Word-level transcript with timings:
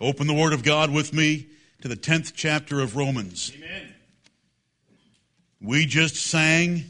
Open 0.00 0.26
the 0.26 0.34
Word 0.34 0.52
of 0.52 0.62
God 0.62 0.90
with 0.90 1.12
me 1.12 1.48
to 1.82 1.88
the 1.88 1.96
10th 1.96 2.32
chapter 2.34 2.80
of 2.80 2.96
Romans. 2.96 3.52
Amen. 3.56 3.94
We 5.60 5.86
just 5.86 6.16
sang, 6.16 6.84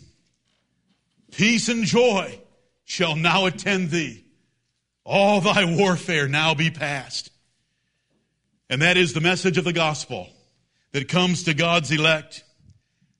Peace 1.32 1.68
and 1.68 1.84
joy 1.84 2.38
shall 2.84 3.16
now 3.16 3.46
attend 3.46 3.90
thee. 3.90 4.24
All 5.04 5.40
thy 5.40 5.64
warfare 5.64 6.28
now 6.28 6.54
be 6.54 6.70
past. 6.70 7.30
And 8.68 8.82
that 8.82 8.98
is 8.98 9.14
the 9.14 9.22
message 9.22 9.56
of 9.56 9.64
the 9.64 9.72
gospel 9.72 10.28
that 10.92 11.08
comes 11.08 11.44
to 11.44 11.54
God's 11.54 11.90
elect, 11.90 12.44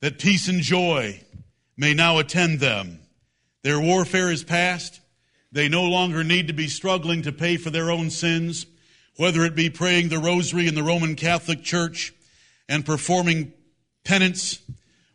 that 0.01 0.19
peace 0.19 0.49
and 0.49 0.61
joy 0.61 1.23
may 1.79 1.95
now 1.95 2.19
attend 2.19 2.61
them. 2.61 3.01
Their 3.63 3.81
warfare 3.81 4.31
is 4.31 4.45
past. 4.45 5.01
They 5.51 5.71
no 5.71 5.85
longer 5.85 6.23
need 6.23 6.49
to 6.49 6.53
be 6.53 6.69
struggling 6.69 7.23
to 7.23 7.33
pay 7.33 7.57
for 7.57 7.71
their 7.71 7.91
own 7.91 8.11
sins, 8.11 8.67
whether 9.19 9.45
it 9.45 9.57
be 9.57 9.69
praying 9.69 10.09
the 10.09 10.19
rosary 10.19 10.69
in 10.69 10.77
the 10.77 10.83
Roman 10.83 11.17
Catholic 11.17 11.65
Church 11.65 12.15
and 12.69 12.87
performing 12.87 13.53
penance, 14.05 14.61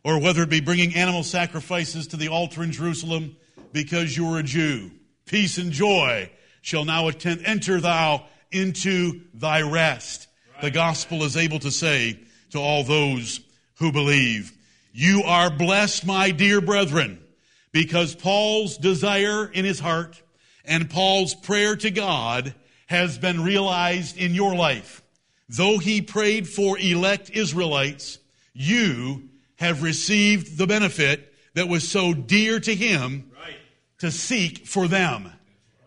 or 0.04 0.20
whether 0.20 0.42
it 0.42 0.50
be 0.50 0.60
bringing 0.60 0.94
animal 0.94 1.22
sacrifices 1.22 2.08
to 2.08 2.18
the 2.18 2.28
altar 2.28 2.62
in 2.62 2.70
Jerusalem 2.70 3.34
because 3.72 4.14
you 4.14 4.28
are 4.28 4.38
a 4.38 4.42
Jew. 4.42 4.90
Peace 5.24 5.56
and 5.56 5.72
joy 5.72 6.30
shall 6.60 6.84
now 6.84 7.08
attend, 7.08 7.46
enter 7.46 7.80
thou 7.80 8.26
into 8.52 9.22
thy 9.32 9.62
rest. 9.62 10.28
The 10.60 10.70
gospel 10.70 11.22
is 11.22 11.38
able 11.38 11.60
to 11.60 11.70
say 11.70 12.20
to 12.50 12.58
all 12.58 12.84
those 12.84 13.40
who 13.78 13.90
believe, 13.90 14.52
you 14.92 15.22
are 15.22 15.50
blessed, 15.50 16.04
my 16.04 16.30
dear 16.30 16.60
brethren, 16.60 17.24
because 17.72 18.14
Paul's 18.14 18.76
desire 18.76 19.46
in 19.46 19.64
his 19.64 19.80
heart 19.80 20.22
and 20.66 20.90
Paul's 20.90 21.34
prayer 21.34 21.74
to 21.76 21.90
God 21.90 22.54
has 22.86 23.18
been 23.18 23.42
realized 23.42 24.16
in 24.16 24.34
your 24.34 24.54
life. 24.54 25.02
Though 25.48 25.78
he 25.78 26.00
prayed 26.02 26.48
for 26.48 26.78
elect 26.78 27.30
Israelites, 27.30 28.18
you 28.52 29.28
have 29.56 29.82
received 29.82 30.58
the 30.58 30.66
benefit 30.66 31.32
that 31.54 31.68
was 31.68 31.88
so 31.88 32.12
dear 32.12 32.60
to 32.60 32.74
him 32.74 33.30
Right. 33.38 33.56
to 33.98 34.10
seek 34.10 34.66
for 34.66 34.88
them. 34.88 35.32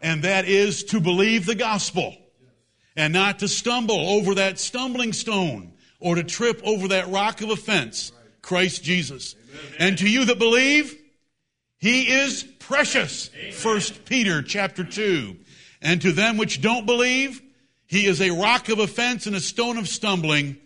And 0.01 0.23
that 0.23 0.47
is 0.47 0.83
to 0.85 0.99
believe 0.99 1.45
the 1.45 1.55
gospel 1.55 2.15
and 2.95 3.13
not 3.13 3.39
to 3.39 3.47
stumble 3.47 4.09
over 4.09 4.35
that 4.35 4.59
stumbling 4.59 5.13
stone 5.13 5.73
or 5.99 6.15
to 6.15 6.23
trip 6.23 6.61
over 6.63 6.89
that 6.89 7.09
rock 7.09 7.41
of 7.41 7.49
offense, 7.49 8.11
Christ 8.41 8.83
Jesus. 8.83 9.35
And 9.79 9.97
to 9.97 10.09
you 10.09 10.25
that 10.25 10.39
believe, 10.39 10.95
he 11.79 12.11
is 12.11 12.43
precious. 12.59 13.29
First 13.53 14.05
Peter 14.05 14.41
chapter 14.41 14.83
2. 14.83 15.35
And 15.81 16.01
to 16.01 16.11
them 16.11 16.37
which 16.37 16.61
don't 16.61 16.85
believe, 16.85 17.41
he 17.85 18.05
is 18.05 18.21
a 18.21 18.31
rock 18.31 18.69
of 18.69 18.79
offense 18.79 19.27
and 19.27 19.35
a 19.35 19.39
stone 19.39 19.77
of 19.77 19.87
stumbling, 19.87 20.57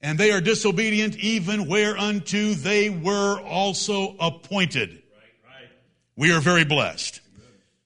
and 0.00 0.18
they 0.18 0.32
are 0.32 0.40
disobedient 0.40 1.16
even 1.16 1.68
whereunto 1.68 2.54
they 2.54 2.90
were 2.90 3.40
also 3.40 4.16
appointed. 4.18 4.90
Right. 4.90 5.60
Right. 5.60 5.68
We 6.16 6.32
are 6.32 6.40
very 6.40 6.64
blessed. 6.64 7.20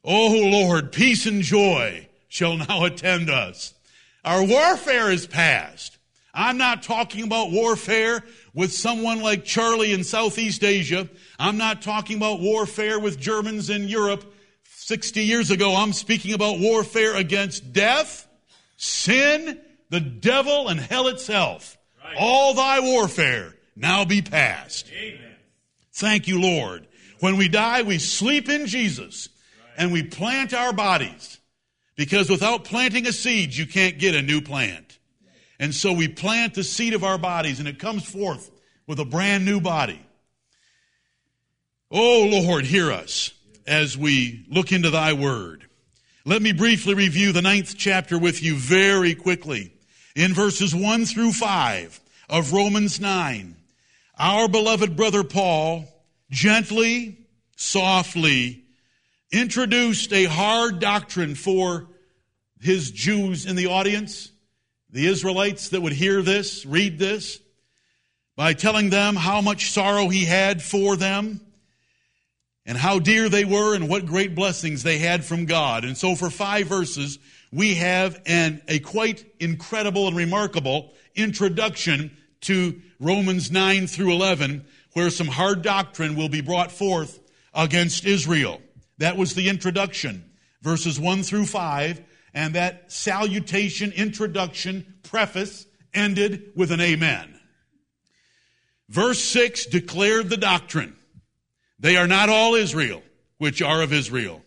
Oh 0.05 0.49
Lord, 0.51 0.93
peace 0.93 1.27
and 1.27 1.43
joy 1.43 2.09
shall 2.29 2.57
now 2.57 2.85
attend 2.85 3.31
us. 3.31 3.75
Our 4.25 4.45
warfare 4.45 5.11
is 5.11 5.27
past. 5.27 5.99
I'm 6.35 6.57
not 6.57 6.83
talking 6.83 7.25
about 7.25 7.51
warfare 7.51 8.25
with 8.55 8.73
someone 8.73 9.21
like 9.21 9.45
Charlie 9.45 9.93
in 9.93 10.03
Southeast 10.03 10.65
Asia. 10.65 11.09
I'm 11.39 11.59
not 11.59 11.83
talking 11.83 12.17
about 12.17 12.41
warfare 12.41 12.99
with 12.99 13.21
Germans 13.21 13.69
in 13.69 13.87
Europe 13.89 14.32
60 14.93 15.25
years 15.25 15.51
ago. 15.51 15.75
I'm 15.75 15.95
speaking 15.95 16.35
about 16.35 16.59
warfare 16.59 17.17
against 17.17 17.73
death, 17.73 18.29
sin, 18.77 19.59
the 19.89 20.01
devil, 20.01 20.69
and 20.69 20.79
hell 20.79 21.07
itself. 21.07 21.79
Right. 22.05 22.15
All 22.19 22.53
thy 22.53 22.81
warfare 22.81 23.55
now 23.75 24.05
be 24.05 24.21
past. 24.21 24.93
Amen. 24.93 25.35
Thank 25.95 26.29
you, 26.29 26.43
Lord. 26.43 26.87
When 27.21 27.39
we 27.39 27.49
die, 27.49 27.81
we 27.81 27.99
sleep 27.99 28.51
in 28.51 28.67
Jesus 28.67 29.31
and 29.79 29.95
we 29.95 30.03
plant 30.03 30.53
our 30.53 30.75
bodies 30.75 31.39
because 31.97 32.29
without 32.29 32.65
planting 32.65 33.07
a 33.07 33.15
seed, 33.15 33.55
you 33.55 33.65
can't 33.65 33.99
get 33.99 34.15
a 34.15 34.21
new 34.21 34.43
plant. 34.43 34.99
And 35.59 35.75
so 35.75 35.95
we 35.95 36.07
plant 36.07 36.53
the 36.53 36.65
seed 36.65 36.93
of 36.93 37.03
our 37.03 37.17
bodies 37.17 37.61
and 37.61 37.67
it 37.67 37.79
comes 37.79 38.05
forth 38.05 38.51
with 38.87 39.01
a 39.01 39.07
brand 39.07 39.47
new 39.47 39.59
body. 39.59 40.05
Oh 41.91 42.29
Lord, 42.31 42.67
hear 42.67 42.93
us 42.93 43.33
as 43.67 43.97
we 43.97 44.45
look 44.49 44.73
into 44.73 44.91
thy 44.91 45.13
word. 45.13 45.67
Let 46.25 46.43
me 46.43 46.53
briefly 46.53 46.95
review 46.95 47.33
the 47.33 47.43
ninth 47.43 47.75
chapter 47.77 48.19
with 48.19 48.43
you 48.43 48.55
very 48.55 49.15
quickly. 49.15 49.73
In 50.15 50.35
verses 50.35 50.75
one 50.75 51.05
through 51.05 51.33
five 51.33 52.01
of 52.29 52.53
Romans 52.53 53.01
9, 53.01 53.57
our 54.19 54.49
beloved 54.49 54.97
brother 54.97 55.25
Paul 55.25 55.87
gently, 56.31 57.19
softly 57.57 58.65
introduced 59.33 60.13
a 60.13 60.25
hard 60.25 60.79
doctrine 60.79 61.35
for 61.35 61.89
his 62.61 62.91
Jews 62.91 63.47
in 63.47 63.57
the 63.57 63.67
audience, 63.67 64.31
the 64.91 65.07
Israelites 65.07 65.71
that 65.71 65.81
would 65.81 65.93
hear 65.93 66.23
this, 66.23 66.65
read 66.67 66.99
this, 66.99 67.41
by 68.37 68.53
telling 68.53 68.91
them 68.91 69.17
how 69.17 69.41
much 69.41 69.73
sorrow 69.73 70.09
he 70.09 70.25
had 70.25 70.63
for 70.63 70.97
them 70.97 71.41
and 72.65 72.79
how 72.79 72.99
dear 72.99 73.29
they 73.29 73.45
were 73.45 73.75
and 73.75 73.89
what 73.89 74.07
great 74.07 74.35
blessings 74.35 74.83
they 74.83 74.99
had 74.99 75.25
from 75.25 75.47
God. 75.47 75.85
And 75.85 75.97
so 75.97 76.15
for 76.15 76.31
five 76.31 76.67
verses, 76.67 77.19
we 77.51 77.75
have 77.75 78.21
an, 78.27 78.63
a 78.69 78.79
quite 78.79 79.25
incredible 79.41 80.07
and 80.07 80.17
remarkable 80.17 80.93
introduction 81.15 82.17
to 82.43 82.81
Romans 83.01 83.51
9 83.51 83.87
through 83.87 84.13
11, 84.13 84.65
where 84.93 85.11
some 85.11 85.27
hard 85.27 85.63
doctrine 85.63 86.17
will 86.17 86.29
be 86.29 86.41
brought 86.41 86.73
forth 86.73 87.21
against 87.55 88.05
Israel. 88.05 88.61
That 88.99 89.17
was 89.17 89.35
the 89.35 89.49
introduction, 89.49 90.25
verses 90.63 90.99
1 91.01 91.25
through 91.25 91.47
5, 91.47 92.01
and 92.35 92.55
that 92.55 92.91
salutation, 92.93 93.93
introduction, 93.93 94.95
preface 95.03 95.67
ended 95.93 96.53
with 96.57 96.71
an 96.71 96.81
amen. 96.81 97.39
Verse 98.89 99.23
6 99.23 99.67
declared 99.67 100.31
the 100.31 100.37
doctrine. 100.37 100.97
They 101.83 101.97
are 101.97 102.07
not 102.07 102.29
all 102.29 102.55
Israel, 102.55 103.03
which 103.39 103.61
are 103.61 103.83
of 103.83 103.93
Israel. 103.93 104.41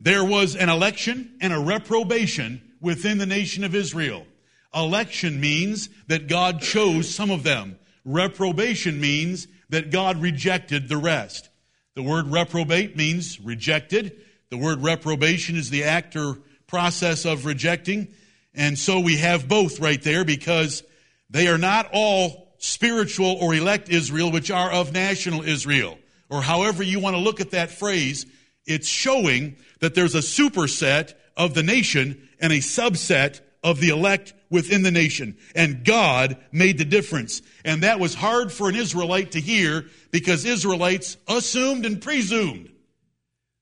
There 0.00 0.24
was 0.24 0.56
an 0.56 0.70
election 0.70 1.36
and 1.38 1.52
a 1.52 1.60
reprobation 1.60 2.62
within 2.80 3.18
the 3.18 3.26
nation 3.26 3.62
of 3.62 3.74
Israel. 3.74 4.26
Election 4.74 5.38
means 5.38 5.90
that 6.06 6.28
God 6.28 6.62
chose 6.62 7.14
some 7.14 7.30
of 7.30 7.42
them. 7.42 7.78
Reprobation 8.06 9.00
means 9.00 9.48
that 9.68 9.90
God 9.90 10.22
rejected 10.22 10.88
the 10.88 10.96
rest. 10.96 11.50
The 11.94 12.02
word 12.02 12.28
reprobate 12.28 12.96
means 12.96 13.38
rejected. 13.38 14.22
The 14.48 14.56
word 14.56 14.82
reprobation 14.82 15.56
is 15.56 15.68
the 15.68 15.84
act 15.84 16.16
or 16.16 16.38
process 16.66 17.26
of 17.26 17.44
rejecting. 17.44 18.08
And 18.54 18.78
so 18.78 19.00
we 19.00 19.18
have 19.18 19.46
both 19.46 19.78
right 19.78 20.00
there 20.02 20.24
because 20.24 20.82
they 21.28 21.48
are 21.48 21.58
not 21.58 21.90
all 21.92 22.54
spiritual 22.56 23.36
or 23.42 23.54
elect 23.54 23.90
Israel, 23.90 24.32
which 24.32 24.50
are 24.50 24.70
of 24.70 24.94
national 24.94 25.42
Israel. 25.42 25.97
Or 26.30 26.42
however 26.42 26.82
you 26.82 27.00
want 27.00 27.16
to 27.16 27.22
look 27.22 27.40
at 27.40 27.52
that 27.52 27.70
phrase, 27.70 28.26
it's 28.66 28.88
showing 28.88 29.56
that 29.80 29.94
there's 29.94 30.14
a 30.14 30.18
superset 30.18 31.14
of 31.36 31.54
the 31.54 31.62
nation 31.62 32.28
and 32.40 32.52
a 32.52 32.58
subset 32.58 33.40
of 33.62 33.80
the 33.80 33.88
elect 33.88 34.34
within 34.50 34.82
the 34.82 34.90
nation. 34.90 35.36
And 35.54 35.84
God 35.84 36.36
made 36.52 36.78
the 36.78 36.84
difference. 36.84 37.42
And 37.64 37.82
that 37.82 38.00
was 38.00 38.14
hard 38.14 38.52
for 38.52 38.68
an 38.68 38.76
Israelite 38.76 39.32
to 39.32 39.40
hear 39.40 39.86
because 40.10 40.44
Israelites 40.44 41.16
assumed 41.26 41.86
and 41.86 42.00
presumed 42.00 42.70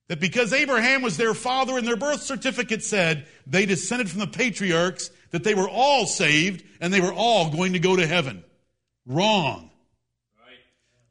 that 0.09 0.21
because 0.21 0.53
Abraham 0.53 1.03
was 1.03 1.17
their 1.17 1.35
father 1.35 1.77
and 1.77 1.87
their 1.87 1.97
birth 1.97 2.23
certificate 2.23 2.83
said 2.83 3.27
they 3.47 3.67
descended 3.67 4.09
from 4.09 4.21
the 4.21 4.27
patriarchs, 4.27 5.11
that 5.31 5.43
they 5.43 5.55
were 5.55 5.69
all 5.69 6.07
saved 6.07 6.65
and 6.81 6.93
they 6.93 7.01
were 7.01 7.13
all 7.13 7.51
going 7.51 7.73
to 7.73 7.79
go 7.79 7.97
to 7.97 8.07
heaven. 8.07 8.45
Wrong. 9.07 9.71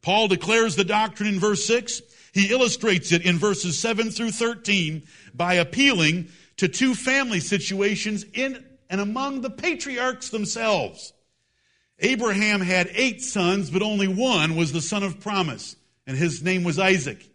Paul 0.06 0.28
declares 0.28 0.75
the 0.75 0.86
doctrine 0.86 1.28
in 1.28 1.40
verse 1.40 1.66
6. 1.66 2.04
He 2.31 2.52
illustrates 2.52 3.12
it 3.12 3.25
in 3.25 3.40
verses 3.40 3.80
7 3.80 4.12
through 4.12 4.34
13 4.34 5.02
by 5.34 5.56
appealing 5.56 6.28
to 6.57 6.68
two 6.68 6.94
family 6.94 7.40
situations 7.40 8.24
in 8.36 8.63
and 8.88 9.02
among 9.02 9.42
the 9.42 9.50
patriarchs 9.50 10.30
themselves. 10.30 11.12
Abraham 11.98 12.62
had 12.62 12.92
eight 12.94 13.24
sons, 13.24 13.72
but 13.72 13.81
only 13.81 14.07
one 14.07 14.56
was 14.56 14.72
the 14.72 14.80
son 14.80 15.02
of 15.02 15.19
promise, 15.19 15.75
and 16.06 16.16
his 16.16 16.44
name 16.44 16.63
was 16.63 16.78
Isaac. 16.78 17.28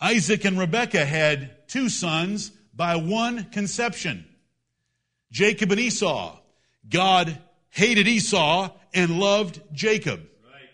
Isaac 0.00 0.44
and 0.44 0.58
Rebekah 0.58 1.06
had 1.06 1.68
two 1.68 1.88
sons 1.88 2.50
by 2.74 2.96
one 2.96 3.44
conception. 3.50 4.24
Jacob 5.30 5.70
and 5.70 5.80
Esau. 5.80 6.40
God 6.88 7.38
hated 7.70 8.08
Esau 8.08 8.70
and 8.94 9.18
loved 9.18 9.60
Jacob. 9.72 10.20
Right. 10.20 10.68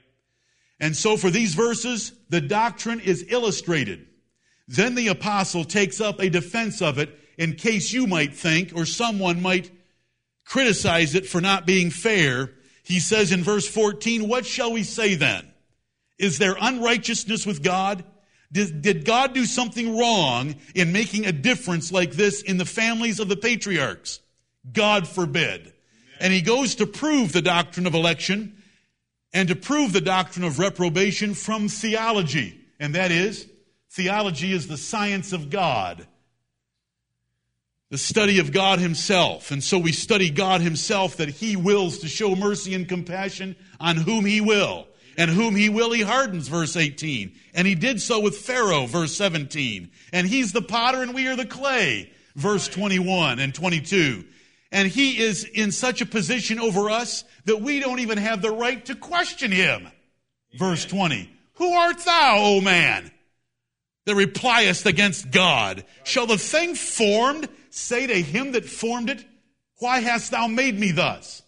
And 0.81 0.96
so 0.96 1.17
for 1.17 1.31
these 1.31 1.55
verses, 1.55 2.12
the 2.29 2.41
doctrine 2.41 3.00
is 3.00 3.25
illustrated. 3.29 4.06
Then 4.67 4.94
the 4.94 5.08
apostle 5.08 5.64
takes 5.64 6.00
up 6.00 6.20
a 6.20 6.31
defense 6.31 6.81
of 6.81 6.99
it 6.99 7.19
in 7.37 7.56
case 7.56 7.93
you 7.93 8.06
might 8.06 8.35
think 8.35 8.73
or 8.75 8.87
someone 8.87 9.43
might 9.43 9.70
criticize 10.44 11.14
it 11.14 11.26
for 11.26 11.41
not 11.41 11.67
being 11.67 11.91
fair. 11.91 12.52
He 12.82 13.00
says 13.00 13.32
in 13.32 13.43
verse 13.43 13.69
14, 13.69 14.29
What 14.29 14.47
shall 14.47 14.73
we 14.73 14.82
say 14.82 15.14
then? 15.14 15.50
Is 16.19 16.38
there 16.38 16.56
unrighteousness 16.58 17.47
with 17.47 17.62
God? 17.62 18.05
Did, 18.52 18.82
did 18.82 19.05
God 19.05 19.35
do 19.35 19.47
something 19.47 19.99
wrong 19.99 20.55
in 20.75 20.93
making 20.93 21.26
a 21.26 21.32
difference 21.32 21.90
like 21.90 22.12
this 22.12 22.40
in 22.40 22.56
the 22.56 22.64
families 22.64 23.19
of 23.19 23.29
the 23.29 23.37
patriarchs? 23.37 24.20
God 24.73 25.08
forbid. 25.08 25.74
And 26.25 26.32
he 26.32 26.41
goes 26.41 26.76
to 26.76 26.87
prove 26.87 27.32
the 27.32 27.43
doctrine 27.43 27.87
of 27.87 27.93
election 27.93 28.56
and 29.35 29.47
to 29.50 29.55
prove 29.55 29.93
the 29.93 30.00
doctrine 30.00 30.47
of 30.47 30.59
reprobation 30.59 31.35
from 31.35 31.69
theology. 31.69 32.59
And 32.81 32.94
that 32.94 33.11
is, 33.11 33.47
theology 33.91 34.50
is 34.50 34.67
the 34.67 34.79
science 34.79 35.35
of 35.35 35.50
God, 35.50 36.06
the 37.91 37.99
study 37.99 38.38
of 38.38 38.53
God 38.53 38.79
Himself. 38.79 39.50
And 39.50 39.62
so 39.62 39.79
we 39.79 39.93
study 39.93 40.31
God 40.31 40.62
Himself 40.62 41.19
that 41.19 41.29
He 41.29 41.56
wills 41.56 41.99
to 41.99 42.09
show 42.09 42.35
mercy 42.35 42.73
and 42.73 42.88
compassion 42.88 43.55
on 43.79 43.97
whom 43.99 44.25
He 44.25 44.41
will. 44.41 44.87
And 45.19 45.31
whom 45.31 45.55
He 45.55 45.69
will, 45.69 45.93
He 45.93 46.00
hardens, 46.00 46.49
verse 46.49 46.75
18. 46.75 47.35
And 47.53 47.69
He 47.69 47.75
did 47.75 48.00
so 48.00 48.21
with 48.21 48.38
Pharaoh, 48.38 48.87
verse 48.87 49.15
17. 49.15 49.91
And 50.11 50.26
He's 50.26 50.53
the 50.53 50.62
potter 50.62 51.03
and 51.03 51.12
we 51.12 51.26
are 51.26 51.37
the 51.37 51.44
clay, 51.44 52.11
verse 52.35 52.67
21 52.67 53.41
and 53.41 53.55
22. 53.55 54.25
And 54.75 54.88
He 54.88 55.19
is 55.19 55.44
in 55.44 55.73
such 55.73 56.03
a 56.03 56.06
position 56.06 56.61
over 56.61 56.91
us 56.91 57.25
that 57.47 57.62
we 57.62 57.81
don't 57.81 58.00
even 58.00 58.19
have 58.19 58.43
the 58.43 58.50
right 58.50 58.85
to 58.85 58.94
question 58.94 59.50
Him. 59.50 59.81
Amen. 59.81 59.93
Verse 60.59 60.85
20. 60.85 61.31
Who 61.55 61.73
art 61.73 61.99
thou, 62.05 62.37
O 62.38 62.61
man? 62.61 63.11
that 64.05 64.15
repliest 64.15 64.87
against 64.87 65.31
God. 65.31 65.85
Shall 66.05 66.26
the 66.26 66.38
thing 66.38 66.75
formed 66.75 67.49
say 67.71 68.06
to 68.06 68.15
him 68.15 68.53
that 68.53 68.65
formed 68.65 69.11
it, 69.11 69.25
Why 69.79 70.00
hast 70.00 70.31
thou 70.31 70.47
made 70.47 70.79
me 70.79 70.93
thus? 70.93 71.43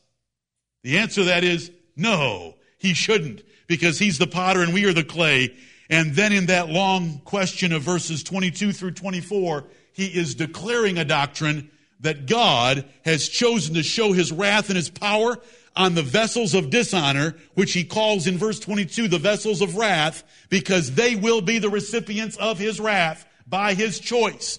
The 0.82 0.98
answer 0.98 1.22
to 1.22 1.24
that 1.26 1.44
is 1.44 1.70
no, 1.96 2.54
he 2.78 2.94
shouldn't, 2.94 3.42
because 3.66 3.98
he's 3.98 4.18
the 4.18 4.26
potter 4.26 4.62
and 4.62 4.72
we 4.72 4.84
are 4.86 4.92
the 4.92 5.04
clay. 5.04 5.56
And 5.88 6.14
then 6.14 6.32
in 6.32 6.46
that 6.46 6.68
long 6.68 7.20
question 7.24 7.72
of 7.72 7.82
verses 7.82 8.22
22 8.22 8.72
through 8.72 8.92
24, 8.92 9.64
he 9.92 10.06
is 10.06 10.34
declaring 10.34 10.98
a 10.98 11.04
doctrine 11.04 11.70
that 12.00 12.26
God 12.26 12.84
has 13.04 13.28
chosen 13.28 13.74
to 13.74 13.82
show 13.82 14.12
his 14.12 14.32
wrath 14.32 14.68
and 14.68 14.76
his 14.76 14.90
power 14.90 15.38
on 15.74 15.94
the 15.94 16.02
vessels 16.02 16.54
of 16.54 16.70
dishonor, 16.70 17.36
which 17.54 17.72
he 17.72 17.84
calls 17.84 18.26
in 18.26 18.38
verse 18.38 18.58
22 18.60 19.08
the 19.08 19.18
vessels 19.18 19.60
of 19.60 19.76
wrath, 19.76 20.24
because 20.48 20.94
they 20.94 21.16
will 21.16 21.40
be 21.40 21.58
the 21.58 21.70
recipients 21.70 22.36
of 22.36 22.58
his 22.58 22.80
wrath 22.80 23.26
by 23.46 23.74
his 23.74 24.00
choice. 24.00 24.58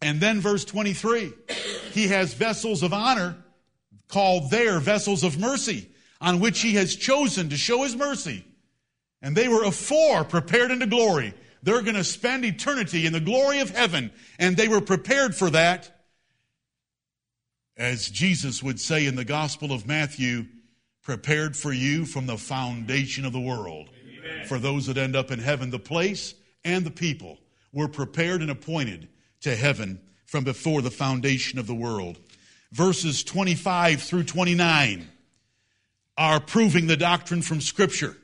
And 0.00 0.20
then 0.20 0.40
verse 0.40 0.64
23, 0.64 1.32
he 1.92 2.08
has 2.08 2.34
vessels 2.34 2.82
of 2.82 2.92
honor 2.92 3.36
called 4.08 4.50
their 4.50 4.78
vessels 4.80 5.24
of 5.24 5.38
mercy, 5.38 5.88
on 6.20 6.40
which 6.40 6.60
he 6.60 6.74
has 6.74 6.94
chosen 6.94 7.48
to 7.50 7.56
show 7.56 7.82
his 7.82 7.96
mercy. 7.96 8.44
And 9.22 9.36
they 9.36 9.48
were 9.48 9.64
afore 9.64 10.24
prepared 10.24 10.70
into 10.70 10.86
glory. 10.86 11.34
They're 11.62 11.82
going 11.82 11.96
to 11.96 12.04
spend 12.04 12.44
eternity 12.44 13.06
in 13.06 13.12
the 13.12 13.20
glory 13.20 13.60
of 13.60 13.70
heaven, 13.70 14.10
and 14.38 14.56
they 14.56 14.68
were 14.68 14.80
prepared 14.80 15.34
for 15.34 15.50
that 15.50 15.98
as 17.78 18.08
Jesus 18.08 18.62
would 18.62 18.80
say 18.80 19.06
in 19.06 19.14
the 19.14 19.24
Gospel 19.24 19.72
of 19.72 19.86
Matthew, 19.86 20.46
prepared 21.02 21.56
for 21.56 21.72
you 21.72 22.04
from 22.04 22.26
the 22.26 22.36
foundation 22.36 23.24
of 23.24 23.32
the 23.32 23.40
world. 23.40 23.88
Amen. 24.04 24.46
For 24.46 24.58
those 24.58 24.86
that 24.86 24.98
end 24.98 25.14
up 25.14 25.30
in 25.30 25.38
heaven, 25.38 25.70
the 25.70 25.78
place 25.78 26.34
and 26.64 26.84
the 26.84 26.90
people 26.90 27.38
were 27.72 27.88
prepared 27.88 28.42
and 28.42 28.50
appointed 28.50 29.08
to 29.42 29.54
heaven 29.54 30.00
from 30.26 30.44
before 30.44 30.82
the 30.82 30.90
foundation 30.90 31.58
of 31.58 31.68
the 31.68 31.74
world. 31.74 32.18
Verses 32.72 33.22
25 33.22 34.02
through 34.02 34.24
29 34.24 35.08
are 36.18 36.40
proving 36.40 36.88
the 36.88 36.96
doctrine 36.96 37.42
from 37.42 37.60
Scripture. 37.60 38.16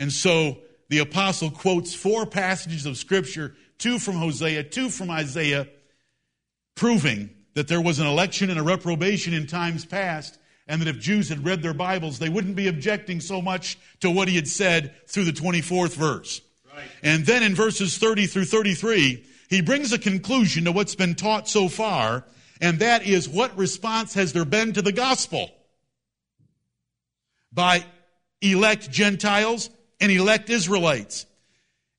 And 0.00 0.12
so 0.12 0.58
the 0.88 0.98
apostle 0.98 1.50
quotes 1.50 1.94
four 1.94 2.26
passages 2.26 2.86
of 2.86 2.96
Scripture, 2.96 3.54
two 3.78 3.98
from 3.98 4.16
Hosea, 4.16 4.64
two 4.64 4.90
from 4.90 5.10
Isaiah, 5.10 5.68
proving 6.74 7.30
that 7.54 7.68
there 7.68 7.80
was 7.80 7.98
an 7.98 8.06
election 8.06 8.50
and 8.50 8.58
a 8.58 8.62
reprobation 8.62 9.32
in 9.32 9.46
times 9.46 9.84
past, 9.84 10.38
and 10.66 10.80
that 10.80 10.88
if 10.88 10.98
Jews 10.98 11.28
had 11.28 11.44
read 11.44 11.62
their 11.62 11.74
Bibles, 11.74 12.18
they 12.18 12.28
wouldn't 12.28 12.56
be 12.56 12.68
objecting 12.68 13.20
so 13.20 13.40
much 13.40 13.78
to 14.00 14.10
what 14.10 14.28
he 14.28 14.36
had 14.36 14.48
said 14.48 14.94
through 15.06 15.24
the 15.24 15.32
24th 15.32 15.94
verse. 15.94 16.40
Right. 16.74 16.84
And 17.02 17.24
then 17.24 17.42
in 17.42 17.54
verses 17.54 17.98
30 17.98 18.26
through 18.26 18.46
33, 18.46 19.24
he 19.48 19.60
brings 19.60 19.92
a 19.92 19.98
conclusion 19.98 20.64
to 20.64 20.72
what's 20.72 20.94
been 20.94 21.14
taught 21.14 21.48
so 21.48 21.68
far, 21.68 22.24
and 22.60 22.78
that 22.80 23.06
is 23.06 23.28
what 23.28 23.56
response 23.56 24.14
has 24.14 24.32
there 24.32 24.44
been 24.44 24.72
to 24.72 24.82
the 24.82 24.92
gospel? 24.92 25.50
By 27.52 27.84
elect 28.40 28.90
Gentiles 28.90 29.70
and 30.04 30.12
elect 30.12 30.50
Israelites. 30.50 31.24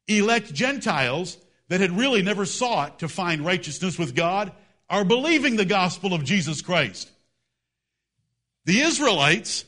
Elect 0.07 0.53
Gentiles 0.53 1.37
that 1.69 1.81
had 1.81 1.91
really 1.91 2.21
never 2.21 2.45
sought 2.45 2.99
to 2.99 3.07
find 3.07 3.43
righteousness 3.43 3.97
with 3.97 4.13
God 4.13 4.51
are 4.87 5.03
believing 5.03 5.55
the 5.55 5.65
gospel 5.65 6.13
of 6.13 6.23
Jesus 6.23 6.61
Christ. 6.61 7.09
The 8.65 8.81
Israelites, 8.81 9.65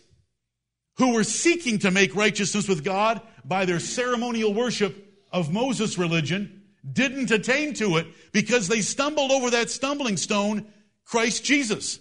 who 0.97 1.13
were 1.13 1.23
seeking 1.23 1.79
to 1.79 1.89
make 1.89 2.15
righteousness 2.15 2.67
with 2.67 2.83
God 2.83 3.21
by 3.43 3.65
their 3.65 3.79
ceremonial 3.79 4.53
worship 4.53 4.95
of 5.31 5.51
Moses' 5.51 5.97
religion, 5.97 6.61
didn't 6.93 7.31
attain 7.31 7.73
to 7.75 7.97
it 7.97 8.05
because 8.31 8.67
they 8.67 8.81
stumbled 8.81 9.31
over 9.31 9.49
that 9.49 9.71
stumbling 9.71 10.17
stone, 10.17 10.67
Christ 11.05 11.43
Jesus. 11.43 11.99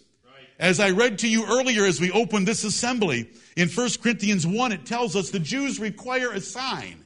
As 0.59 0.81
I 0.81 0.91
read 0.91 1.21
to 1.21 1.29
you 1.29 1.47
earlier 1.47 1.87
as 1.87 1.99
we 1.99 2.11
opened 2.11 2.47
this 2.47 2.65
assembly, 2.65 3.31
in 3.57 3.69
1 3.69 3.89
Corinthians 4.03 4.47
1, 4.47 4.73
it 4.73 4.87
tells 4.87 5.17
us 5.17 5.31
the 5.31 5.39
Jews 5.39 5.81
require 5.81 6.31
a 6.31 6.41
sign. 6.41 7.05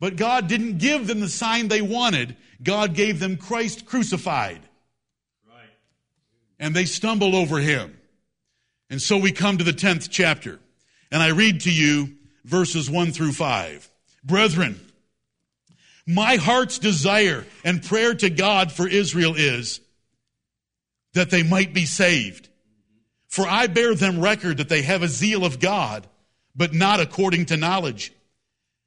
But 0.00 0.16
God 0.16 0.48
didn't 0.48 0.78
give 0.78 1.06
them 1.06 1.20
the 1.20 1.28
sign 1.28 1.68
they 1.68 1.82
wanted. 1.82 2.36
God 2.62 2.94
gave 2.94 3.20
them 3.20 3.36
Christ 3.36 3.86
crucified 3.86 4.60
and 6.62 6.76
they 6.76 6.84
stumble 6.84 7.34
over 7.34 7.58
him. 7.58 7.98
And 8.88 9.02
so 9.02 9.18
we 9.18 9.32
come 9.32 9.58
to 9.58 9.64
the 9.64 9.72
10th 9.72 10.08
chapter, 10.10 10.60
and 11.10 11.20
I 11.20 11.30
read 11.30 11.62
to 11.62 11.72
you 11.72 12.14
verses 12.44 12.88
1 12.88 13.10
through 13.10 13.32
5. 13.32 13.90
Brethren, 14.22 14.80
my 16.06 16.36
heart's 16.36 16.78
desire 16.78 17.44
and 17.64 17.82
prayer 17.82 18.14
to 18.14 18.30
God 18.30 18.70
for 18.70 18.86
Israel 18.86 19.34
is 19.36 19.80
that 21.14 21.30
they 21.30 21.42
might 21.42 21.74
be 21.74 21.84
saved. 21.84 22.48
For 23.32 23.48
I 23.48 23.66
bear 23.66 23.94
them 23.94 24.20
record 24.20 24.58
that 24.58 24.68
they 24.68 24.82
have 24.82 25.02
a 25.02 25.08
zeal 25.08 25.42
of 25.42 25.58
God, 25.58 26.06
but 26.54 26.74
not 26.74 27.00
according 27.00 27.46
to 27.46 27.56
knowledge. 27.56 28.12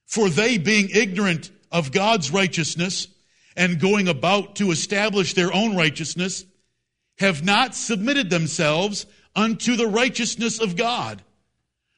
For 0.05 0.29
they, 0.29 0.59
being 0.59 0.89
ignorant 0.93 1.49
of 1.71 1.91
God's 1.91 2.29
righteousness 2.29 3.07
and 3.57 3.79
going 3.79 4.07
about 4.07 4.57
to 4.57 4.69
establish 4.69 5.33
their 5.33 5.51
own 5.51 5.75
righteousness, 5.75 6.45
have 7.17 7.43
not 7.43 7.73
submitted 7.73 8.29
themselves 8.29 9.07
unto 9.35 9.75
the 9.75 9.87
righteousness 9.87 10.61
of 10.61 10.75
God. 10.75 11.23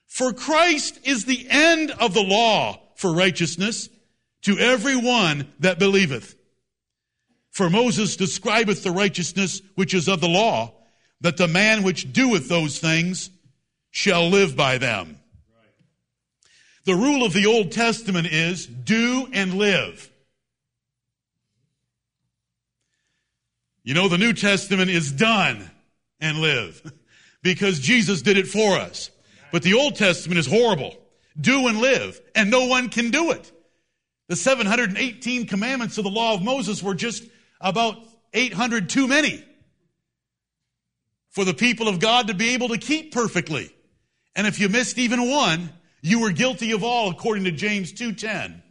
For 0.06 0.32
Christ 0.32 1.01
is 1.04 1.25
the 1.25 1.48
end 1.50 1.92
of 1.92 2.13
the 2.13 2.24
law 2.24 2.80
for 2.96 3.13
righteousness 3.13 3.89
to 4.44 4.58
every 4.58 4.96
one 4.96 5.51
that 5.60 5.80
believeth. 5.80 6.34
For 7.51 7.70
Moses 7.70 8.16
describeth 8.16 8.86
the 8.86 8.92
righteousness 8.92 9.62
which 9.75 9.94
is 9.94 10.08
of 10.08 10.22
the 10.22 10.30
law, 10.30 10.77
that 11.22 11.38
the 11.38 11.48
man 11.48 11.84
which 11.84 12.14
doeth 12.14 12.48
those 12.48 12.80
things 12.80 13.30
shall 13.92 14.30
live 14.30 14.56
by 14.56 14.78
them. 14.78 15.18
The 16.86 16.96
rule 16.96 17.26
of 17.26 17.34
the 17.34 17.48
Old 17.48 17.72
Testament 17.72 18.28
is 18.28 18.66
do 18.66 19.28
and 19.34 19.56
live. 19.56 20.10
You 23.84 23.94
know, 23.94 24.08
the 24.08 24.18
New 24.18 24.34
Testament 24.34 24.90
is 24.90 25.12
done 25.12 25.70
and 26.20 26.40
live 26.40 26.82
because 27.42 27.80
Jesus 27.80 28.22
did 28.22 28.38
it 28.38 28.48
for 28.48 28.76
us. 28.78 29.12
But 29.52 29.64
the 29.64 29.74
Old 29.74 29.96
Testament 29.96 30.40
is 30.40 30.48
horrible. 30.48 30.96
Do 31.40 31.68
and 31.68 31.80
live, 31.80 32.20
and 32.36 32.50
no 32.50 32.66
one 32.66 32.90
can 32.90 33.12
do 33.12 33.32
it. 33.32 33.52
The 34.28 34.36
718 34.36 35.46
commandments 35.46 35.98
of 35.98 36.04
the 36.04 36.10
law 36.10 36.34
of 36.34 36.42
Moses 36.42 36.84
were 36.84 36.96
just 36.96 37.24
about 37.62 37.98
800 38.34 38.90
too 38.90 39.08
many 39.08 39.44
for 41.38 41.46
the 41.46 41.53
people 41.53 41.88
of 41.88 42.00
God 42.00 42.29
to 42.29 42.34
be 42.34 42.56
able 42.56 42.70
to 42.70 42.79
keep 42.79 43.12
perfectly. 43.12 43.72
And 44.36 44.48
if 44.48 44.60
you 44.60 44.70
missed 44.70 44.98
even 44.98 45.29
one, 45.29 45.70
you 46.01 46.20
were 46.20 46.32
guilty 46.32 46.72
of 46.72 46.84
all 46.84 47.12
according 47.12 47.44
to 47.44 47.51
James 47.51 47.94
2:10. 47.94 48.63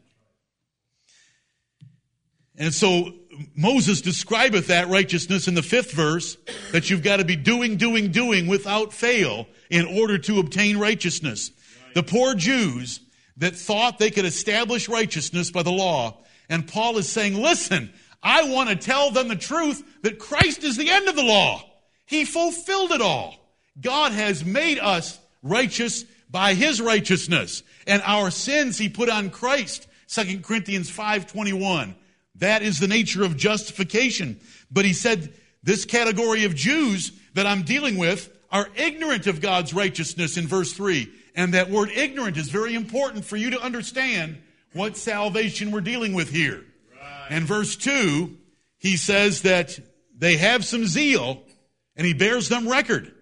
And 2.56 2.74
so 2.74 3.14
Moses 3.54 4.00
describeth 4.00 4.66
that 4.66 4.88
righteousness 4.88 5.46
in 5.46 5.54
the 5.54 5.62
fifth 5.62 5.92
verse 5.92 6.36
that 6.72 6.90
you've 6.90 7.04
got 7.04 7.18
to 7.18 7.24
be 7.24 7.36
doing, 7.36 7.76
doing, 7.76 8.10
doing 8.10 8.48
without 8.48 8.92
fail 8.92 9.46
in 9.70 9.86
order 9.86 10.18
to 10.18 10.40
obtain 10.40 10.76
righteousness. 10.76 11.52
The 11.94 12.02
poor 12.02 12.34
Jews 12.34 12.98
that 13.36 13.54
thought 13.54 14.00
they 14.00 14.10
could 14.10 14.24
establish 14.24 14.88
righteousness 14.88 15.52
by 15.52 15.62
the 15.62 15.70
law. 15.70 16.24
And 16.48 16.66
Paul 16.66 16.98
is 16.98 17.08
saying, 17.08 17.40
listen, 17.40 17.92
I 18.24 18.50
want 18.50 18.70
to 18.70 18.74
tell 18.74 19.12
them 19.12 19.28
the 19.28 19.36
truth 19.36 19.84
that 20.02 20.18
Christ 20.18 20.64
is 20.64 20.76
the 20.76 20.90
end 20.90 21.06
of 21.06 21.14
the 21.14 21.22
law. 21.22 21.65
He 22.06 22.24
fulfilled 22.24 22.92
it 22.92 23.02
all. 23.02 23.34
God 23.80 24.12
has 24.12 24.44
made 24.44 24.78
us 24.78 25.18
righteous 25.42 26.04
by 26.30 26.54
his 26.54 26.80
righteousness 26.80 27.62
and 27.86 28.02
our 28.04 28.30
sins 28.30 28.78
he 28.78 28.88
put 28.88 29.08
on 29.08 29.30
Christ. 29.30 29.86
2 30.08 30.42
Corinthians 30.42 30.90
5:21. 30.90 31.94
That 32.36 32.62
is 32.62 32.78
the 32.78 32.88
nature 32.88 33.24
of 33.24 33.36
justification. 33.36 34.40
But 34.70 34.84
he 34.84 34.92
said 34.92 35.32
this 35.62 35.84
category 35.84 36.44
of 36.44 36.54
Jews 36.54 37.12
that 37.34 37.46
I'm 37.46 37.62
dealing 37.62 37.96
with 37.96 38.30
are 38.50 38.68
ignorant 38.76 39.26
of 39.26 39.40
God's 39.40 39.74
righteousness 39.74 40.36
in 40.36 40.46
verse 40.46 40.72
3. 40.72 41.10
And 41.34 41.54
that 41.54 41.70
word 41.70 41.90
ignorant 41.90 42.36
is 42.36 42.48
very 42.48 42.74
important 42.74 43.24
for 43.24 43.36
you 43.36 43.50
to 43.50 43.60
understand 43.60 44.38
what 44.72 44.96
salvation 44.96 45.70
we're 45.70 45.80
dealing 45.80 46.14
with 46.14 46.30
here. 46.30 46.64
Right. 46.92 47.26
And 47.30 47.46
verse 47.46 47.76
2, 47.76 48.36
he 48.78 48.96
says 48.96 49.42
that 49.42 49.78
they 50.16 50.36
have 50.36 50.64
some 50.64 50.86
zeal 50.86 51.42
and 51.96 52.06
he 52.06 52.14
bears 52.14 52.48
them 52.48 52.68
record. 52.68 53.12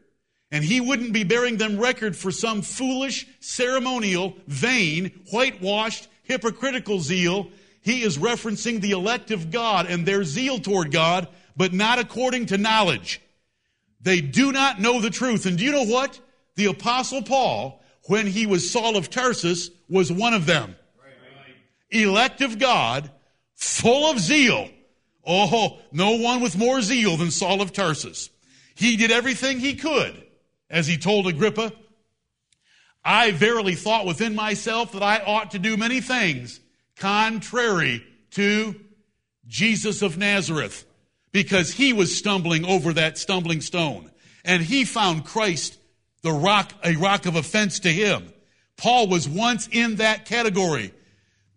And 0.50 0.64
he 0.64 0.81
wouldn't 0.81 1.12
be 1.12 1.25
bearing 1.25 1.57
them 1.57 1.78
record 1.78 2.16
for 2.16 2.31
some 2.31 2.62
foolish, 2.62 3.26
ceremonial, 3.40 4.37
vain, 4.47 5.11
whitewashed, 5.33 6.09
hypocritical 6.23 7.00
zeal. 7.00 7.50
He 7.81 8.02
is 8.02 8.19
referencing 8.19 8.81
the 8.81 8.93
elect 8.93 9.31
of 9.31 9.50
God 9.50 9.87
and 9.87 10.07
their 10.07 10.25
zeal 10.25 10.59
toward 10.59 10.93
God, 10.93 11.28
but 11.57 11.73
not 11.73 11.99
according 11.99 12.47
to 12.47 12.59
knowledge. 12.59 13.21
They 14.00 14.21
do 14.21 14.52
not 14.52 14.81
know 14.81 15.00
the 15.00 15.11
truth. 15.11 15.47
And 15.47 15.59
do 15.59 15.64
you 15.64 15.73
know 15.73 15.85
what? 15.85 16.21
The 16.57 16.66
apostle 16.66 17.23
Paul, 17.23 17.83
when 18.04 18.26
he 18.26 18.47
was 18.47 18.71
Saul 18.71 18.97
of 18.97 19.11
Tarsus, 19.11 19.71
was 19.88 20.12
one 20.12 20.35
of 20.35 20.47
them. 20.47 20.76
Elect 21.90 22.43
of 22.43 22.59
God, 22.59 23.11
full 23.54 24.11
of 24.11 24.19
zeal. 24.19 24.69
Oh, 25.26 25.78
no 25.90 26.16
one 26.16 26.40
with 26.40 26.57
more 26.57 26.81
zeal 26.83 27.16
than 27.16 27.31
Saul 27.31 27.61
of 27.61 27.73
Tarsus. 27.73 28.31
He 28.75 28.97
did 28.97 29.11
everything 29.11 29.61
he 29.61 29.75
could, 29.75 30.23
as 30.69 30.87
he 30.87 30.97
told 30.97 31.26
Agrippa. 31.26 31.73
I 33.04 33.33
verily 33.33 33.75
thought 33.75 34.07
within 34.07 34.35
myself 34.35 34.93
that 34.93 35.02
I 35.02 35.19
ought 35.21 35.50
to 35.52 35.59
do 35.59 35.76
many 35.76 36.00
things 36.00 36.61
contrary 36.97 38.04
to 38.31 38.75
Jesus 39.47 40.02
of 40.02 40.16
Nazareth 40.16 40.87
because 41.33 41.73
he 41.73 41.93
was 41.93 42.16
stumbling 42.16 42.64
over 42.64 42.93
that 42.95 43.19
stumbling 43.19 43.61
stone. 43.61 44.11
And 44.45 44.62
he 44.62 44.85
found 44.85 45.25
Christ 45.25 45.78
the 46.23 46.33
rock, 46.33 46.73
a 46.83 46.97
rock 46.97 47.26
of 47.26 47.37
offense 47.37 47.81
to 47.81 47.90
him. 47.90 48.33
Paul 48.76 49.09
was 49.09 49.28
once 49.28 49.69
in 49.71 49.97
that 49.97 50.25
category. 50.25 50.93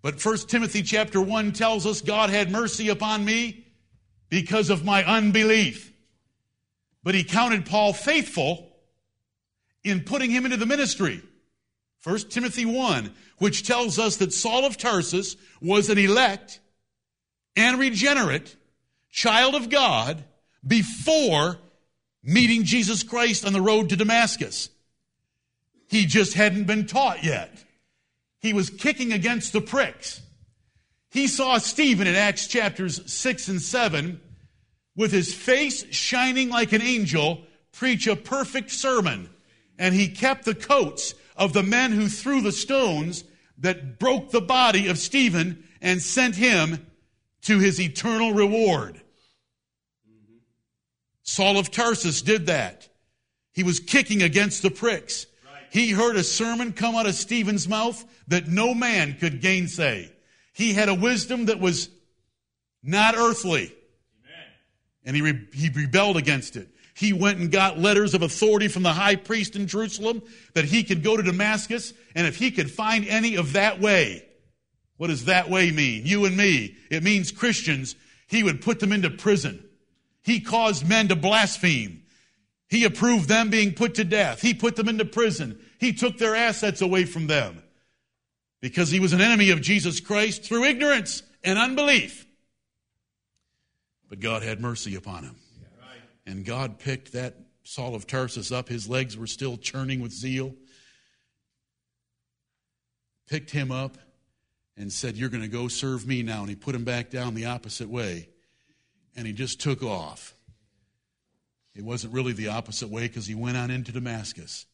But 0.01 0.23
1 0.23 0.37
Timothy 0.47 0.83
chapter 0.83 1.21
1 1.21 1.53
tells 1.53 1.85
us 1.85 2.01
God 2.01 2.29
had 2.29 2.51
mercy 2.51 2.89
upon 2.89 3.23
me 3.23 3.65
because 4.29 4.69
of 4.69 4.85
my 4.85 5.03
unbelief. 5.03 5.93
But 7.07 7.15
he 7.15 7.23
counted 7.23 7.65
Paul 7.65 7.93
faithful 7.93 8.67
in 9.81 10.01
putting 10.01 10.29
him 10.29 10.43
into 10.43 10.57
the 10.57 10.65
ministry. 10.65 11.21
1 12.03 12.17
Timothy 12.29 12.65
1, 12.65 13.13
which 13.37 13.65
tells 13.65 13.97
us 13.97 14.17
that 14.17 14.33
Saul 14.33 14.65
of 14.65 14.75
Tarsus 14.75 15.37
was 15.61 15.89
an 15.89 15.97
elect 15.97 16.59
and 17.55 17.79
regenerate 17.79 18.57
child 19.09 19.55
of 19.55 19.69
God 19.69 20.21
before 20.67 21.59
meeting 22.23 22.65
Jesus 22.65 23.03
Christ 23.03 23.45
on 23.45 23.53
the 23.53 23.61
road 23.61 23.87
to 23.87 23.95
Damascus. 23.95 24.69
He 25.87 26.07
just 26.07 26.33
hadn't 26.33 26.65
been 26.65 26.87
taught 26.87 27.23
yet. 27.23 27.63
He 28.39 28.51
was 28.51 28.69
kicking 28.69 29.13
against 29.13 29.53
the 29.53 29.61
pricks. 29.61 30.21
He 31.09 31.27
saw 31.27 31.57
Stephen 31.57 32.05
in 32.05 32.15
Acts 32.15 32.47
chapters 32.47 33.09
6 33.09 33.47
and 33.47 33.61
7 33.61 34.19
with 34.97 35.13
his 35.13 35.33
face 35.33 35.85
shining 35.93 36.49
like 36.49 36.73
an 36.73 36.81
angel 36.81 37.43
preach 37.71 38.07
a 38.07 38.15
perfect 38.17 38.71
sermon. 38.71 39.29
And 39.79 39.95
he 39.95 40.09
kept 40.09 40.43
the 40.43 40.55
coats 40.55 41.13
of 41.37 41.53
the 41.53 41.63
men 41.63 41.91
who 41.93 42.09
threw 42.09 42.41
the 42.41 42.51
stones 42.51 43.23
that 43.59 43.99
broke 43.99 44.31
the 44.31 44.41
body 44.41 44.87
of 44.87 44.97
Stephen 44.97 45.63
and 45.81 46.01
sent 46.01 46.35
him 46.35 46.85
to 47.43 47.59
his 47.59 47.79
eternal 47.79 48.33
reward. 48.33 48.99
Saul 51.21 51.57
of 51.57 51.69
Tarsus 51.69 52.21
did 52.21 52.47
that. 52.47 52.89
He 53.53 53.61
was 53.63 53.79
kicking 53.79 54.23
against 54.23 54.63
the 54.63 54.71
pricks. 54.71 55.27
He 55.69 55.91
heard 55.91 56.15
a 56.15 56.23
sermon 56.23 56.73
come 56.73 56.95
out 56.95 57.05
of 57.05 57.15
Stephen's 57.15 57.67
mouth 57.67 58.03
that 58.27 58.47
no 58.47 58.73
man 58.73 59.15
could 59.19 59.41
gainsay. 59.41 60.11
He 60.53 60.73
had 60.73 60.89
a 60.89 60.95
wisdom 60.95 61.45
that 61.45 61.59
was 61.59 61.89
not 62.81 63.15
earthly. 63.15 63.73
And 65.07 65.15
he, 65.15 65.23
re- 65.23 65.47
he 65.53 65.69
rebelled 65.69 66.17
against 66.17 66.55
it. 66.55 66.67
He 66.93 67.13
went 67.13 67.39
and 67.39 67.51
got 67.51 67.79
letters 67.79 68.13
of 68.13 68.21
authority 68.21 68.67
from 68.67 68.83
the 68.83 68.93
high 68.93 69.15
priest 69.15 69.55
in 69.55 69.67
Jerusalem 69.67 70.21
that 70.53 70.65
he 70.65 70.83
could 70.83 71.03
go 71.03 71.17
to 71.17 71.23
Damascus, 71.23 71.93
and 72.13 72.27
if 72.27 72.37
he 72.37 72.51
could 72.51 72.69
find 72.69 73.07
any 73.07 73.35
of 73.35 73.53
that 73.53 73.79
way, 73.79 74.27
what 74.97 75.07
does 75.07 75.25
that 75.25 75.49
way 75.49 75.71
mean? 75.71 76.05
You 76.05 76.25
and 76.25 76.35
me. 76.35 76.75
It 76.91 77.03
means 77.03 77.31
Christians. 77.31 77.95
He 78.27 78.43
would 78.43 78.61
put 78.61 78.79
them 78.79 78.91
into 78.91 79.09
prison. 79.09 79.63
He 80.23 80.41
caused 80.41 80.87
men 80.87 81.07
to 81.07 81.15
blaspheme. 81.15 82.03
He 82.69 82.83
approved 82.83 83.29
them 83.29 83.49
being 83.49 83.73
put 83.73 83.95
to 83.95 84.03
death. 84.03 84.41
He 84.41 84.53
put 84.53 84.75
them 84.75 84.89
into 84.89 85.05
prison. 85.05 85.57
He 85.79 85.93
took 85.93 86.17
their 86.17 86.35
assets 86.35 86.81
away 86.81 87.05
from 87.05 87.27
them 87.27 87.63
because 88.61 88.89
he 88.89 88.99
was 88.99 89.13
an 89.13 89.21
enemy 89.21 89.51
of 89.51 89.61
Jesus 89.61 90.01
Christ 90.01 90.43
through 90.43 90.65
ignorance 90.65 91.23
and 91.43 91.57
unbelief. 91.57 92.26
But 94.09 94.19
God 94.19 94.43
had 94.43 94.59
mercy 94.59 94.95
upon 94.95 95.23
him. 95.23 95.35
And 96.25 96.45
God 96.45 96.79
picked 96.79 97.13
that 97.13 97.35
Saul 97.63 97.95
of 97.95 98.07
Tarsus 98.07 98.51
up. 98.51 98.69
His 98.69 98.89
legs 98.89 99.17
were 99.17 99.27
still 99.27 99.57
churning 99.57 100.01
with 100.01 100.11
zeal. 100.11 100.53
Picked 103.29 103.51
him 103.51 103.71
up 103.71 103.97
and 104.77 104.91
said, 104.91 105.15
You're 105.15 105.29
going 105.29 105.43
to 105.43 105.49
go 105.49 105.67
serve 105.67 106.07
me 106.07 106.23
now. 106.23 106.41
And 106.41 106.49
he 106.49 106.55
put 106.55 106.75
him 106.75 106.83
back 106.83 107.09
down 107.09 107.33
the 107.33 107.45
opposite 107.45 107.89
way 107.89 108.29
and 109.17 109.25
he 109.25 109.33
just 109.33 109.59
took 109.59 109.83
off. 109.83 110.35
It 111.75 111.83
wasn't 111.83 112.13
really 112.13 112.33
the 112.33 112.49
opposite 112.49 112.89
way 112.89 113.07
because 113.07 113.25
he 113.25 113.35
went 113.35 113.57
on 113.57 113.71
into 113.71 113.91
Damascus. 113.91 114.65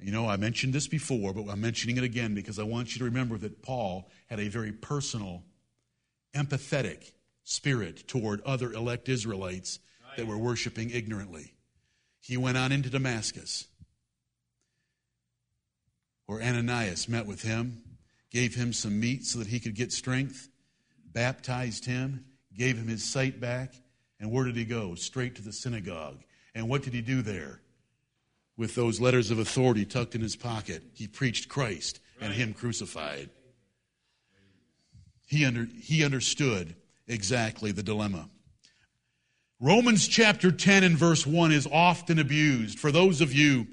You 0.00 0.12
know, 0.12 0.28
I 0.28 0.36
mentioned 0.36 0.72
this 0.72 0.86
before, 0.88 1.32
but 1.32 1.48
I'm 1.48 1.60
mentioning 1.60 1.96
it 1.96 2.04
again 2.04 2.34
because 2.34 2.58
I 2.58 2.62
want 2.62 2.94
you 2.94 2.98
to 3.00 3.04
remember 3.04 3.36
that 3.38 3.62
Paul 3.62 4.08
had 4.28 4.40
a 4.40 4.48
very 4.48 4.72
personal, 4.72 5.42
empathetic 6.34 7.12
spirit 7.48 8.06
toward 8.06 8.42
other 8.42 8.72
elect 8.72 9.08
Israelites 9.08 9.78
that 10.18 10.26
were 10.26 10.36
worshiping 10.36 10.90
ignorantly. 10.90 11.54
He 12.20 12.36
went 12.36 12.58
on 12.58 12.72
into 12.72 12.90
Damascus, 12.90 13.66
where 16.26 16.42
Ananias 16.42 17.08
met 17.08 17.26
with 17.26 17.40
him, 17.40 17.82
gave 18.30 18.54
him 18.54 18.74
some 18.74 19.00
meat 19.00 19.24
so 19.24 19.38
that 19.38 19.48
he 19.48 19.60
could 19.60 19.74
get 19.74 19.92
strength, 19.92 20.50
baptized 21.06 21.86
him, 21.86 22.26
gave 22.54 22.76
him 22.76 22.86
his 22.86 23.02
sight 23.02 23.40
back. 23.40 23.72
And 24.20 24.30
where 24.30 24.44
did 24.44 24.56
he 24.56 24.66
go? 24.66 24.94
Straight 24.94 25.36
to 25.36 25.42
the 25.42 25.52
synagogue. 25.52 26.18
And 26.54 26.68
what 26.68 26.82
did 26.82 26.92
he 26.92 27.00
do 27.00 27.22
there? 27.22 27.62
With 28.58 28.74
those 28.74 29.00
letters 29.00 29.30
of 29.30 29.38
authority 29.38 29.86
tucked 29.86 30.14
in 30.14 30.20
his 30.20 30.36
pocket, 30.36 30.82
he 30.92 31.06
preached 31.06 31.48
Christ 31.48 32.00
and 32.20 32.34
him 32.34 32.52
crucified. 32.52 33.30
He, 35.26 35.46
under, 35.46 35.66
he 35.80 36.04
understood 36.04 36.74
exactly 37.08 37.72
the 37.72 37.82
dilemma. 37.82 38.28
Romans 39.60 40.06
chapter 40.06 40.52
10 40.52 40.84
and 40.84 40.96
verse 40.96 41.26
1 41.26 41.50
is 41.50 41.66
often 41.66 42.18
abused. 42.18 42.78
For 42.78 42.92
those 42.92 43.20
of 43.20 43.32
you 43.32 43.66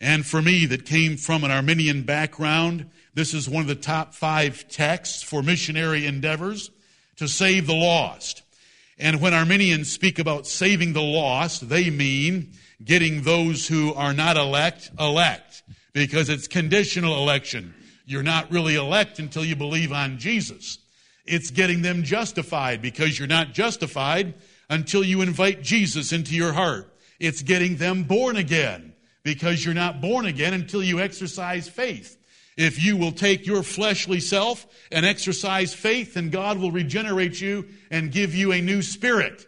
and 0.00 0.26
for 0.26 0.42
me 0.42 0.66
that 0.66 0.84
came 0.84 1.16
from 1.16 1.44
an 1.44 1.52
Arminian 1.52 2.02
background, 2.02 2.90
this 3.14 3.32
is 3.32 3.48
one 3.48 3.62
of 3.62 3.68
the 3.68 3.76
top 3.76 4.14
five 4.14 4.66
texts 4.68 5.22
for 5.22 5.42
missionary 5.42 6.06
endeavors 6.06 6.70
to 7.16 7.28
save 7.28 7.68
the 7.68 7.74
lost. 7.74 8.42
And 8.98 9.20
when 9.20 9.32
Arminians 9.32 9.92
speak 9.92 10.18
about 10.18 10.46
saving 10.46 10.92
the 10.92 11.02
lost, 11.02 11.68
they 11.68 11.88
mean 11.88 12.52
getting 12.84 13.22
those 13.22 13.68
who 13.68 13.94
are 13.94 14.12
not 14.12 14.36
elect, 14.36 14.90
elect, 14.98 15.62
because 15.92 16.28
it's 16.28 16.48
conditional 16.48 17.16
election. 17.18 17.74
You're 18.06 18.24
not 18.24 18.50
really 18.50 18.74
elect 18.74 19.20
until 19.20 19.44
you 19.44 19.54
believe 19.54 19.92
on 19.92 20.18
Jesus. 20.18 20.78
It's 21.24 21.50
getting 21.50 21.82
them 21.82 22.02
justified 22.02 22.82
because 22.82 23.18
you're 23.18 23.28
not 23.28 23.52
justified 23.52 24.34
until 24.68 25.04
you 25.04 25.20
invite 25.20 25.62
Jesus 25.62 26.12
into 26.12 26.34
your 26.34 26.52
heart. 26.52 26.92
It's 27.20 27.42
getting 27.42 27.76
them 27.76 28.04
born 28.04 28.36
again 28.36 28.94
because 29.22 29.64
you're 29.64 29.74
not 29.74 30.00
born 30.00 30.26
again 30.26 30.52
until 30.54 30.82
you 30.82 31.00
exercise 31.00 31.68
faith. 31.68 32.18
If 32.56 32.82
you 32.82 32.96
will 32.96 33.12
take 33.12 33.46
your 33.46 33.62
fleshly 33.62 34.20
self 34.20 34.66
and 34.90 35.06
exercise 35.06 35.72
faith, 35.72 36.14
then 36.14 36.30
God 36.30 36.58
will 36.58 36.72
regenerate 36.72 37.40
you 37.40 37.68
and 37.90 38.12
give 38.12 38.34
you 38.34 38.52
a 38.52 38.60
new 38.60 38.82
spirit. 38.82 39.46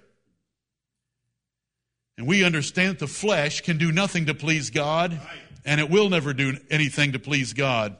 And 2.16 2.26
we 2.26 2.44
understand 2.44 2.92
that 2.92 2.98
the 3.00 3.06
flesh 3.08 3.60
can 3.60 3.76
do 3.76 3.90
nothing 3.90 4.26
to 4.26 4.34
please 4.34 4.70
God, 4.70 5.20
and 5.64 5.80
it 5.80 5.90
will 5.90 6.08
never 6.08 6.32
do 6.32 6.56
anything 6.70 7.12
to 7.12 7.18
please 7.18 7.52
God. 7.52 7.96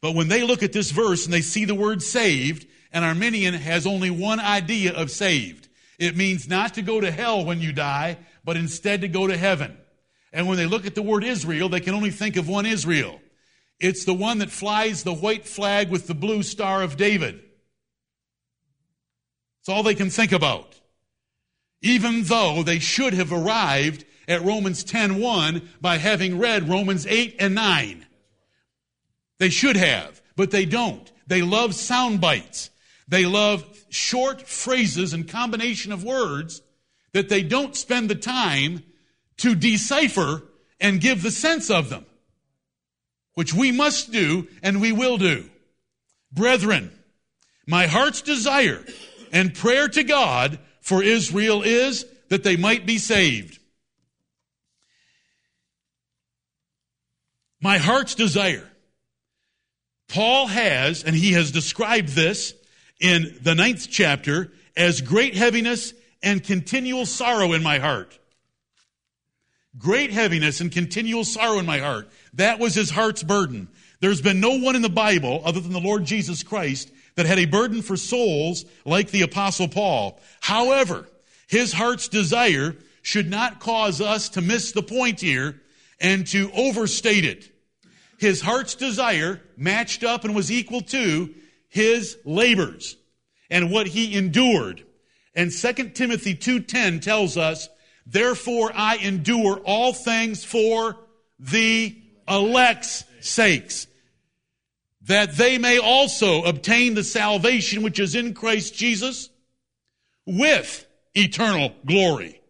But 0.00 0.14
when 0.14 0.28
they 0.28 0.42
look 0.42 0.62
at 0.62 0.72
this 0.72 0.90
verse 0.90 1.24
and 1.24 1.34
they 1.34 1.40
see 1.40 1.64
the 1.64 1.74
word 1.74 2.02
saved, 2.02 2.66
An 2.92 3.04
Arminian 3.04 3.54
has 3.54 3.86
only 3.86 4.10
one 4.10 4.40
idea 4.40 4.94
of 4.94 5.10
saved. 5.10 5.68
It 5.98 6.16
means 6.16 6.48
not 6.48 6.74
to 6.74 6.82
go 6.82 7.00
to 7.00 7.10
hell 7.10 7.44
when 7.44 7.60
you 7.60 7.72
die, 7.72 8.18
but 8.44 8.56
instead 8.56 9.00
to 9.00 9.08
go 9.08 9.26
to 9.26 9.36
heaven. 9.36 9.76
And 10.32 10.46
when 10.46 10.56
they 10.56 10.66
look 10.66 10.86
at 10.86 10.94
the 10.94 11.02
word 11.02 11.24
Israel, 11.24 11.68
they 11.68 11.80
can 11.80 11.94
only 11.94 12.10
think 12.10 12.36
of 12.36 12.48
one 12.48 12.66
Israel. 12.66 13.20
It's 13.80 14.04
the 14.04 14.14
one 14.14 14.38
that 14.38 14.50
flies 14.50 15.02
the 15.02 15.14
white 15.14 15.46
flag 15.46 15.90
with 15.90 16.06
the 16.06 16.14
blue 16.14 16.42
star 16.42 16.82
of 16.82 16.96
David. 16.96 17.42
It's 19.60 19.68
all 19.68 19.82
they 19.82 19.94
can 19.94 20.10
think 20.10 20.32
about. 20.32 20.80
Even 21.82 22.24
though 22.24 22.62
they 22.62 22.78
should 22.78 23.14
have 23.14 23.32
arrived 23.32 24.04
at 24.26 24.42
Romans 24.42 24.84
10:1 24.84 25.68
by 25.80 25.98
having 25.98 26.38
read 26.38 26.68
Romans 26.68 27.06
8 27.06 27.36
and 27.38 27.54
9. 27.54 28.06
They 29.38 29.50
should 29.50 29.76
have, 29.76 30.20
but 30.36 30.50
they 30.50 30.64
don't. 30.64 31.10
They 31.26 31.42
love 31.42 31.74
sound 31.74 32.20
bites. 32.20 32.70
They 33.06 33.24
love 33.24 33.64
short 33.90 34.42
phrases 34.42 35.12
and 35.12 35.28
combination 35.28 35.92
of 35.92 36.04
words 36.04 36.62
that 37.12 37.28
they 37.28 37.42
don't 37.42 37.76
spend 37.76 38.10
the 38.10 38.14
time 38.14 38.82
to 39.38 39.54
decipher 39.54 40.42
and 40.80 41.00
give 41.00 41.22
the 41.22 41.30
sense 41.30 41.70
of 41.70 41.88
them, 41.88 42.04
which 43.34 43.54
we 43.54 43.72
must 43.72 44.12
do 44.12 44.46
and 44.62 44.80
we 44.80 44.92
will 44.92 45.16
do. 45.16 45.48
Brethren, 46.32 46.92
my 47.66 47.86
heart's 47.86 48.22
desire 48.22 48.84
and 49.32 49.54
prayer 49.54 49.88
to 49.88 50.02
God 50.02 50.58
for 50.80 51.02
Israel 51.02 51.62
is 51.62 52.04
that 52.28 52.44
they 52.44 52.56
might 52.56 52.86
be 52.86 52.98
saved. 52.98 53.58
My 57.60 57.78
heart's 57.78 58.14
desire. 58.14 58.67
Paul 60.08 60.46
has, 60.46 61.04
and 61.04 61.14
he 61.14 61.32
has 61.32 61.50
described 61.50 62.10
this 62.10 62.54
in 63.00 63.36
the 63.42 63.54
ninth 63.54 63.88
chapter 63.90 64.50
as 64.76 65.00
great 65.00 65.34
heaviness 65.34 65.92
and 66.22 66.42
continual 66.42 67.06
sorrow 67.06 67.52
in 67.52 67.62
my 67.62 67.78
heart. 67.78 68.18
Great 69.76 70.10
heaviness 70.10 70.60
and 70.60 70.72
continual 70.72 71.24
sorrow 71.24 71.58
in 71.58 71.66
my 71.66 71.78
heart. 71.78 72.08
That 72.34 72.58
was 72.58 72.74
his 72.74 72.90
heart's 72.90 73.22
burden. 73.22 73.68
There's 74.00 74.22
been 74.22 74.40
no 74.40 74.58
one 74.58 74.76
in 74.76 74.82
the 74.82 74.88
Bible 74.88 75.42
other 75.44 75.60
than 75.60 75.72
the 75.72 75.80
Lord 75.80 76.04
Jesus 76.04 76.42
Christ 76.42 76.90
that 77.16 77.26
had 77.26 77.38
a 77.38 77.46
burden 77.46 77.82
for 77.82 77.96
souls 77.96 78.64
like 78.84 79.10
the 79.10 79.22
apostle 79.22 79.68
Paul. 79.68 80.20
However, 80.40 81.08
his 81.48 81.72
heart's 81.72 82.08
desire 82.08 82.76
should 83.02 83.28
not 83.28 83.60
cause 83.60 84.00
us 84.00 84.30
to 84.30 84.40
miss 84.40 84.72
the 84.72 84.82
point 84.82 85.20
here 85.20 85.60
and 86.00 86.26
to 86.28 86.50
overstate 86.52 87.24
it. 87.24 87.50
His 88.18 88.40
heart's 88.40 88.74
desire 88.74 89.40
matched 89.56 90.02
up 90.02 90.24
and 90.24 90.34
was 90.34 90.50
equal 90.50 90.80
to 90.82 91.34
his 91.68 92.18
labors 92.24 92.96
and 93.48 93.70
what 93.70 93.86
he 93.86 94.16
endured. 94.16 94.84
And 95.34 95.52
2 95.52 95.94
Timothy 95.94 96.34
2:10 96.34 97.00
tells 97.00 97.36
us, 97.36 97.68
"Therefore 98.04 98.72
I 98.74 98.96
endure 98.96 99.60
all 99.64 99.92
things 99.92 100.44
for 100.44 100.98
the 101.38 101.96
elect's 102.28 103.04
sakes, 103.20 103.86
that 105.02 105.36
they 105.36 105.56
may 105.56 105.78
also 105.78 106.42
obtain 106.42 106.94
the 106.94 107.04
salvation 107.04 107.82
which 107.82 108.00
is 108.00 108.16
in 108.16 108.34
Christ 108.34 108.74
Jesus 108.74 109.28
with 110.26 110.86
eternal 111.14 111.74
glory." 111.86 112.40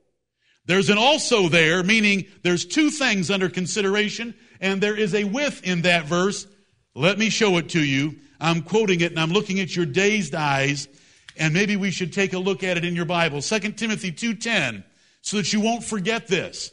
There's 0.64 0.88
an 0.88 0.98
also 0.98 1.48
there, 1.48 1.82
meaning 1.82 2.26
there's 2.42 2.64
two 2.64 2.90
things 2.90 3.30
under 3.30 3.48
consideration, 3.48 4.34
and 4.60 4.80
there 4.80 4.96
is 4.96 5.14
a 5.14 5.24
with 5.24 5.64
in 5.64 5.82
that 5.82 6.06
verse. 6.06 6.46
Let 6.94 7.18
me 7.18 7.30
show 7.30 7.56
it 7.58 7.70
to 7.70 7.80
you. 7.80 8.16
I'm 8.40 8.62
quoting 8.62 9.00
it 9.00 9.10
and 9.10 9.20
I'm 9.20 9.32
looking 9.32 9.60
at 9.60 9.74
your 9.74 9.86
dazed 9.86 10.34
eyes 10.34 10.88
and 11.36 11.54
maybe 11.54 11.76
we 11.76 11.90
should 11.90 12.12
take 12.12 12.32
a 12.32 12.38
look 12.38 12.64
at 12.64 12.76
it 12.76 12.84
in 12.84 12.94
your 12.96 13.04
Bible. 13.04 13.40
2 13.40 13.76
Timothy 13.76 14.12
2:10 14.12 14.84
so 15.20 15.36
that 15.36 15.52
you 15.52 15.60
won't 15.60 15.84
forget 15.84 16.26
this. 16.26 16.70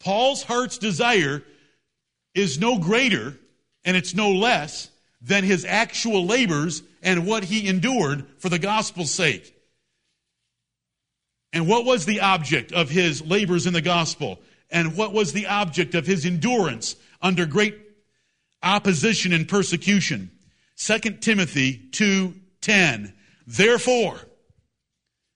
Paul's 0.00 0.42
heart's 0.42 0.78
desire 0.78 1.42
is 2.34 2.58
no 2.58 2.78
greater 2.78 3.36
and 3.84 3.96
it's 3.96 4.14
no 4.14 4.30
less 4.30 4.90
than 5.20 5.44
his 5.44 5.64
actual 5.64 6.24
labors 6.24 6.82
and 7.02 7.26
what 7.26 7.44
he 7.44 7.68
endured 7.68 8.26
for 8.38 8.48
the 8.48 8.58
gospel's 8.58 9.10
sake. 9.10 9.54
And 11.52 11.66
what 11.66 11.84
was 11.84 12.04
the 12.04 12.20
object 12.20 12.72
of 12.72 12.90
his 12.90 13.22
labors 13.22 13.66
in 13.66 13.72
the 13.72 13.80
gospel? 13.80 14.38
And 14.70 14.96
what 14.96 15.12
was 15.12 15.32
the 15.32 15.46
object 15.46 15.94
of 15.94 16.06
his 16.06 16.26
endurance 16.26 16.94
under 17.20 17.46
great 17.46 17.78
opposition 18.62 19.32
and 19.32 19.48
persecution? 19.48 20.30
2 20.76 21.20
Timothy 21.20 21.88
2:10 21.90 23.12
Therefore 23.46 24.20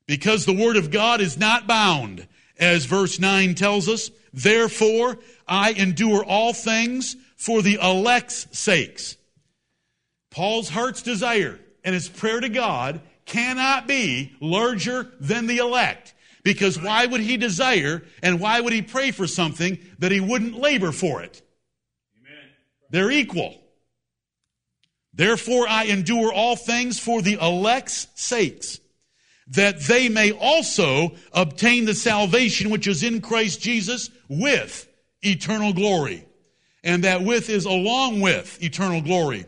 because 0.07 0.45
the 0.45 0.53
word 0.53 0.77
of 0.77 0.90
God 0.90 1.21
is 1.21 1.38
not 1.38 1.66
bound 1.66 2.27
as 2.59 2.85
verse 2.85 3.18
9 3.18 3.55
tells 3.55 3.88
us 3.88 4.11
therefore 4.33 5.18
I 5.47 5.73
endure 5.73 6.25
all 6.25 6.53
things 6.53 7.16
for 7.37 7.62
the 7.62 7.79
elect's 7.83 8.47
sakes 8.53 9.16
Paul's 10.31 10.68
heart's 10.68 11.03
desire 11.03 11.59
and 11.85 11.95
his 11.95 12.09
prayer 12.09 12.40
to 12.40 12.49
God 12.49 13.01
cannot 13.27 13.87
be 13.87 14.33
larger 14.40 15.12
than 15.21 15.47
the 15.47 15.59
elect 15.59 16.14
because 16.42 16.81
why 16.81 17.07
would 17.07 17.21
he 17.21 17.37
desire 17.37 18.03
and 18.23 18.40
why 18.40 18.61
would 18.61 18.73
he 18.73 18.83
pray 18.83 19.11
for 19.11 19.27
something 19.27 19.79
that 19.99 20.12
he 20.12 20.21
wouldn't 20.21 20.59
labor 20.59 20.92
for 20.92 21.23
it. 21.23 21.42
They're 22.92 23.11
equal 23.11 23.59
Therefore 25.14 25.68
I 25.68 25.85
endure 25.85 26.33
all 26.33 26.57
things 26.57 26.98
for 26.98 27.20
the 27.20 27.38
elect's 27.40 28.09
sakes, 28.14 28.81
that 29.48 29.81
they 29.81 30.09
may 30.09 30.33
also 30.33 31.12
obtain 31.33 31.85
the 31.85 31.94
salvation 31.94 32.70
which 32.70 32.87
is 32.87 33.02
in 33.02 33.20
Christ 33.20 33.61
Jesus 33.61 34.11
with 34.28 34.88
eternal 35.20 35.72
glory. 35.72 36.26
And 36.83 37.05
that 37.05 37.22
with 37.22 37.50
is 37.50 37.64
along 37.64 38.20
with 38.20 38.61
eternal 38.62 39.02
glory. 39.02 39.44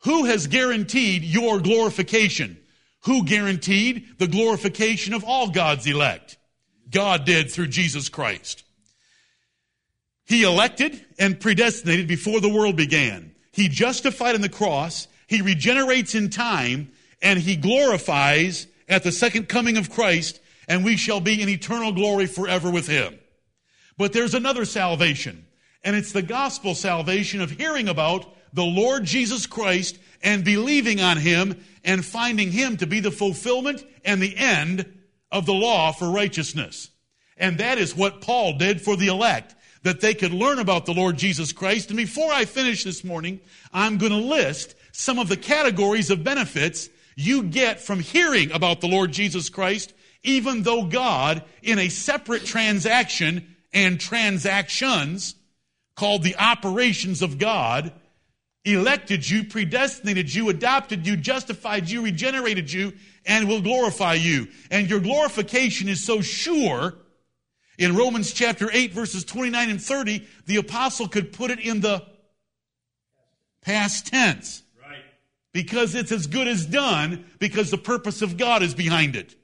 Who 0.00 0.26
has 0.26 0.46
guaranteed 0.46 1.24
your 1.24 1.58
glorification? 1.58 2.58
Who 3.04 3.24
guaranteed 3.24 4.18
the 4.18 4.28
glorification 4.28 5.14
of 5.14 5.24
all 5.24 5.50
God's 5.50 5.86
elect? 5.86 6.36
God 6.90 7.24
did 7.24 7.50
through 7.50 7.68
Jesus 7.68 8.08
Christ. 8.08 8.62
He 10.26 10.42
elected 10.42 11.04
and 11.18 11.40
predestinated 11.40 12.08
before 12.08 12.40
the 12.40 12.48
world 12.48 12.76
began. 12.76 13.34
He 13.52 13.68
justified 13.68 14.34
in 14.34 14.42
the 14.42 14.48
cross, 14.48 15.08
he 15.26 15.40
regenerates 15.40 16.14
in 16.14 16.30
time, 16.30 16.90
and 17.22 17.38
he 17.38 17.56
glorifies 17.56 18.66
at 18.88 19.02
the 19.02 19.12
second 19.12 19.48
coming 19.48 19.76
of 19.76 19.90
Christ, 19.90 20.40
and 20.68 20.84
we 20.84 20.96
shall 20.96 21.20
be 21.20 21.40
in 21.40 21.48
eternal 21.48 21.92
glory 21.92 22.26
forever 22.26 22.70
with 22.70 22.86
him. 22.86 23.18
But 23.96 24.12
there's 24.12 24.34
another 24.34 24.64
salvation, 24.64 25.46
and 25.82 25.96
it's 25.96 26.12
the 26.12 26.22
gospel 26.22 26.74
salvation 26.74 27.40
of 27.40 27.50
hearing 27.50 27.88
about 27.88 28.26
the 28.52 28.64
Lord 28.64 29.04
Jesus 29.04 29.46
Christ 29.46 29.98
and 30.22 30.44
believing 30.44 31.00
on 31.00 31.18
him 31.18 31.62
and 31.84 32.04
finding 32.04 32.50
him 32.50 32.76
to 32.78 32.86
be 32.86 33.00
the 33.00 33.10
fulfillment 33.10 33.84
and 34.04 34.20
the 34.20 34.36
end 34.36 34.92
of 35.30 35.46
the 35.46 35.54
law 35.54 35.92
for 35.92 36.10
righteousness. 36.10 36.90
And 37.36 37.58
that 37.58 37.78
is 37.78 37.94
what 37.94 38.20
Paul 38.20 38.58
did 38.58 38.80
for 38.80 38.96
the 38.96 39.08
elect 39.08 39.54
that 39.86 40.00
they 40.00 40.14
could 40.14 40.32
learn 40.32 40.58
about 40.58 40.84
the 40.84 40.92
Lord 40.92 41.16
Jesus 41.16 41.52
Christ. 41.52 41.90
And 41.90 41.96
before 41.96 42.32
I 42.32 42.44
finish 42.44 42.82
this 42.82 43.04
morning, 43.04 43.38
I'm 43.72 43.98
going 43.98 44.10
to 44.10 44.18
list 44.18 44.74
some 44.90 45.20
of 45.20 45.28
the 45.28 45.36
categories 45.36 46.10
of 46.10 46.24
benefits 46.24 46.88
you 47.14 47.44
get 47.44 47.80
from 47.80 48.00
hearing 48.00 48.50
about 48.50 48.80
the 48.80 48.88
Lord 48.88 49.12
Jesus 49.12 49.48
Christ, 49.48 49.94
even 50.24 50.64
though 50.64 50.86
God, 50.86 51.44
in 51.62 51.78
a 51.78 51.88
separate 51.88 52.44
transaction 52.44 53.54
and 53.72 54.00
transactions 54.00 55.36
called 55.94 56.24
the 56.24 56.36
operations 56.36 57.22
of 57.22 57.38
God, 57.38 57.92
elected 58.64 59.30
you, 59.30 59.44
predestinated 59.44 60.34
you, 60.34 60.48
adopted 60.48 61.06
you, 61.06 61.16
justified 61.16 61.88
you, 61.88 62.02
regenerated 62.02 62.72
you, 62.72 62.92
and 63.24 63.48
will 63.48 63.62
glorify 63.62 64.14
you. 64.14 64.48
And 64.68 64.90
your 64.90 64.98
glorification 64.98 65.88
is 65.88 66.04
so 66.04 66.22
sure 66.22 66.96
in 67.78 67.94
Romans 67.94 68.32
chapter 68.32 68.70
8 68.72 68.92
verses 68.92 69.24
29 69.24 69.70
and 69.70 69.82
30, 69.82 70.26
the 70.46 70.56
apostle 70.56 71.08
could 71.08 71.32
put 71.32 71.50
it 71.50 71.60
in 71.60 71.80
the 71.80 72.02
past 73.62 74.06
tense. 74.06 74.62
Right. 74.80 75.02
Because 75.52 75.94
it's 75.94 76.12
as 76.12 76.26
good 76.26 76.48
as 76.48 76.64
done 76.64 77.26
because 77.38 77.70
the 77.70 77.78
purpose 77.78 78.22
of 78.22 78.36
God 78.36 78.62
is 78.62 78.74
behind 78.74 79.16
it. 79.16 79.34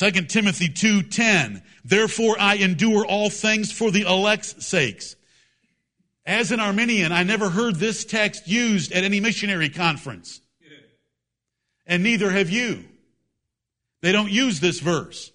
Amen. 0.00 0.12
2 0.12 0.26
Timothy 0.26 0.68
2:10 0.68 1.62
Therefore 1.84 2.36
I 2.40 2.56
endure 2.56 3.06
all 3.06 3.30
things 3.30 3.70
for 3.70 3.90
the 3.90 4.02
elect's 4.02 4.66
sakes. 4.66 5.14
As 6.26 6.52
an 6.52 6.60
Arminian, 6.60 7.10
I 7.10 7.22
never 7.22 7.48
heard 7.48 7.76
this 7.76 8.04
text 8.04 8.46
used 8.46 8.92
at 8.92 9.04
any 9.04 9.20
missionary 9.20 9.70
conference. 9.70 10.42
And 11.86 12.02
neither 12.02 12.30
have 12.30 12.50
you. 12.50 12.84
They 14.00 14.12
don't 14.12 14.30
use 14.30 14.60
this 14.60 14.80
verse. 14.80 15.32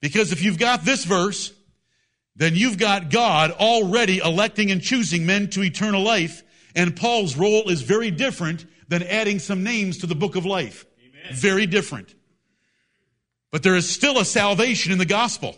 Because 0.00 0.32
if 0.32 0.42
you've 0.42 0.58
got 0.58 0.84
this 0.84 1.04
verse, 1.04 1.52
then 2.36 2.54
you've 2.54 2.78
got 2.78 3.10
God 3.10 3.50
already 3.52 4.18
electing 4.18 4.70
and 4.70 4.82
choosing 4.82 5.24
men 5.26 5.48
to 5.50 5.62
eternal 5.62 6.02
life, 6.02 6.42
And 6.74 6.94
Paul's 6.94 7.36
role 7.36 7.70
is 7.70 7.80
very 7.80 8.10
different 8.10 8.66
than 8.88 9.02
adding 9.02 9.38
some 9.38 9.64
names 9.64 9.98
to 9.98 10.06
the 10.06 10.14
book 10.14 10.36
of 10.36 10.44
life. 10.44 10.84
Amen. 11.00 11.34
Very 11.34 11.66
different. 11.66 12.14
But 13.50 13.62
there 13.62 13.76
is 13.76 13.88
still 13.88 14.18
a 14.18 14.24
salvation 14.26 14.92
in 14.92 14.98
the 14.98 15.06
gospel. 15.06 15.56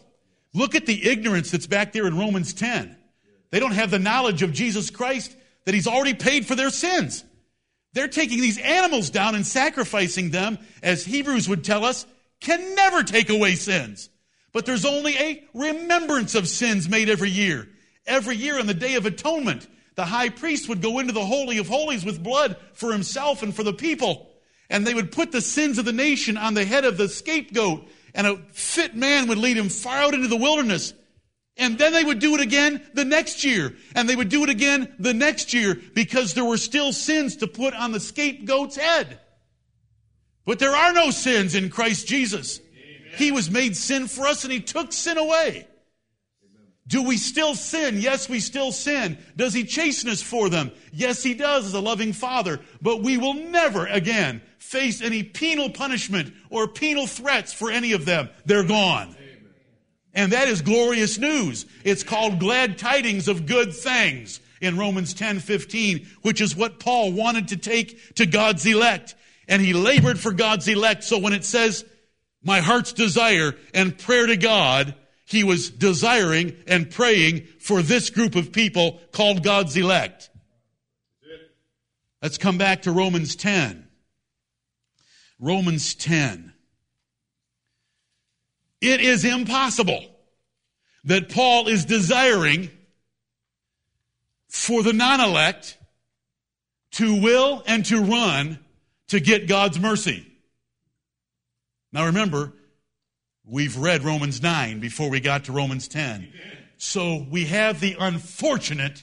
Look 0.54 0.76
at 0.76 0.86
the 0.86 1.08
ignorance 1.08 1.50
that's 1.50 1.66
back 1.66 1.92
there 1.92 2.06
in 2.06 2.16
Romans 2.16 2.54
10. 2.54 2.96
They 3.50 3.58
don't 3.58 3.72
have 3.72 3.90
the 3.90 3.98
knowledge 3.98 4.42
of 4.42 4.52
Jesus 4.52 4.90
Christ 4.90 5.36
that 5.64 5.74
he's 5.74 5.88
already 5.88 6.14
paid 6.14 6.46
for 6.46 6.54
their 6.54 6.70
sins. 6.70 7.24
They're 7.98 8.06
taking 8.06 8.40
these 8.40 8.58
animals 8.58 9.10
down 9.10 9.34
and 9.34 9.44
sacrificing 9.44 10.30
them, 10.30 10.60
as 10.84 11.04
Hebrews 11.04 11.48
would 11.48 11.64
tell 11.64 11.84
us, 11.84 12.06
can 12.38 12.76
never 12.76 13.02
take 13.02 13.28
away 13.28 13.56
sins. 13.56 14.08
But 14.52 14.66
there's 14.66 14.84
only 14.84 15.16
a 15.16 15.44
remembrance 15.52 16.36
of 16.36 16.46
sins 16.46 16.88
made 16.88 17.08
every 17.08 17.30
year. 17.30 17.68
Every 18.06 18.36
year 18.36 18.60
on 18.60 18.68
the 18.68 18.72
Day 18.72 18.94
of 18.94 19.04
Atonement, 19.04 19.66
the 19.96 20.04
high 20.04 20.28
priest 20.28 20.68
would 20.68 20.80
go 20.80 21.00
into 21.00 21.12
the 21.12 21.24
Holy 21.24 21.58
of 21.58 21.66
Holies 21.66 22.04
with 22.04 22.22
blood 22.22 22.56
for 22.72 22.92
himself 22.92 23.42
and 23.42 23.52
for 23.52 23.64
the 23.64 23.72
people. 23.72 24.30
And 24.70 24.86
they 24.86 24.94
would 24.94 25.10
put 25.10 25.32
the 25.32 25.40
sins 25.40 25.76
of 25.76 25.84
the 25.84 25.92
nation 25.92 26.36
on 26.36 26.54
the 26.54 26.64
head 26.64 26.84
of 26.84 26.98
the 26.98 27.08
scapegoat. 27.08 27.84
And 28.14 28.28
a 28.28 28.36
fit 28.52 28.94
man 28.94 29.26
would 29.26 29.38
lead 29.38 29.56
him 29.56 29.70
far 29.70 29.96
out 29.96 30.14
into 30.14 30.28
the 30.28 30.36
wilderness. 30.36 30.94
And 31.58 31.76
then 31.76 31.92
they 31.92 32.04
would 32.04 32.20
do 32.20 32.36
it 32.36 32.40
again 32.40 32.80
the 32.94 33.04
next 33.04 33.44
year. 33.44 33.74
And 33.96 34.08
they 34.08 34.14
would 34.14 34.28
do 34.28 34.44
it 34.44 34.48
again 34.48 34.94
the 34.98 35.12
next 35.12 35.52
year 35.52 35.78
because 35.92 36.34
there 36.34 36.44
were 36.44 36.56
still 36.56 36.92
sins 36.92 37.36
to 37.36 37.48
put 37.48 37.74
on 37.74 37.90
the 37.90 38.00
scapegoat's 38.00 38.76
head. 38.76 39.18
But 40.46 40.60
there 40.60 40.74
are 40.74 40.92
no 40.92 41.10
sins 41.10 41.54
in 41.54 41.68
Christ 41.68 42.06
Jesus. 42.06 42.60
He 43.16 43.32
was 43.32 43.50
made 43.50 43.76
sin 43.76 44.06
for 44.06 44.26
us 44.26 44.44
and 44.44 44.52
he 44.52 44.60
took 44.60 44.92
sin 44.92 45.18
away. 45.18 45.66
Do 46.86 47.02
we 47.02 47.18
still 47.18 47.54
sin? 47.54 47.98
Yes, 47.98 48.30
we 48.30 48.40
still 48.40 48.72
sin. 48.72 49.18
Does 49.36 49.52
he 49.52 49.64
chasten 49.64 50.08
us 50.08 50.22
for 50.22 50.48
them? 50.48 50.72
Yes, 50.90 51.22
he 51.22 51.34
does 51.34 51.66
as 51.66 51.74
a 51.74 51.80
loving 51.80 52.14
father. 52.14 52.60
But 52.80 53.02
we 53.02 53.18
will 53.18 53.34
never 53.34 53.86
again 53.86 54.40
face 54.58 55.02
any 55.02 55.22
penal 55.22 55.68
punishment 55.68 56.32
or 56.48 56.66
penal 56.66 57.06
threats 57.06 57.52
for 57.52 57.70
any 57.70 57.92
of 57.92 58.06
them. 58.06 58.30
They're 58.46 58.64
gone. 58.64 59.14
And 60.14 60.32
that 60.32 60.48
is 60.48 60.62
glorious 60.62 61.18
news. 61.18 61.66
It's 61.84 62.02
called 62.02 62.40
glad 62.40 62.78
tidings 62.78 63.28
of 63.28 63.46
good 63.46 63.72
things 63.72 64.40
in 64.60 64.78
Romans 64.78 65.14
10 65.14 65.40
15, 65.40 66.06
which 66.22 66.40
is 66.40 66.56
what 66.56 66.80
Paul 66.80 67.12
wanted 67.12 67.48
to 67.48 67.56
take 67.56 68.14
to 68.16 68.26
God's 68.26 68.66
elect. 68.66 69.14
And 69.46 69.62
he 69.62 69.72
labored 69.72 70.18
for 70.18 70.32
God's 70.32 70.68
elect. 70.68 71.04
So 71.04 71.18
when 71.18 71.32
it 71.32 71.44
says, 71.44 71.84
my 72.42 72.60
heart's 72.60 72.92
desire 72.92 73.54
and 73.74 73.96
prayer 73.96 74.26
to 74.26 74.36
God, 74.36 74.94
he 75.24 75.44
was 75.44 75.70
desiring 75.70 76.56
and 76.66 76.90
praying 76.90 77.46
for 77.60 77.82
this 77.82 78.10
group 78.10 78.34
of 78.34 78.52
people 78.52 79.00
called 79.12 79.42
God's 79.42 79.76
elect. 79.76 80.30
Let's 82.22 82.38
come 82.38 82.58
back 82.58 82.82
to 82.82 82.92
Romans 82.92 83.36
10. 83.36 83.86
Romans 85.38 85.94
10. 85.94 86.47
It 88.80 89.00
is 89.00 89.24
impossible 89.24 90.04
that 91.04 91.28
Paul 91.28 91.68
is 91.68 91.84
desiring 91.84 92.70
for 94.48 94.82
the 94.82 94.92
non 94.92 95.20
elect 95.20 95.78
to 96.92 97.20
will 97.20 97.62
and 97.66 97.84
to 97.86 98.00
run 98.00 98.58
to 99.08 99.20
get 99.20 99.48
God's 99.48 99.78
mercy. 99.78 100.26
Now 101.92 102.06
remember, 102.06 102.52
we've 103.44 103.76
read 103.76 104.04
Romans 104.04 104.42
9 104.42 104.80
before 104.80 105.10
we 105.10 105.20
got 105.20 105.44
to 105.44 105.52
Romans 105.52 105.88
10. 105.88 106.32
So 106.76 107.26
we 107.30 107.46
have 107.46 107.80
the 107.80 107.96
unfortunate, 107.98 109.02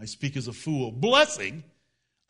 I 0.00 0.06
speak 0.06 0.36
as 0.36 0.48
a 0.48 0.52
fool, 0.52 0.90
blessing 0.90 1.62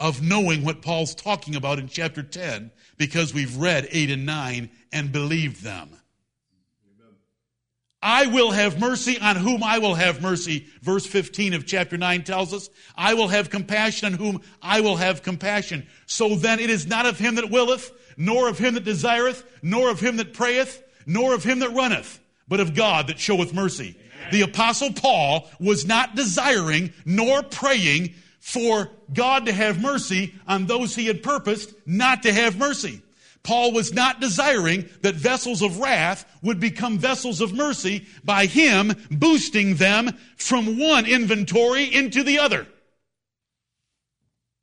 of 0.00 0.22
knowing 0.22 0.64
what 0.64 0.82
Paul's 0.82 1.14
talking 1.14 1.56
about 1.56 1.78
in 1.78 1.88
chapter 1.88 2.22
10 2.22 2.70
because 2.98 3.32
we've 3.32 3.56
read 3.56 3.88
8 3.90 4.10
and 4.10 4.26
9 4.26 4.70
and 4.92 5.12
believed 5.12 5.62
them. 5.62 5.97
I 8.00 8.26
will 8.26 8.52
have 8.52 8.78
mercy 8.78 9.18
on 9.18 9.36
whom 9.36 9.62
I 9.62 9.78
will 9.78 9.96
have 9.96 10.22
mercy. 10.22 10.66
Verse 10.82 11.04
15 11.04 11.54
of 11.54 11.66
chapter 11.66 11.96
9 11.96 12.22
tells 12.22 12.54
us, 12.54 12.70
I 12.96 13.14
will 13.14 13.28
have 13.28 13.50
compassion 13.50 14.12
on 14.12 14.18
whom 14.18 14.40
I 14.62 14.80
will 14.80 14.96
have 14.96 15.22
compassion. 15.22 15.86
So 16.06 16.36
then 16.36 16.60
it 16.60 16.70
is 16.70 16.86
not 16.86 17.06
of 17.06 17.18
him 17.18 17.34
that 17.36 17.50
willeth, 17.50 17.90
nor 18.16 18.48
of 18.48 18.58
him 18.58 18.74
that 18.74 18.84
desireth, 18.84 19.44
nor 19.62 19.90
of 19.90 19.98
him 19.98 20.16
that 20.18 20.32
prayeth, 20.32 20.82
nor 21.06 21.34
of 21.34 21.42
him 21.42 21.58
that 21.58 21.70
runneth, 21.70 22.20
but 22.46 22.60
of 22.60 22.74
God 22.74 23.08
that 23.08 23.18
showeth 23.18 23.52
mercy. 23.52 23.96
Amen. 23.98 24.28
The 24.30 24.42
apostle 24.42 24.92
Paul 24.92 25.48
was 25.58 25.84
not 25.84 26.14
desiring 26.14 26.92
nor 27.04 27.42
praying 27.42 28.14
for 28.38 28.90
God 29.12 29.46
to 29.46 29.52
have 29.52 29.80
mercy 29.80 30.34
on 30.46 30.66
those 30.66 30.94
he 30.94 31.06
had 31.06 31.22
purposed 31.22 31.74
not 31.84 32.22
to 32.22 32.32
have 32.32 32.56
mercy. 32.56 33.02
Paul 33.42 33.72
was 33.72 33.92
not 33.92 34.20
desiring 34.20 34.88
that 35.02 35.14
vessels 35.14 35.62
of 35.62 35.78
wrath 35.78 36.24
would 36.42 36.60
become 36.60 36.98
vessels 36.98 37.40
of 37.40 37.52
mercy 37.52 38.06
by 38.24 38.46
him 38.46 38.94
boosting 39.10 39.76
them 39.76 40.16
from 40.36 40.78
one 40.78 41.06
inventory 41.06 41.84
into 41.84 42.22
the 42.22 42.38
other. 42.38 42.66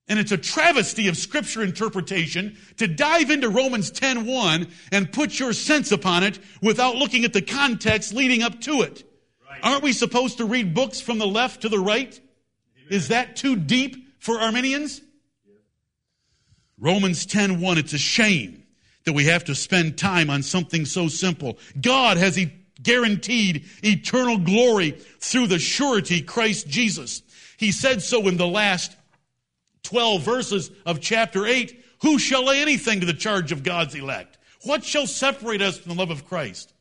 And 0.08 0.20
it's 0.20 0.32
a 0.32 0.38
travesty 0.38 1.08
of 1.08 1.18
scripture 1.18 1.64
interpretation 1.64 2.58
to 2.78 2.88
dive 2.88 3.32
into 3.32 3.50
Romans 3.50 3.90
10:1 3.90 4.72
and 4.92 5.12
put 5.12 5.40
your 5.40 5.52
sense 5.52 5.92
upon 5.92 6.24
it 6.24 6.38
without 6.62 6.96
looking 6.96 7.26
at 7.26 7.34
the 7.34 7.42
context 7.42 8.14
leading 8.14 8.44
up 8.44 8.62
to 8.62 8.84
it. 8.84 9.04
Right. 9.50 9.60
Aren't 9.64 9.84
we 9.84 9.94
supposed 9.94 10.38
to 10.38 10.46
read 10.46 10.76
books 10.76 11.02
from 11.02 11.18
the 11.18 11.26
left 11.26 11.62
to 11.62 11.70
the 11.70 11.80
right? 11.80 12.14
Amen. 12.14 12.88
Is 12.92 13.08
that 13.08 13.36
too 13.36 13.56
deep 13.56 13.96
for 14.20 14.40
Arminians? 14.40 15.02
Romans 16.78 17.26
10:1 17.26 17.78
it's 17.78 17.94
a 17.94 17.98
shame 17.98 18.65
that 19.06 19.14
we 19.14 19.26
have 19.26 19.46
to 19.46 19.56
spend 19.56 19.98
time 19.98 20.30
on 20.30 20.44
something 20.44 20.86
so 20.86 21.08
simple. 21.08 21.58
God 21.80 22.18
has 22.18 22.40
guaranteed 22.82 23.66
eternal 23.84 24.38
glory 24.38 24.92
through 25.20 25.48
the 25.48 25.60
surety 25.60 26.22
Christ 26.22 26.68
Jesus. 26.68 27.22
He 27.58 27.72
said 27.72 28.02
so 28.02 28.28
in 28.28 28.38
the 28.38 28.48
last 28.48 28.96
12 29.84 30.22
verses 30.22 30.72
of 30.86 31.00
chapter 31.00 31.46
8, 31.46 31.84
who 32.02 32.20
shall 32.20 32.46
lay 32.46 32.62
anything 32.62 33.00
to 33.00 33.06
the 33.06 33.14
charge 33.14 33.52
of 33.52 33.64
God's 33.64 33.96
elect? 33.96 34.38
What 34.64 34.84
shall 34.84 35.08
separate 35.08 35.62
us 35.62 35.78
from 35.78 35.94
the 35.94 36.00
love 36.00 36.10
of 36.10 36.28
Christ? 36.28 36.74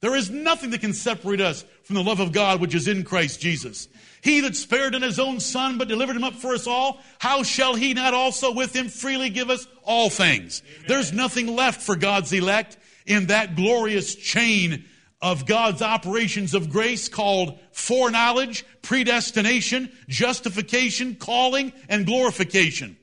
There 0.00 0.16
is 0.16 0.30
nothing 0.30 0.70
that 0.70 0.80
can 0.80 0.92
separate 0.92 1.40
us 1.40 1.64
from 1.84 1.94
the 1.94 2.02
love 2.02 2.20
of 2.20 2.32
God 2.32 2.60
which 2.60 2.74
is 2.74 2.88
in 2.88 3.04
Christ 3.04 3.40
Jesus. 3.40 3.88
He 4.22 4.40
that 4.42 4.54
spared 4.54 4.94
in 4.94 5.02
his 5.02 5.18
own 5.18 5.40
son 5.40 5.78
but 5.78 5.88
delivered 5.88 6.14
him 6.14 6.22
up 6.22 6.34
for 6.34 6.54
us 6.54 6.68
all, 6.68 7.00
how 7.18 7.42
shall 7.42 7.74
he 7.74 7.92
not 7.92 8.14
also 8.14 8.52
with 8.52 8.74
him 8.74 8.88
freely 8.88 9.30
give 9.30 9.50
us 9.50 9.66
all 9.82 10.10
things? 10.10 10.62
Amen. 10.64 10.84
There's 10.86 11.12
nothing 11.12 11.48
left 11.48 11.82
for 11.82 11.96
God's 11.96 12.32
elect 12.32 12.78
in 13.04 13.26
that 13.26 13.56
glorious 13.56 14.14
chain 14.14 14.84
of 15.20 15.44
God's 15.44 15.82
operations 15.82 16.54
of 16.54 16.70
grace 16.70 17.08
called 17.08 17.58
foreknowledge, 17.72 18.64
predestination, 18.80 19.90
justification, 20.08 21.16
calling, 21.16 21.72
and 21.88 22.06
glorification. 22.06 22.96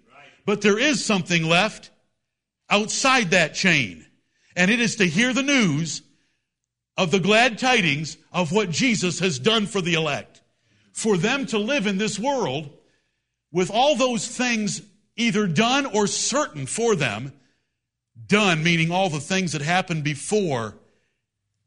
But 0.45 0.61
there 0.61 0.79
is 0.79 1.03
something 1.03 1.43
left 1.43 1.91
outside 2.69 3.31
that 3.31 3.55
chain, 3.55 4.05
and 4.55 4.71
it 4.71 4.79
is 4.79 4.95
to 4.97 5.05
hear 5.05 5.33
the 5.33 5.43
news 5.43 6.01
of 6.95 7.11
the 7.11 7.19
glad 7.19 7.57
tidings 7.57 8.17
of 8.31 8.53
what 8.53 8.69
Jesus 8.69 9.19
has 9.19 9.37
done 9.37 9.65
for 9.65 9.81
the 9.81 9.95
elect. 9.95 10.38
For 10.99 11.15
them 11.15 11.45
to 11.45 11.57
live 11.57 11.87
in 11.87 11.97
this 11.97 12.19
world 12.19 12.69
with 13.53 13.71
all 13.71 13.95
those 13.95 14.27
things 14.27 14.81
either 15.15 15.47
done 15.47 15.85
or 15.85 16.07
certain 16.07 16.65
for 16.65 16.93
them, 16.93 17.31
done 18.27 18.63
meaning 18.63 18.91
all 18.91 19.09
the 19.09 19.21
things 19.21 19.53
that 19.53 19.61
happened 19.61 20.03
before 20.03 20.75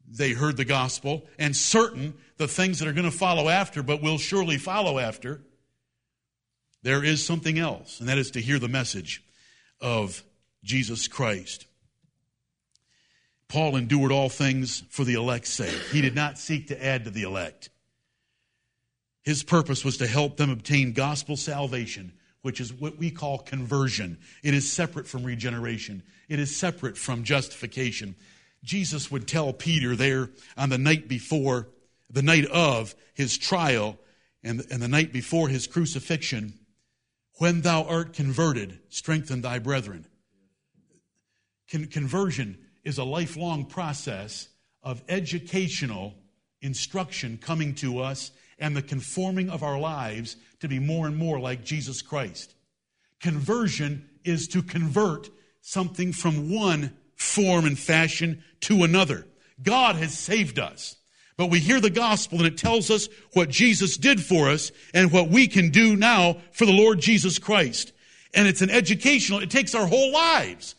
they 0.07 0.33
heard 0.33 0.55
the 0.55 0.65
gospel, 0.65 1.25
and 1.39 1.55
certain 1.55 2.13
the 2.37 2.47
things 2.47 2.77
that 2.77 2.87
are 2.87 2.93
going 2.93 3.09
to 3.09 3.17
follow 3.17 3.49
after, 3.49 3.81
but 3.81 4.03
will 4.03 4.19
surely 4.19 4.59
follow 4.59 4.99
after, 4.99 5.41
there 6.83 7.03
is 7.03 7.25
something 7.25 7.57
else, 7.57 7.99
and 7.99 8.07
that 8.09 8.19
is 8.19 8.29
to 8.29 8.39
hear 8.39 8.59
the 8.59 8.67
message 8.67 9.23
of 9.81 10.23
Jesus 10.63 11.07
Christ. 11.07 11.65
Paul 13.47 13.77
endured 13.77 14.11
all 14.11 14.29
things 14.29 14.83
for 14.91 15.03
the 15.03 15.15
elect's 15.15 15.49
sake. 15.49 15.81
He 15.91 16.01
did 16.01 16.13
not 16.13 16.37
seek 16.37 16.67
to 16.67 16.85
add 16.85 17.05
to 17.05 17.09
the 17.09 17.23
elect. 17.23 17.71
His 19.23 19.43
purpose 19.43 19.85
was 19.85 19.97
to 19.97 20.07
help 20.07 20.37
them 20.37 20.49
obtain 20.49 20.93
gospel 20.93 21.37
salvation, 21.37 22.13
which 22.41 22.59
is 22.59 22.73
what 22.73 22.97
we 22.97 23.09
call 23.09 23.39
conversion. 23.39 24.17
It 24.43 24.53
is 24.53 24.69
separate 24.71 25.07
from 25.07 25.23
regeneration, 25.23 26.03
it 26.29 26.39
is 26.39 26.55
separate 26.55 26.97
from 26.97 27.23
justification. 27.23 28.15
Jesus 28.63 29.11
would 29.11 29.27
tell 29.27 29.51
Peter 29.51 29.95
there 29.95 30.29
on 30.55 30.69
the 30.69 30.77
night 30.77 31.07
before, 31.09 31.67
the 32.09 32.21
night 32.21 32.45
of 32.45 32.95
his 33.13 33.37
trial 33.37 33.97
and, 34.41 34.63
and 34.71 34.81
the 34.81 34.87
night 34.87 35.11
before 35.11 35.49
his 35.49 35.67
crucifixion, 35.67 36.53
when 37.39 37.61
thou 37.61 37.83
art 37.83 38.13
converted, 38.13 38.79
strengthen 38.89 39.41
thy 39.41 39.59
brethren. 39.59 40.05
Con- 41.69 41.87
conversion 41.87 42.57
is 42.83 42.97
a 42.97 43.03
lifelong 43.03 43.65
process 43.65 44.47
of 44.81 45.03
educational 45.09 46.13
instruction 46.61 47.37
coming 47.41 47.75
to 47.75 47.99
us 47.99 48.31
and 48.63 48.77
the 48.77 48.81
conforming 48.81 49.49
of 49.49 49.61
our 49.61 49.77
lives 49.77 50.37
to 50.61 50.69
be 50.69 50.79
more 50.79 51.05
and 51.05 51.17
more 51.17 51.37
like 51.37 51.65
Jesus 51.65 52.01
Christ. 52.01 52.55
Conversion 53.19 54.09
is 54.23 54.47
to 54.47 54.63
convert 54.63 55.29
something 55.59 56.13
from 56.13 56.49
one 56.49 56.95
form 57.17 57.65
and 57.65 57.77
fashion 57.77 58.41
to 58.61 58.83
another. 58.83 59.27
God 59.61 59.97
has 59.97 60.17
saved 60.17 60.59
us. 60.59 60.95
But 61.35 61.49
we 61.49 61.59
hear 61.59 61.81
the 61.81 61.89
gospel 61.89 62.37
and 62.37 62.47
it 62.47 62.57
tells 62.57 62.89
us 62.89 63.09
what 63.33 63.49
Jesus 63.49 63.97
did 63.97 64.23
for 64.23 64.49
us 64.49 64.71
and 64.93 65.11
what 65.11 65.27
we 65.27 65.47
can 65.47 65.69
do 65.69 65.97
now 65.97 66.37
for 66.53 66.65
the 66.65 66.71
Lord 66.71 67.01
Jesus 67.01 67.39
Christ. 67.39 67.91
And 68.33 68.47
it's 68.47 68.61
an 68.61 68.69
educational, 68.69 69.39
it 69.39 69.51
takes 69.51 69.75
our 69.75 69.87
whole 69.87 70.13
lives. 70.13 70.75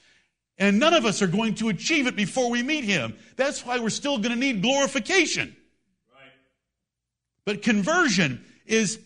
And 0.57 0.79
none 0.79 0.95
of 0.95 1.05
us 1.05 1.21
are 1.21 1.27
going 1.27 1.57
to 1.57 1.69
achieve 1.69 2.07
it 2.07 2.17
before 2.17 2.51
we 2.51 2.63
meet 2.63 2.85
Him. 2.85 3.15
That's 3.37 3.67
why 3.67 3.79
we're 3.79 3.91
still 3.91 4.17
going 4.17 4.31
to 4.31 4.37
need 4.37 4.63
glorification. 4.63 5.55
But 7.45 7.63
conversion 7.63 8.45
is 8.67 8.99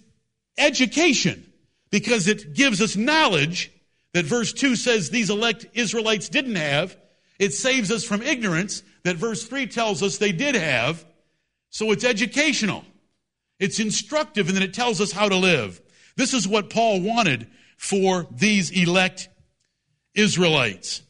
education 0.56 1.52
because 1.90 2.28
it 2.28 2.54
gives 2.54 2.80
us 2.80 2.96
knowledge 2.96 3.72
that 4.12 4.24
verse 4.24 4.52
2 4.52 4.76
says 4.76 5.10
these 5.10 5.30
elect 5.30 5.66
Israelites 5.74 6.28
didn't 6.28 6.56
have. 6.56 6.96
It 7.38 7.52
saves 7.52 7.90
us 7.90 8.04
from 8.04 8.22
ignorance 8.22 8.82
that 9.04 9.16
verse 9.16 9.44
3 9.44 9.66
tells 9.66 10.02
us 10.02 10.18
they 10.18 10.32
did 10.32 10.54
have. 10.54 11.04
So 11.70 11.90
it's 11.92 12.04
educational. 12.04 12.84
It's 13.58 13.80
instructive 13.80 14.48
and 14.48 14.56
then 14.56 14.62
it 14.62 14.74
tells 14.74 15.00
us 15.00 15.12
how 15.12 15.28
to 15.28 15.36
live. 15.36 15.80
This 16.16 16.34
is 16.34 16.48
what 16.48 16.70
Paul 16.70 17.00
wanted 17.00 17.46
for 17.76 18.26
these 18.30 18.70
elect 18.70 19.28
Israelites. 20.14 21.02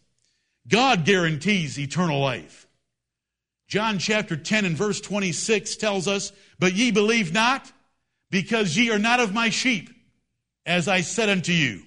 God 0.66 1.04
guarantees 1.04 1.78
eternal 1.78 2.20
life. 2.20 2.66
John 3.68 3.98
chapter 3.98 4.36
10 4.36 4.64
and 4.64 4.76
verse 4.76 5.00
26 5.00 5.76
tells 5.76 6.08
us, 6.08 6.32
But 6.58 6.74
ye 6.74 6.90
believe 6.90 7.32
not, 7.32 7.70
because 8.30 8.76
ye 8.76 8.90
are 8.90 8.98
not 8.98 9.20
of 9.20 9.32
my 9.32 9.50
sheep, 9.50 9.90
as 10.66 10.88
I 10.88 11.00
said 11.00 11.28
unto 11.28 11.52
you. 11.52 11.82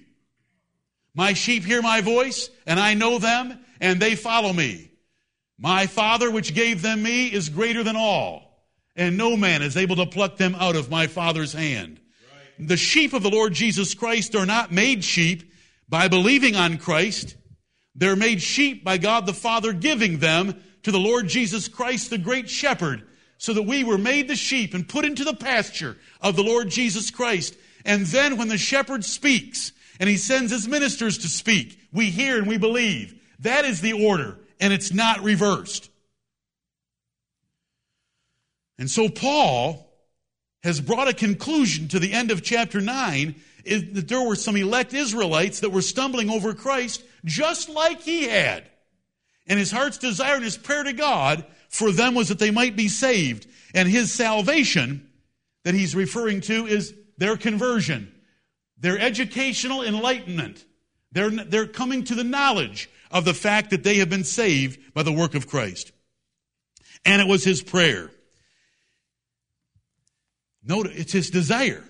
My 1.14 1.34
sheep 1.34 1.64
hear 1.64 1.82
my 1.82 2.00
voice, 2.00 2.48
and 2.66 2.80
I 2.80 2.94
know 2.94 3.18
them, 3.18 3.58
and 3.80 4.00
they 4.00 4.14
follow 4.16 4.52
me. 4.52 4.90
My 5.58 5.86
Father, 5.86 6.30
which 6.30 6.54
gave 6.54 6.82
them 6.82 7.02
me, 7.02 7.26
is 7.26 7.48
greater 7.48 7.84
than 7.84 7.96
all, 7.96 8.66
and 8.96 9.16
no 9.16 9.36
man 9.36 9.62
is 9.62 9.76
able 9.76 9.96
to 9.96 10.06
pluck 10.06 10.36
them 10.36 10.54
out 10.54 10.74
of 10.74 10.90
my 10.90 11.06
Father's 11.06 11.52
hand. 11.52 12.00
Right. 12.58 12.68
The 12.68 12.76
sheep 12.76 13.12
of 13.12 13.22
the 13.22 13.30
Lord 13.30 13.52
Jesus 13.52 13.94
Christ 13.94 14.34
are 14.34 14.46
not 14.46 14.72
made 14.72 15.04
sheep 15.04 15.52
by 15.88 16.08
believing 16.08 16.56
on 16.56 16.78
Christ. 16.78 17.36
They're 17.94 18.16
made 18.16 18.40
sheep 18.40 18.82
by 18.82 18.96
God 18.96 19.26
the 19.26 19.34
Father 19.34 19.72
giving 19.74 20.18
them 20.18 20.62
to 20.82 20.90
the 20.90 20.98
Lord 20.98 21.28
Jesus 21.28 21.68
Christ, 21.68 22.10
the 22.10 22.18
great 22.18 22.48
shepherd, 22.48 23.06
so 23.42 23.52
that 23.52 23.64
we 23.64 23.82
were 23.82 23.98
made 23.98 24.28
the 24.28 24.36
sheep 24.36 24.72
and 24.72 24.88
put 24.88 25.04
into 25.04 25.24
the 25.24 25.34
pasture 25.34 25.96
of 26.20 26.36
the 26.36 26.44
Lord 26.44 26.70
Jesus 26.70 27.10
Christ. 27.10 27.56
And 27.84 28.06
then 28.06 28.36
when 28.36 28.46
the 28.46 28.56
shepherd 28.56 29.04
speaks 29.04 29.72
and 29.98 30.08
he 30.08 30.16
sends 30.16 30.52
his 30.52 30.68
ministers 30.68 31.18
to 31.18 31.28
speak, 31.28 31.76
we 31.92 32.08
hear 32.10 32.38
and 32.38 32.46
we 32.46 32.56
believe. 32.56 33.20
That 33.40 33.64
is 33.64 33.80
the 33.80 33.94
order, 33.94 34.38
and 34.60 34.72
it's 34.72 34.94
not 34.94 35.24
reversed. 35.24 35.90
And 38.78 38.88
so 38.88 39.08
Paul 39.08 39.92
has 40.62 40.80
brought 40.80 41.08
a 41.08 41.12
conclusion 41.12 41.88
to 41.88 41.98
the 41.98 42.12
end 42.12 42.30
of 42.30 42.44
chapter 42.44 42.80
9 42.80 43.34
is 43.64 43.92
that 43.94 44.06
there 44.06 44.22
were 44.22 44.36
some 44.36 44.56
elect 44.56 44.94
Israelites 44.94 45.58
that 45.60 45.70
were 45.70 45.82
stumbling 45.82 46.30
over 46.30 46.54
Christ 46.54 47.02
just 47.24 47.68
like 47.68 48.02
he 48.02 48.28
had. 48.28 48.62
And 49.48 49.58
his 49.58 49.72
heart's 49.72 49.98
desire 49.98 50.36
and 50.36 50.44
his 50.44 50.56
prayer 50.56 50.84
to 50.84 50.92
God 50.92 51.44
for 51.72 51.90
them 51.90 52.14
was 52.14 52.28
that 52.28 52.38
they 52.38 52.50
might 52.50 52.76
be 52.76 52.86
saved. 52.86 53.46
And 53.74 53.88
his 53.88 54.12
salvation 54.12 55.08
that 55.64 55.74
he's 55.74 55.96
referring 55.96 56.42
to 56.42 56.66
is 56.66 56.94
their 57.16 57.36
conversion, 57.36 58.12
their 58.78 58.98
educational 58.98 59.82
enlightenment. 59.82 60.64
They're, 61.12 61.30
they're 61.30 61.66
coming 61.66 62.04
to 62.04 62.14
the 62.14 62.24
knowledge 62.24 62.90
of 63.10 63.24
the 63.24 63.34
fact 63.34 63.70
that 63.70 63.84
they 63.84 63.96
have 63.96 64.10
been 64.10 64.24
saved 64.24 64.92
by 64.92 65.02
the 65.02 65.12
work 65.12 65.34
of 65.34 65.48
Christ. 65.48 65.92
And 67.06 67.22
it 67.22 67.26
was 67.26 67.42
his 67.42 67.62
prayer. 67.62 68.10
Note, 70.62 70.88
it's 70.92 71.12
his 71.12 71.30
desire 71.30 71.82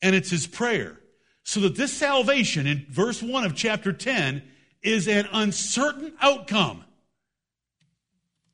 and 0.00 0.16
it's 0.16 0.30
his 0.30 0.46
prayer. 0.46 0.98
So 1.44 1.60
that 1.60 1.76
this 1.76 1.92
salvation 1.92 2.66
in 2.66 2.86
verse 2.88 3.22
1 3.22 3.44
of 3.44 3.54
chapter 3.54 3.92
10 3.92 4.42
is 4.82 5.06
an 5.06 5.28
uncertain 5.32 6.14
outcome. 6.20 6.84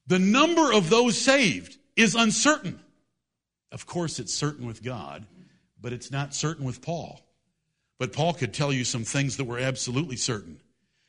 The 0.06 0.18
number 0.18 0.72
of 0.72 0.90
those 0.90 1.20
saved 1.20 1.78
is 1.96 2.14
uncertain. 2.14 2.80
Of 3.72 3.86
course, 3.86 4.18
it's 4.18 4.34
certain 4.34 4.66
with 4.66 4.82
God, 4.82 5.26
but 5.80 5.92
it's 5.92 6.10
not 6.10 6.34
certain 6.34 6.64
with 6.64 6.82
Paul. 6.82 7.20
But 7.98 8.12
Paul 8.12 8.34
could 8.34 8.52
tell 8.52 8.72
you 8.72 8.84
some 8.84 9.04
things 9.04 9.36
that 9.36 9.44
were 9.44 9.58
absolutely 9.58 10.16
certain 10.16 10.60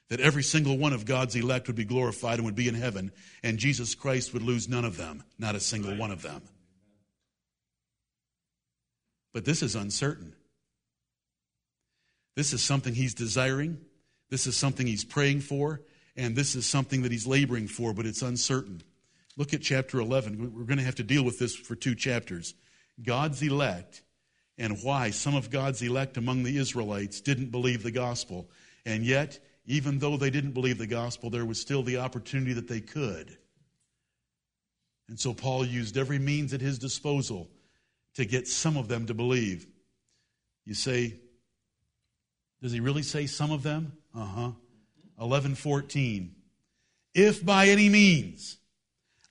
that 0.09 0.19
every 0.19 0.43
single 0.43 0.77
one 0.77 0.93
of 0.93 1.05
God's 1.05 1.35
elect 1.35 1.67
would 1.67 1.75
be 1.75 1.83
glorified 1.83 2.37
and 2.37 2.45
would 2.45 2.55
be 2.55 2.67
in 2.67 2.75
heaven, 2.75 3.11
and 3.43 3.57
Jesus 3.57 3.95
Christ 3.95 4.33
would 4.33 4.43
lose 4.43 4.69
none 4.69 4.85
of 4.85 4.97
them, 4.97 5.23
not 5.39 5.55
a 5.55 5.59
single 5.59 5.95
one 5.95 6.11
of 6.11 6.21
them. 6.21 6.43
But 9.33 9.45
this 9.45 9.63
is 9.63 9.75
uncertain. 9.75 10.33
This 12.35 12.53
is 12.53 12.61
something 12.63 12.93
he's 12.93 13.13
desiring. 13.13 13.79
This 14.29 14.47
is 14.47 14.55
something 14.55 14.85
he's 14.85 15.03
praying 15.03 15.41
for. 15.41 15.81
And 16.17 16.35
this 16.35 16.55
is 16.55 16.65
something 16.65 17.01
that 17.01 17.11
he's 17.11 17.27
laboring 17.27 17.67
for, 17.67 17.93
but 17.93 18.05
it's 18.05 18.21
uncertain. 18.21 18.81
Look 19.37 19.53
at 19.53 19.61
chapter 19.61 19.99
11. 19.99 20.53
We're 20.55 20.63
going 20.63 20.77
to 20.77 20.83
have 20.83 20.95
to 20.95 21.03
deal 21.03 21.23
with 21.23 21.39
this 21.39 21.55
for 21.55 21.75
two 21.75 21.95
chapters. 21.95 22.53
God's 23.03 23.41
elect 23.41 24.01
and 24.57 24.81
why 24.81 25.09
some 25.09 25.35
of 25.35 25.49
God's 25.49 25.81
elect 25.81 26.15
among 26.15 26.43
the 26.43 26.57
Israelites 26.57 27.19
didn't 27.19 27.51
believe 27.51 27.83
the 27.83 27.91
gospel. 27.91 28.49
And 28.85 29.03
yet, 29.03 29.39
even 29.65 29.99
though 29.99 30.15
they 30.15 30.29
didn't 30.29 30.53
believe 30.53 30.77
the 30.77 30.87
gospel, 30.87 31.29
there 31.29 31.45
was 31.45 31.59
still 31.59 31.83
the 31.83 31.97
opportunity 31.97 32.53
that 32.53 32.69
they 32.69 32.79
could. 32.79 33.37
And 35.09 35.19
so 35.19 35.33
Paul 35.33 35.65
used 35.65 35.97
every 35.97 36.19
means 36.19 36.53
at 36.53 36.61
his 36.61 36.79
disposal 36.79 37.49
to 38.15 38.25
get 38.25 38.47
some 38.47 38.77
of 38.77 38.87
them 38.87 39.05
to 39.07 39.13
believe. 39.13 39.67
You 40.63 40.73
say, 40.73 41.19
does 42.61 42.71
he 42.71 42.79
really 42.79 43.03
say 43.03 43.27
some 43.27 43.51
of 43.51 43.61
them? 43.61 43.97
Uh 44.15 44.25
huh. 44.25 44.51
1114. 45.17 46.35
If 47.13 47.45
by 47.45 47.67
any 47.67 47.89
means 47.89 48.57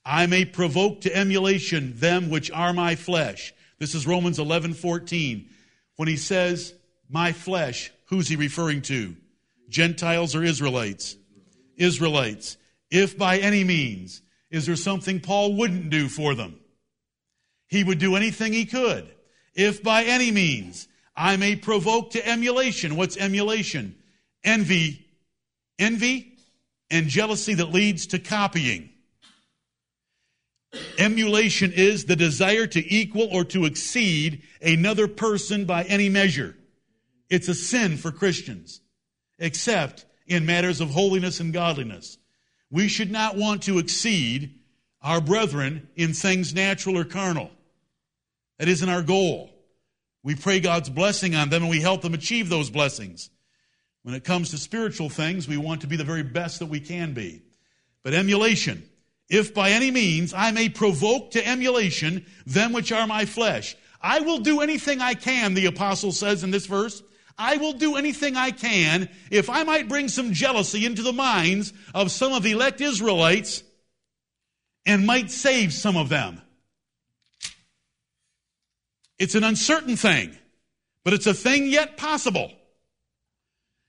I 0.05 0.27
may 0.27 0.45
provoke 0.45 1.01
to 1.01 1.15
emulation 1.15 1.93
them 1.97 2.29
which 2.29 2.51
are 2.51 2.73
my 2.73 2.95
flesh. 2.95 3.53
This 3.79 3.95
is 3.95 4.05
Romans 4.05 4.37
1114. 4.39 5.49
When 5.95 6.07
he 6.07 6.17
says, 6.17 6.73
my 7.09 7.31
flesh, 7.31 7.91
who's 8.05 8.27
he 8.27 8.35
referring 8.35 8.81
to? 8.83 9.15
Gentiles 9.69 10.35
or 10.35 10.43
Israelites? 10.43 11.15
Israelites. 11.75 12.57
If 12.91 13.17
by 13.17 13.37
any 13.39 13.63
means, 13.63 14.21
is 14.51 14.67
there 14.67 14.75
something 14.75 15.19
Paul 15.19 15.55
wouldn't 15.55 15.89
do 15.89 16.07
for 16.07 16.35
them? 16.35 16.59
He 17.67 17.83
would 17.83 17.97
do 17.97 18.15
anything 18.15 18.53
he 18.53 18.65
could. 18.65 19.09
If 19.55 19.81
by 19.81 20.03
any 20.03 20.31
means 20.31 20.87
I 21.15 21.37
may 21.37 21.55
provoke 21.55 22.11
to 22.11 22.27
emulation. 22.27 22.95
What's 22.95 23.17
emulation? 23.17 23.95
Envy. 24.43 25.04
Envy 25.79 26.37
and 26.89 27.07
jealousy 27.07 27.53
that 27.55 27.71
leads 27.71 28.07
to 28.07 28.19
copying. 28.19 28.89
Emulation 30.97 31.71
is 31.71 32.05
the 32.05 32.15
desire 32.15 32.67
to 32.67 32.93
equal 32.93 33.27
or 33.31 33.43
to 33.45 33.65
exceed 33.65 34.43
another 34.61 35.07
person 35.07 35.65
by 35.65 35.83
any 35.83 36.09
measure. 36.09 36.55
It's 37.29 37.47
a 37.47 37.55
sin 37.55 37.97
for 37.97 38.11
Christians, 38.11 38.81
except 39.39 40.05
in 40.27 40.45
matters 40.45 40.81
of 40.81 40.89
holiness 40.89 41.39
and 41.39 41.53
godliness. 41.53 42.17
We 42.69 42.87
should 42.87 43.11
not 43.11 43.37
want 43.37 43.63
to 43.63 43.79
exceed 43.79 44.59
our 45.01 45.21
brethren 45.21 45.87
in 45.95 46.13
things 46.13 46.53
natural 46.53 46.97
or 46.97 47.05
carnal. 47.05 47.51
That 48.59 48.67
isn't 48.67 48.89
our 48.89 49.03
goal. 49.03 49.51
We 50.23 50.35
pray 50.35 50.59
God's 50.59 50.89
blessing 50.89 51.35
on 51.35 51.49
them 51.49 51.63
and 51.63 51.69
we 51.69 51.81
help 51.81 52.01
them 52.01 52.13
achieve 52.13 52.49
those 52.49 52.69
blessings. 52.69 53.29
When 54.05 54.13
it 54.13 54.23
comes 54.23 54.51
to 54.51 54.59
spiritual 54.59 55.09
things, 55.09 55.47
we 55.47 55.57
want 55.57 55.81
to 55.81 55.87
be 55.87 55.95
the 55.95 56.03
very 56.03 56.21
best 56.21 56.59
that 56.59 56.67
we 56.67 56.79
can 56.79 57.15
be. 57.15 57.41
But 58.03 58.13
emulation, 58.13 58.87
if 59.29 59.51
by 59.51 59.71
any 59.71 59.89
means 59.89 60.31
I 60.31 60.51
may 60.51 60.69
provoke 60.69 61.31
to 61.31 61.47
emulation 61.47 62.23
them 62.45 62.71
which 62.71 62.91
are 62.91 63.07
my 63.07 63.25
flesh, 63.25 63.75
I 63.99 64.19
will 64.19 64.37
do 64.37 64.61
anything 64.61 65.01
I 65.01 65.15
can, 65.15 65.55
the 65.55 65.65
apostle 65.65 66.11
says 66.11 66.43
in 66.43 66.51
this 66.51 66.67
verse. 66.67 67.01
I 67.35 67.57
will 67.57 67.73
do 67.73 67.95
anything 67.95 68.35
I 68.37 68.51
can 68.51 69.09
if 69.31 69.49
I 69.49 69.63
might 69.63 69.89
bring 69.89 70.07
some 70.07 70.33
jealousy 70.33 70.85
into 70.85 71.01
the 71.01 71.11
minds 71.11 71.73
of 71.95 72.11
some 72.11 72.31
of 72.31 72.43
the 72.43 72.51
elect 72.51 72.81
Israelites 72.81 73.63
and 74.85 75.07
might 75.07 75.31
save 75.31 75.73
some 75.73 75.97
of 75.97 76.09
them. 76.09 76.43
It's 79.17 79.33
an 79.33 79.43
uncertain 79.43 79.95
thing, 79.95 80.37
but 81.03 81.13
it's 81.13 81.25
a 81.25 81.33
thing 81.33 81.65
yet 81.65 81.97
possible. 81.97 82.51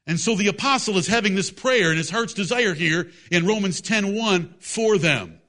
And 0.06 0.20
so 0.20 0.36
the 0.36 0.48
apostle 0.48 0.98
is 0.98 1.08
having 1.08 1.34
this 1.34 1.50
prayer 1.50 1.88
and 1.88 1.98
his 1.98 2.10
heart's 2.10 2.34
desire 2.34 2.74
here 2.74 3.10
in 3.30 3.46
Romans 3.46 3.80
10:1 3.80 4.54
for 4.60 4.98
them. 4.98 5.40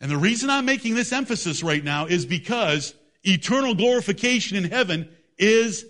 And 0.00 0.10
the 0.10 0.16
reason 0.16 0.50
I'm 0.50 0.64
making 0.64 0.94
this 0.94 1.12
emphasis 1.12 1.62
right 1.62 1.82
now 1.82 2.06
is 2.06 2.26
because 2.26 2.94
eternal 3.24 3.74
glorification 3.74 4.56
in 4.56 4.70
heaven 4.70 5.08
is 5.38 5.84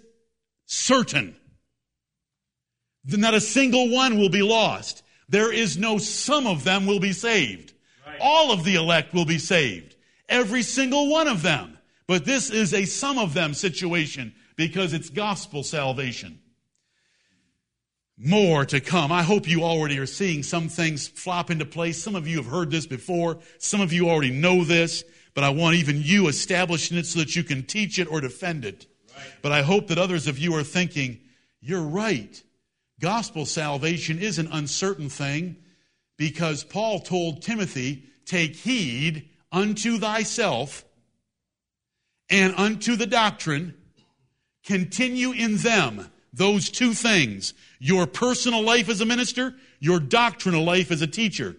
certain. 0.67 1.37
Not 3.05 3.35
a 3.35 3.41
single 3.41 3.91
one 3.91 4.19
will 4.19 4.29
be 4.29 4.43
lost. 4.43 5.03
There 5.29 5.53
is 5.53 5.79
no 5.79 5.99
some 5.99 6.47
of 6.47 6.65
them 6.65 6.87
will 6.87 7.01
be 7.01 7.13
saved. 7.13 7.73
Right. 8.07 8.19
All 8.21 8.53
of 8.53 8.65
the 8.65 8.75
elect 8.75 9.15
will 9.15 9.25
be 9.25 9.39
saved. 9.39 9.97
Every 10.29 10.63
single 10.63 11.09
one 11.09 11.27
of 11.27 11.43
them. 11.43 11.79
But 12.07 12.25
this 12.25 12.51
is 12.51 12.75
a 12.75 12.85
some 12.85 13.19
of 13.19 13.33
them 13.33 13.55
situation 13.55 14.35
because 14.57 14.93
it's 14.93 15.09
gospel 15.09 15.63
salvation. 15.63 16.42
More 18.19 18.65
to 18.67 18.81
come. 18.81 19.11
I 19.11 19.23
hope 19.23 19.49
you 19.49 19.63
already 19.63 19.99
are 19.99 20.07
seeing 20.07 20.43
some 20.43 20.69
things 20.69 21.09
flop 21.09 21.51
into 21.51 21.65
place. 21.65 22.03
Some 22.03 22.15
of 22.15 22.29
you 22.29 22.37
have 22.37 22.47
heard 22.47 22.71
this 22.71 22.87
before. 22.87 23.39
Some 23.59 23.81
of 23.81 23.93
you 23.93 24.09
already 24.09 24.31
know 24.31 24.65
this, 24.65 25.03
but 25.35 25.45
I 25.45 25.51
want 25.51 25.77
even 25.77 26.03
you 26.03 26.29
establishing 26.29 26.99
it 26.99 27.07
so 27.07 27.21
that 27.21 27.35
you 27.35 27.43
can 27.43 27.65
teach 27.65 27.99
it 27.99 28.11
or 28.11 28.21
defend 28.21 28.65
it. 28.65 28.87
Right. 29.17 29.27
But 29.41 29.53
I 29.53 29.63
hope 29.63 29.89
that 29.89 29.99
others 29.99 30.29
of 30.29 30.39
you 30.39 30.55
are 30.55 30.63
thinking, 30.63 31.21
you're 31.61 31.83
right. 31.83 32.43
Gospel 33.01 33.47
salvation 33.47 34.19
is 34.19 34.39
an 34.39 34.49
uncertain 34.53 35.09
thing 35.09 35.57
because 36.17 36.63
Paul 36.63 37.01
told 37.01 37.43
Timothy, 37.43 38.05
take 38.27 38.55
heed 38.55 39.29
unto 39.51 39.99
thyself 39.99 40.85
and 42.31 42.55
unto 42.57 42.95
the 42.95 43.07
doctrine, 43.07 43.75
continue 44.65 45.33
in 45.33 45.57
them. 45.57 46.12
Those 46.33 46.71
two 46.71 46.95
things. 46.95 47.55
Your 47.79 48.07
personal 48.07 48.63
life 48.63 48.89
as 48.89 49.01
a 49.01 49.07
minister, 49.07 49.55
your 49.81 50.01
doctrinal 50.01 50.65
life 50.65 50.91
as 50.91 51.03
a 51.03 51.07
teacher. 51.07 51.57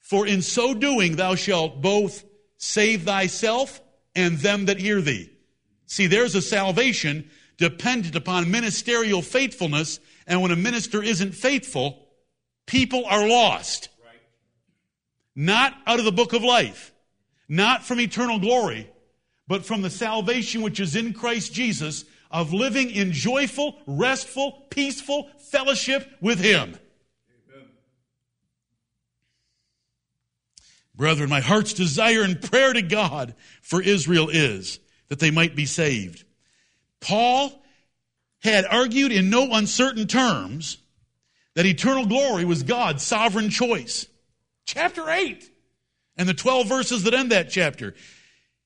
For 0.00 0.26
in 0.26 0.42
so 0.42 0.74
doing 0.74 1.16
thou 1.16 1.34
shalt 1.34 1.80
both 1.80 2.24
save 2.56 3.02
thyself 3.04 3.80
and 4.14 4.38
them 4.38 4.66
that 4.66 4.78
hear 4.78 5.00
thee. 5.00 5.30
See, 5.86 6.06
there's 6.06 6.34
a 6.34 6.42
salvation 6.42 7.30
dependent 7.56 8.16
upon 8.16 8.50
ministerial 8.50 9.22
faithfulness, 9.22 10.00
and 10.26 10.42
when 10.42 10.50
a 10.50 10.56
minister 10.56 11.02
isn't 11.02 11.32
faithful, 11.32 12.08
people 12.66 13.04
are 13.06 13.28
lost. 13.28 13.88
Not 15.36 15.74
out 15.86 15.98
of 15.98 16.04
the 16.04 16.12
book 16.12 16.32
of 16.32 16.42
life, 16.42 16.92
not 17.48 17.84
from 17.84 18.00
eternal 18.00 18.38
glory, 18.38 18.90
but 19.46 19.64
from 19.64 19.82
the 19.82 19.90
salvation 19.90 20.62
which 20.62 20.80
is 20.80 20.96
in 20.96 21.12
Christ 21.12 21.52
Jesus 21.52 22.04
of 22.34 22.52
living 22.52 22.90
in 22.90 23.12
joyful, 23.12 23.76
restful, 23.86 24.64
peaceful 24.68 25.30
fellowship 25.38 26.10
with 26.20 26.40
Him. 26.40 26.76
Amen. 27.54 27.68
Brethren, 30.96 31.30
my 31.30 31.40
heart's 31.40 31.72
desire 31.72 32.22
and 32.22 32.42
prayer 32.42 32.72
to 32.72 32.82
God 32.82 33.36
for 33.62 33.80
Israel 33.80 34.28
is 34.28 34.80
that 35.08 35.20
they 35.20 35.30
might 35.30 35.54
be 35.54 35.64
saved. 35.64 36.24
Paul 37.00 37.52
had 38.42 38.64
argued 38.64 39.12
in 39.12 39.30
no 39.30 39.52
uncertain 39.52 40.08
terms 40.08 40.78
that 41.54 41.66
eternal 41.66 42.04
glory 42.04 42.44
was 42.44 42.64
God's 42.64 43.04
sovereign 43.04 43.48
choice. 43.48 44.08
Chapter 44.66 45.08
8 45.08 45.48
and 46.16 46.28
the 46.28 46.34
12 46.34 46.66
verses 46.66 47.04
that 47.04 47.14
end 47.14 47.30
that 47.30 47.48
chapter. 47.48 47.94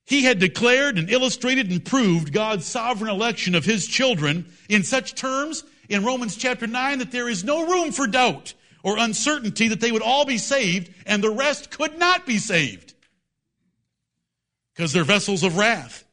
He 0.08 0.24
had 0.24 0.38
declared 0.38 0.96
and 0.96 1.10
illustrated 1.10 1.70
and 1.70 1.84
proved 1.84 2.32
God's 2.32 2.64
sovereign 2.64 3.10
election 3.10 3.54
of 3.54 3.66
his 3.66 3.86
children 3.86 4.50
in 4.66 4.82
such 4.82 5.14
terms 5.14 5.64
in 5.90 6.02
Romans 6.02 6.34
chapter 6.34 6.66
9 6.66 7.00
that 7.00 7.12
there 7.12 7.28
is 7.28 7.44
no 7.44 7.66
room 7.66 7.92
for 7.92 8.06
doubt 8.06 8.54
or 8.82 8.96
uncertainty 8.96 9.68
that 9.68 9.82
they 9.82 9.92
would 9.92 10.00
all 10.00 10.24
be 10.24 10.38
saved 10.38 10.90
and 11.04 11.22
the 11.22 11.28
rest 11.28 11.70
could 11.70 11.98
not 11.98 12.24
be 12.24 12.38
saved 12.38 12.94
because 14.74 14.94
they're 14.94 15.04
vessels 15.04 15.42
of 15.42 15.58
wrath. 15.58 16.04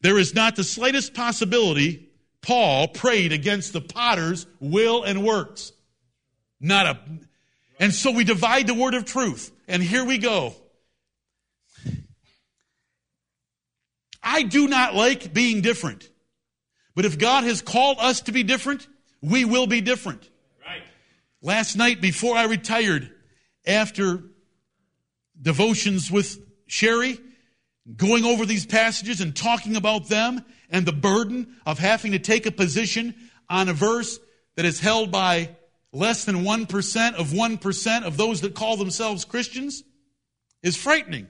There 0.00 0.18
is 0.18 0.34
not 0.34 0.56
the 0.56 0.64
slightest 0.64 1.14
possibility 1.14 2.08
Paul 2.40 2.88
prayed 2.88 3.30
against 3.30 3.72
the 3.72 3.80
potter's 3.80 4.48
will 4.58 5.04
and 5.04 5.22
works. 5.22 5.70
Not 6.60 6.86
a, 6.86 6.98
and 7.78 7.94
so 7.94 8.10
we 8.10 8.24
divide 8.24 8.66
the 8.66 8.74
word 8.74 8.94
of 8.94 9.04
truth. 9.04 9.52
And 9.68 9.80
here 9.80 10.04
we 10.04 10.18
go. 10.18 10.56
I 14.22 14.42
do 14.42 14.68
not 14.68 14.94
like 14.94 15.32
being 15.32 15.60
different. 15.60 16.08
But 16.94 17.04
if 17.04 17.18
God 17.18 17.44
has 17.44 17.62
called 17.62 17.98
us 18.00 18.20
to 18.22 18.32
be 18.32 18.42
different, 18.42 18.86
we 19.20 19.44
will 19.44 19.66
be 19.66 19.80
different. 19.80 20.28
Right. 20.64 20.82
Last 21.40 21.76
night 21.76 22.00
before 22.00 22.36
I 22.36 22.44
retired, 22.44 23.10
after 23.66 24.22
devotions 25.40 26.10
with 26.10 26.38
Sherry, 26.66 27.18
going 27.96 28.24
over 28.24 28.46
these 28.46 28.66
passages 28.66 29.20
and 29.20 29.34
talking 29.34 29.76
about 29.76 30.08
them 30.08 30.44
and 30.70 30.86
the 30.86 30.92
burden 30.92 31.56
of 31.66 31.78
having 31.78 32.12
to 32.12 32.18
take 32.18 32.46
a 32.46 32.52
position 32.52 33.14
on 33.48 33.68
a 33.68 33.72
verse 33.72 34.18
that 34.56 34.64
is 34.64 34.80
held 34.80 35.10
by 35.10 35.56
less 35.92 36.24
than 36.24 36.36
1% 36.44 37.14
of 37.14 37.28
1% 37.28 38.02
of 38.04 38.16
those 38.16 38.40
that 38.42 38.54
call 38.54 38.76
themselves 38.76 39.24
Christians 39.24 39.82
is 40.62 40.76
frightening. 40.76 41.26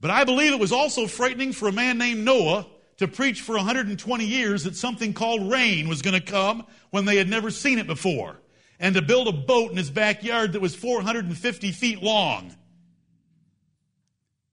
But 0.00 0.10
I 0.10 0.24
believe 0.24 0.52
it 0.52 0.60
was 0.60 0.72
also 0.72 1.06
frightening 1.06 1.52
for 1.52 1.68
a 1.68 1.72
man 1.72 1.98
named 1.98 2.24
Noah 2.24 2.66
to 2.98 3.08
preach 3.08 3.40
for 3.40 3.56
120 3.56 4.24
years 4.24 4.64
that 4.64 4.76
something 4.76 5.12
called 5.12 5.50
rain 5.50 5.88
was 5.88 6.02
going 6.02 6.18
to 6.18 6.24
come 6.24 6.66
when 6.90 7.04
they 7.04 7.16
had 7.16 7.28
never 7.28 7.50
seen 7.50 7.78
it 7.78 7.86
before, 7.86 8.40
and 8.78 8.94
to 8.94 9.02
build 9.02 9.28
a 9.28 9.32
boat 9.32 9.70
in 9.70 9.76
his 9.76 9.90
backyard 9.90 10.52
that 10.52 10.60
was 10.60 10.74
450 10.74 11.72
feet 11.72 12.02
long. 12.02 12.54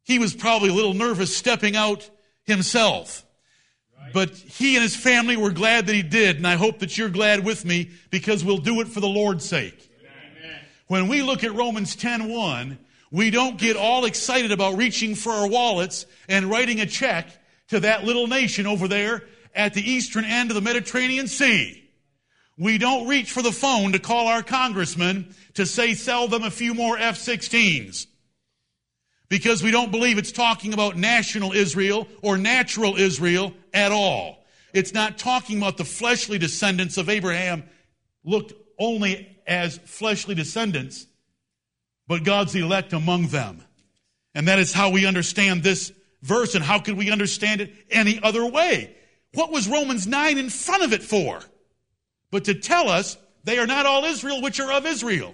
He 0.03 0.19
was 0.19 0.33
probably 0.33 0.69
a 0.69 0.73
little 0.73 0.93
nervous 0.93 1.35
stepping 1.35 1.75
out 1.75 2.09
himself. 2.43 3.25
But 4.11 4.31
he 4.31 4.75
and 4.75 4.83
his 4.83 4.95
family 4.95 5.37
were 5.37 5.51
glad 5.51 5.87
that 5.87 5.95
he 5.95 6.03
did, 6.03 6.35
and 6.35 6.45
I 6.45 6.55
hope 6.55 6.79
that 6.79 6.97
you're 6.97 7.09
glad 7.09 7.45
with 7.45 7.63
me 7.63 7.91
because 8.09 8.43
we'll 8.43 8.57
do 8.57 8.81
it 8.81 8.89
for 8.89 8.99
the 8.99 9.07
Lord's 9.07 9.45
sake. 9.45 9.89
Amen. 10.01 10.59
When 10.87 11.07
we 11.07 11.21
look 11.21 11.43
at 11.45 11.53
Romans 11.53 11.95
10:1, 11.95 12.77
we 13.13 13.29
don't 13.29 13.59
get 13.59 13.77
all 13.77 14.05
excited 14.05 14.51
about 14.51 14.75
reaching 14.75 15.13
for 15.13 15.31
our 15.31 15.47
wallets 15.47 16.07
and 16.27 16.49
writing 16.49 16.79
a 16.79 16.85
check 16.87 17.27
to 17.67 17.79
that 17.81 18.03
little 18.03 18.25
nation 18.25 18.65
over 18.65 18.87
there 18.87 19.21
at 19.53 19.75
the 19.75 19.87
eastern 19.87 20.25
end 20.25 20.49
of 20.49 20.55
the 20.55 20.61
Mediterranean 20.61 21.27
Sea. 21.27 21.87
We 22.57 22.79
don't 22.79 23.07
reach 23.07 23.31
for 23.31 23.43
the 23.43 23.51
phone 23.51 23.91
to 23.91 23.99
call 23.99 24.27
our 24.27 24.41
congressman 24.41 25.35
to 25.53 25.67
say 25.67 25.93
sell 25.93 26.27
them 26.27 26.41
a 26.41 26.49
few 26.49 26.73
more 26.73 26.97
F-16s. 26.97 28.07
Because 29.29 29.61
we 29.61 29.69
don't 29.69 29.91
believe 29.91 30.17
it's 30.17 30.31
talking 30.31 30.73
about 30.73 30.97
national 30.97 31.51
Israel 31.51 32.07
or 32.23 32.39
natural 32.39 32.95
Israel 32.95 33.53
at 33.75 33.91
all. 33.91 34.43
It's 34.73 34.93
not 34.95 35.19
talking 35.19 35.59
about 35.59 35.77
the 35.77 35.85
fleshly 35.85 36.39
descendants 36.39 36.97
of 36.97 37.09
Abraham 37.09 37.63
looked 38.23 38.53
only 38.79 39.37
as 39.45 39.77
fleshly 39.85 40.33
descendants 40.33 41.05
but 42.07 42.23
God's 42.23 42.55
elect 42.55 42.93
among 42.93 43.27
them. 43.27 43.63
And 44.35 44.47
that 44.47 44.59
is 44.59 44.73
how 44.73 44.89
we 44.89 45.05
understand 45.05 45.63
this 45.63 45.91
verse. 46.21 46.55
And 46.55 46.63
how 46.63 46.79
could 46.79 46.97
we 46.97 47.11
understand 47.11 47.61
it 47.61 47.73
any 47.89 48.19
other 48.21 48.45
way? 48.45 48.95
What 49.33 49.51
was 49.51 49.67
Romans 49.67 50.07
9 50.07 50.37
in 50.37 50.49
front 50.49 50.83
of 50.83 50.93
it 50.93 51.03
for? 51.03 51.39
But 52.31 52.45
to 52.45 52.55
tell 52.55 52.89
us 52.89 53.17
they 53.43 53.59
are 53.59 53.67
not 53.67 53.85
all 53.85 54.05
Israel 54.05 54.41
which 54.41 54.59
are 54.59 54.71
of 54.71 54.85
Israel. 54.85 55.33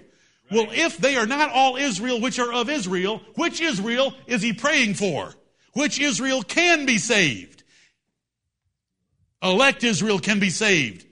Well, 0.50 0.66
if 0.70 0.98
they 0.98 1.16
are 1.16 1.26
not 1.26 1.50
all 1.52 1.76
Israel 1.76 2.20
which 2.20 2.38
are 2.38 2.52
of 2.52 2.68
Israel, 2.68 3.22
which 3.36 3.60
Israel 3.60 4.14
is 4.26 4.42
he 4.42 4.52
praying 4.52 4.94
for? 4.94 5.34
Which 5.74 6.00
Israel 6.00 6.42
can 6.42 6.86
be 6.86 6.98
saved? 6.98 7.62
Elect 9.42 9.84
Israel 9.84 10.18
can 10.18 10.40
be 10.40 10.50
saved. 10.50 11.06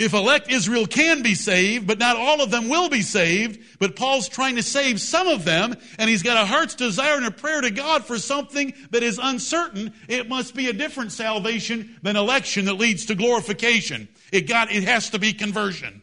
If 0.00 0.14
elect 0.14 0.50
Israel 0.50 0.86
can 0.86 1.22
be 1.22 1.34
saved, 1.34 1.86
but 1.86 1.98
not 1.98 2.16
all 2.16 2.40
of 2.40 2.50
them 2.50 2.70
will 2.70 2.88
be 2.88 3.02
saved, 3.02 3.60
but 3.78 3.96
Paul's 3.96 4.30
trying 4.30 4.56
to 4.56 4.62
save 4.62 4.98
some 4.98 5.28
of 5.28 5.44
them, 5.44 5.76
and 5.98 6.08
he's 6.08 6.22
got 6.22 6.42
a 6.42 6.46
heart's 6.46 6.74
desire 6.74 7.18
and 7.18 7.26
a 7.26 7.30
prayer 7.30 7.60
to 7.60 7.70
God 7.70 8.06
for 8.06 8.18
something 8.18 8.72
that 8.92 9.02
is 9.02 9.20
uncertain, 9.22 9.92
it 10.08 10.26
must 10.26 10.54
be 10.54 10.70
a 10.70 10.72
different 10.72 11.12
salvation 11.12 11.98
than 12.02 12.16
election 12.16 12.64
that 12.64 12.78
leads 12.78 13.04
to 13.06 13.14
glorification. 13.14 14.08
It 14.32 14.48
got, 14.48 14.72
it 14.72 14.84
has 14.84 15.10
to 15.10 15.18
be 15.18 15.34
conversion. 15.34 16.00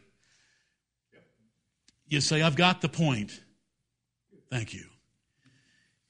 You 2.08 2.22
say, 2.22 2.43
I've 2.43 2.56
got 2.56 2.82
the 2.82 2.89
point. 2.89 3.41
Thank 4.52 4.76
you. 4.76 4.86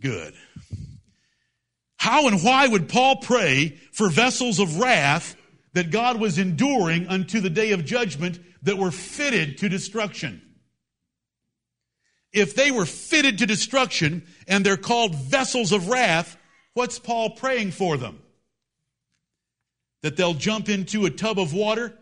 Good. 0.02 0.34
How 1.96 2.28
and 2.28 2.44
why 2.44 2.68
would 2.68 2.90
Paul 2.90 3.16
pray 3.16 3.78
for 3.94 4.10
vessels 4.10 4.60
of 4.60 4.78
wrath 4.78 5.37
that 5.78 5.92
God 5.92 6.20
was 6.20 6.40
enduring 6.40 7.08
unto 7.08 7.40
the 7.40 7.52
day 7.52 7.72
of 7.72 7.86
judgment 7.86 8.40
that 8.64 8.80
were 8.80 8.90
fitted 8.90 9.60
to 9.60 9.70
destruction. 9.70 10.42
If 12.34 12.56
they 12.56 12.72
were 12.72 12.88
fitted 12.88 13.38
to 13.38 13.46
destruction 13.46 14.26
and 14.48 14.66
they're 14.66 14.76
called 14.76 15.14
vessels 15.14 15.72
of 15.72 15.88
wrath, 15.88 16.36
what's 16.74 16.98
Paul 16.98 17.32
praying 17.32 17.72
for 17.72 17.96
them? 17.96 18.20
That 20.02 20.18
they'll 20.18 20.34
jump 20.34 20.68
into 20.68 21.06
a 21.06 21.12
tub 21.12 21.38
of 21.38 21.54
water 21.54 21.96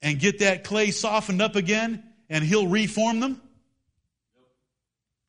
and 0.00 0.20
get 0.20 0.38
that 0.38 0.62
clay 0.62 0.92
softened 0.92 1.42
up 1.42 1.56
again 1.56 2.04
and 2.28 2.44
he'll 2.44 2.68
reform 2.68 3.18
them? 3.18 3.42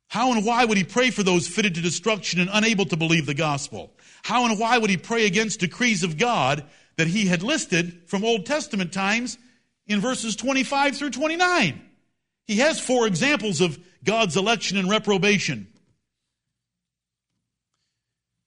How 0.08 0.34
and 0.34 0.46
why 0.46 0.66
would 0.66 0.78
he 0.78 0.84
pray 0.84 1.10
for 1.10 1.24
those 1.24 1.48
fitted 1.48 1.74
to 1.76 1.82
destruction 1.82 2.42
and 2.42 2.50
unable 2.54 2.86
to 2.86 2.96
believe 2.96 3.26
the 3.26 3.34
gospel? 3.34 3.92
How 4.22 4.46
and 4.46 4.60
why 4.60 4.78
would 4.78 4.92
he 4.92 4.98
pray 4.98 5.26
against 5.26 5.62
decrees 5.62 6.04
of 6.04 6.20
God 6.20 6.64
that 6.98 7.08
he 7.08 7.26
had 7.26 7.44
listed 7.44 8.02
from 8.08 8.24
Old 8.24 8.46
Testament 8.46 8.92
times 8.92 9.38
in 9.88 10.00
verses 10.00 10.36
25 10.36 10.98
through 10.98 11.12
29? 11.12 11.82
He 12.48 12.58
has 12.58 12.80
four 12.80 13.08
examples 13.08 13.62
of 13.62 13.80
God's 14.04 14.36
election 14.36 14.78
and 14.78 14.90
reprobation. 14.90 15.68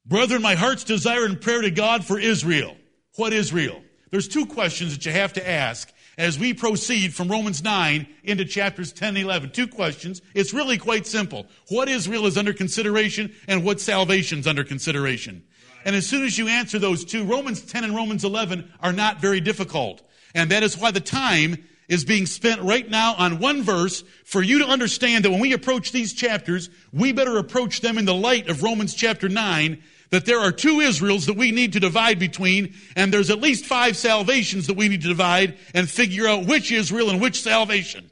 Brethren, 0.07 0.43
my 0.43 0.55
heart's 0.55 0.85
desire 0.85 1.25
and 1.25 1.41
prayer 1.41 1.63
to 1.63 1.71
God 1.71 2.05
for 2.05 2.19
Israel. 2.19 2.77
What 3.17 3.33
Israel? 3.33 3.83
There's 4.11 4.29
two 4.29 4.47
questions 4.47 4.93
that 4.93 5.07
you 5.07 5.13
have 5.13 5.33
to 5.35 5.49
ask 5.49 5.91
as 6.19 6.39
we 6.39 6.55
proceed 6.55 7.15
from 7.15 7.29
Romans 7.29 7.63
9 7.63 8.07
into 8.23 8.45
chapters 8.45 8.93
10 8.93 9.17
and 9.17 9.25
11. 9.25 9.51
Two 9.51 9.67
questions. 9.67 10.23
It's 10.35 10.55
really 10.55 10.79
quite 10.79 11.07
simple. 11.07 11.47
What 11.69 11.89
Israel 11.89 12.27
is 12.27 12.37
under 12.37 12.53
consideration 12.53 13.35
and 13.49 13.65
what 13.65 13.81
salvation 13.81 14.41
is 14.41 14.47
under 14.47 14.65
consideration. 14.65 15.45
And 15.85 15.95
as 15.95 16.07
soon 16.07 16.25
as 16.25 16.37
you 16.39 16.49
answer 16.49 16.79
those 16.79 17.05
two, 17.05 17.25
Romans 17.25 17.63
10 17.63 17.85
and 17.85 17.95
Romans 17.95 18.25
11 18.25 18.73
are 18.81 18.93
not 18.93 19.21
very 19.21 19.41
difficult. 19.41 20.03
And 20.35 20.51
that 20.51 20.63
is 20.63 20.77
why 20.77 20.91
the 20.91 21.01
time 21.01 21.63
is 21.89 22.05
being 22.05 22.27
spent 22.27 22.63
right 22.63 22.89
now 22.89 23.15
on 23.15 23.39
one 23.39 23.63
verse 23.63 24.03
for 24.25 24.43
you 24.43 24.61
to 24.61 24.67
understand 24.67 25.25
that 25.25 25.31
when 25.31 25.41
we 25.41 25.53
approach 25.53 25.93
these 25.93 26.15
chapters, 26.15 26.71
we 26.93 27.13
better 27.13 27.37
approach 27.37 27.83
them 27.83 27.99
in 27.99 28.07
the 28.07 28.15
light 28.15 28.49
of 28.49 28.63
Romans 28.63 28.95
chapter 28.95 29.29
9 29.29 29.83
that 30.11 30.27
there 30.27 30.39
are 30.39 30.53
two 30.53 30.81
Israels 30.81 31.27
that 31.27 31.37
we 31.37 31.51
need 31.51 31.73
to 31.73 31.81
divide 31.81 32.19
between, 32.19 32.75
and 32.95 33.13
there's 33.13 33.31
at 33.31 33.41
least 33.41 33.67
five 33.67 33.97
salvations 33.97 34.69
that 34.69 34.77
we 34.77 34.89
need 34.89 35.03
to 35.03 35.09
divide 35.09 35.59
and 35.75 35.91
figure 35.91 36.27
out 36.29 36.47
which 36.47 36.71
Israel 36.71 37.11
and 37.11 37.21
which 37.21 37.43
salvation. 37.43 38.11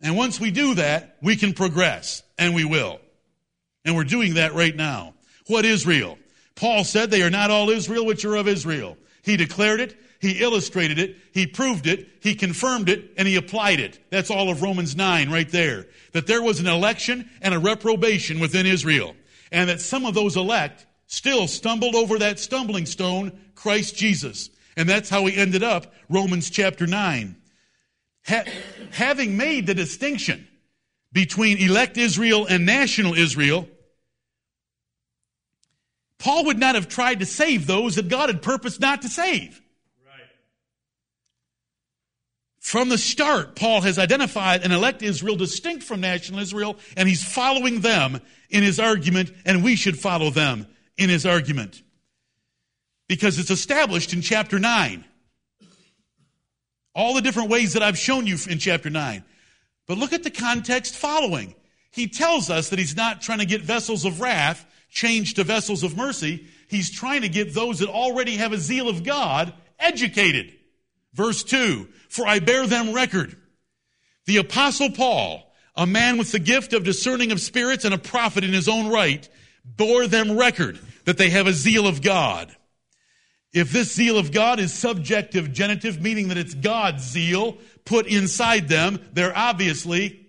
And 0.00 0.16
once 0.16 0.40
we 0.40 0.50
do 0.50 0.74
that, 0.74 1.16
we 1.22 1.36
can 1.36 1.52
progress, 1.52 2.22
and 2.38 2.54
we 2.54 2.64
will. 2.64 3.00
And 3.84 3.94
we're 3.94 4.04
doing 4.04 4.34
that 4.34 4.54
right 4.54 4.74
now. 4.74 5.14
What 5.46 5.64
Israel? 5.64 6.18
Paul 6.56 6.84
said 6.84 7.10
they 7.10 7.22
are 7.22 7.30
not 7.30 7.50
all 7.50 7.70
Israel 7.70 8.06
which 8.06 8.24
are 8.24 8.36
of 8.36 8.48
Israel. 8.48 8.96
He 9.22 9.36
declared 9.36 9.80
it, 9.80 9.96
he 10.20 10.42
illustrated 10.42 10.98
it, 10.98 11.16
he 11.32 11.46
proved 11.46 11.86
it, 11.86 12.08
he 12.20 12.34
confirmed 12.34 12.88
it, 12.88 13.12
and 13.16 13.26
he 13.26 13.36
applied 13.36 13.80
it. 13.80 13.98
That's 14.10 14.30
all 14.30 14.50
of 14.50 14.62
Romans 14.62 14.94
9 14.96 15.30
right 15.30 15.48
there. 15.48 15.86
That 16.12 16.26
there 16.26 16.42
was 16.42 16.60
an 16.60 16.66
election 16.66 17.28
and 17.42 17.54
a 17.54 17.58
reprobation 17.58 18.38
within 18.38 18.66
Israel 18.66 19.14
and 19.54 19.70
that 19.70 19.80
some 19.80 20.04
of 20.04 20.14
those 20.14 20.36
elect 20.36 20.84
still 21.06 21.46
stumbled 21.46 21.94
over 21.94 22.18
that 22.18 22.40
stumbling 22.40 22.86
stone, 22.86 23.32
Christ 23.54 23.96
Jesus. 23.96 24.50
And 24.76 24.88
that's 24.88 25.08
how 25.08 25.24
he 25.26 25.36
ended 25.36 25.62
up, 25.62 25.94
Romans 26.08 26.50
chapter 26.50 26.88
9. 26.88 27.36
Ha- 28.26 28.44
having 28.90 29.36
made 29.36 29.66
the 29.66 29.74
distinction 29.74 30.48
between 31.12 31.58
elect 31.58 31.96
Israel 31.96 32.46
and 32.46 32.66
national 32.66 33.14
Israel, 33.14 33.68
Paul 36.24 36.46
would 36.46 36.58
not 36.58 36.74
have 36.74 36.88
tried 36.88 37.20
to 37.20 37.26
save 37.26 37.66
those 37.66 37.96
that 37.96 38.08
God 38.08 38.30
had 38.30 38.40
purposed 38.40 38.80
not 38.80 39.02
to 39.02 39.10
save. 39.10 39.60
From 42.60 42.88
the 42.88 42.96
start, 42.96 43.56
Paul 43.56 43.82
has 43.82 43.98
identified 43.98 44.64
an 44.64 44.72
elect 44.72 45.02
Israel 45.02 45.36
distinct 45.36 45.84
from 45.84 46.00
national 46.00 46.40
Israel, 46.40 46.78
and 46.96 47.06
he's 47.06 47.22
following 47.22 47.82
them 47.82 48.22
in 48.48 48.62
his 48.62 48.80
argument, 48.80 49.32
and 49.44 49.62
we 49.62 49.76
should 49.76 49.98
follow 49.98 50.30
them 50.30 50.66
in 50.96 51.10
his 51.10 51.26
argument. 51.26 51.82
Because 53.06 53.38
it's 53.38 53.50
established 53.50 54.14
in 54.14 54.22
chapter 54.22 54.58
9. 54.58 55.04
All 56.94 57.12
the 57.12 57.20
different 57.20 57.50
ways 57.50 57.74
that 57.74 57.82
I've 57.82 57.98
shown 57.98 58.26
you 58.26 58.38
in 58.48 58.58
chapter 58.58 58.88
9. 58.88 59.22
But 59.86 59.98
look 59.98 60.14
at 60.14 60.22
the 60.22 60.30
context 60.30 60.94
following. 60.94 61.54
He 61.90 62.08
tells 62.08 62.48
us 62.48 62.70
that 62.70 62.78
he's 62.78 62.96
not 62.96 63.20
trying 63.20 63.40
to 63.40 63.46
get 63.46 63.60
vessels 63.60 64.06
of 64.06 64.22
wrath 64.22 64.64
changed 64.94 65.36
to 65.36 65.44
vessels 65.44 65.82
of 65.82 65.96
mercy. 65.96 66.46
He's 66.68 66.90
trying 66.90 67.22
to 67.22 67.28
get 67.28 67.52
those 67.52 67.80
that 67.80 67.88
already 67.90 68.36
have 68.36 68.52
a 68.52 68.58
zeal 68.58 68.88
of 68.88 69.04
God 69.04 69.52
educated. 69.78 70.54
Verse 71.12 71.42
2 71.44 71.88
For 72.08 72.26
I 72.26 72.38
bear 72.38 72.66
them 72.66 72.94
record. 72.94 73.36
The 74.26 74.38
Apostle 74.38 74.90
Paul, 74.90 75.52
a 75.76 75.86
man 75.86 76.16
with 76.16 76.32
the 76.32 76.38
gift 76.38 76.72
of 76.72 76.84
discerning 76.84 77.32
of 77.32 77.40
spirits 77.40 77.84
and 77.84 77.92
a 77.92 77.98
prophet 77.98 78.44
in 78.44 78.52
his 78.52 78.68
own 78.68 78.88
right, 78.90 79.28
bore 79.64 80.06
them 80.06 80.38
record 80.38 80.78
that 81.04 81.18
they 81.18 81.28
have 81.30 81.46
a 81.46 81.52
zeal 81.52 81.86
of 81.86 82.00
God. 82.00 82.54
If 83.52 83.70
this 83.70 83.94
zeal 83.94 84.16
of 84.16 84.32
God 84.32 84.58
is 84.58 84.72
subjective 84.72 85.52
genitive, 85.52 86.00
meaning 86.00 86.28
that 86.28 86.38
it's 86.38 86.54
God's 86.54 87.02
zeal 87.02 87.58
put 87.84 88.06
inside 88.06 88.68
them, 88.68 89.04
they're 89.12 89.36
obviously 89.36 90.26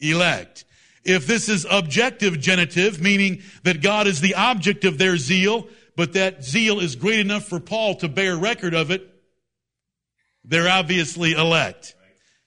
elect. 0.00 0.64
If 1.04 1.26
this 1.26 1.48
is 1.48 1.66
objective 1.68 2.40
genitive, 2.40 3.00
meaning 3.00 3.42
that 3.64 3.82
God 3.82 4.06
is 4.06 4.20
the 4.20 4.34
object 4.34 4.84
of 4.84 4.98
their 4.98 5.16
zeal, 5.16 5.66
but 5.96 6.12
that 6.12 6.44
zeal 6.44 6.80
is 6.80 6.96
great 6.96 7.20
enough 7.20 7.44
for 7.44 7.60
Paul 7.60 7.96
to 7.96 8.08
bear 8.08 8.36
record 8.36 8.74
of 8.74 8.90
it, 8.90 9.08
they're 10.44 10.68
obviously 10.68 11.32
elect. 11.32 11.94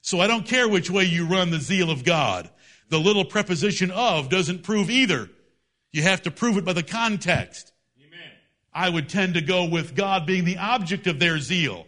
So 0.02 0.20
I 0.20 0.28
don't 0.28 0.46
care 0.46 0.70
which 0.70 0.90
way 0.90 1.06
you 1.06 1.26
run 1.26 1.52
the 1.52 1.60
zeal 1.60 1.90
of 1.90 2.04
God. 2.04 2.50
The 2.90 3.00
little 3.00 3.26
preposition 3.26 3.92
of 3.92 4.30
doesn't 4.30 4.64
prove 4.64 4.90
either. 4.90 5.30
You 5.92 6.04
have 6.04 6.22
to 6.24 6.32
prove 6.32 6.58
it 6.58 6.66
by 6.66 6.74
the 6.74 6.84
context. 6.84 7.72
Amen. 7.98 8.32
I 8.74 8.90
would 8.90 9.10
tend 9.10 9.34
to 9.34 9.42
go 9.42 9.66
with 9.66 9.96
God 9.96 10.26
being 10.26 10.46
the 10.46 10.58
object 10.58 11.08
of 11.08 11.20
their 11.20 11.40
zeal, 11.40 11.88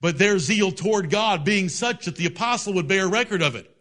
but 0.00 0.18
their 0.18 0.38
zeal 0.38 0.72
toward 0.72 1.08
God 1.08 1.44
being 1.44 1.68
such 1.68 2.04
that 2.04 2.16
the 2.16 2.26
apostle 2.26 2.74
would 2.74 2.88
bear 2.88 3.08
record 3.08 3.42
of 3.42 3.54
it. 3.54 3.73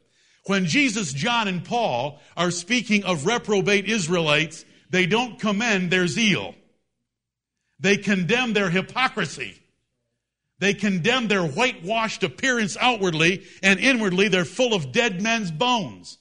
When 0.46 0.66
Jesus, 0.66 1.14
John, 1.14 1.48
and 1.48 1.64
Paul 1.64 2.20
are 2.36 2.52
speaking 2.52 3.06
of 3.06 3.26
reprobate 3.26 3.90
Israelites, 3.90 4.66
they 4.90 5.06
don't 5.06 5.40
commend 5.40 5.90
their 5.90 6.08
zeal. 6.08 6.56
They 7.80 7.98
condemn 7.98 8.54
their 8.54 8.70
hypocrisy. 8.70 9.60
They 10.60 10.74
condemn 10.74 11.28
their 11.28 11.46
whitewashed 11.46 12.24
appearance 12.24 12.78
outwardly, 12.80 13.44
and 13.62 13.80
inwardly 13.80 14.28
they're 14.28 14.46
full 14.46 14.74
of 14.74 14.92
dead 14.92 15.22
men's 15.22 15.52
bones. 15.52 16.18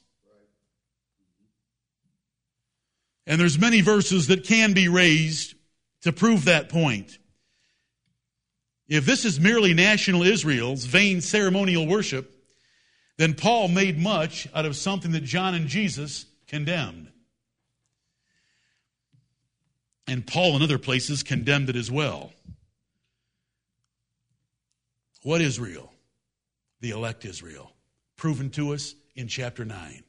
And 3.26 3.40
there's 3.40 3.58
many 3.58 3.80
verses 3.80 4.28
that 4.28 4.44
can 4.44 4.72
be 4.72 4.88
raised 4.88 5.54
to 6.02 6.12
prove 6.12 6.46
that 6.46 6.68
point. 6.68 7.18
If 8.88 9.06
this 9.06 9.24
is 9.24 9.38
merely 9.38 9.74
national 9.74 10.22
Israel's 10.22 10.84
vain 10.84 11.20
ceremonial 11.20 11.86
worship, 11.86 12.31
then 13.16 13.34
Paul 13.34 13.68
made 13.68 13.98
much 13.98 14.48
out 14.54 14.66
of 14.66 14.76
something 14.76 15.12
that 15.12 15.24
John 15.24 15.54
and 15.54 15.68
Jesus 15.68 16.26
condemned. 16.48 17.08
And 20.06 20.26
Paul 20.26 20.56
in 20.56 20.62
other 20.62 20.78
places 20.78 21.22
condemned 21.22 21.68
it 21.68 21.76
as 21.76 21.90
well. 21.90 22.32
What 25.22 25.40
Israel? 25.40 25.92
The 26.80 26.90
elect 26.90 27.24
Israel. 27.24 27.72
Proven 28.16 28.50
to 28.50 28.74
us 28.74 28.94
in 29.14 29.28
chapter 29.28 29.64
9. 29.64 30.02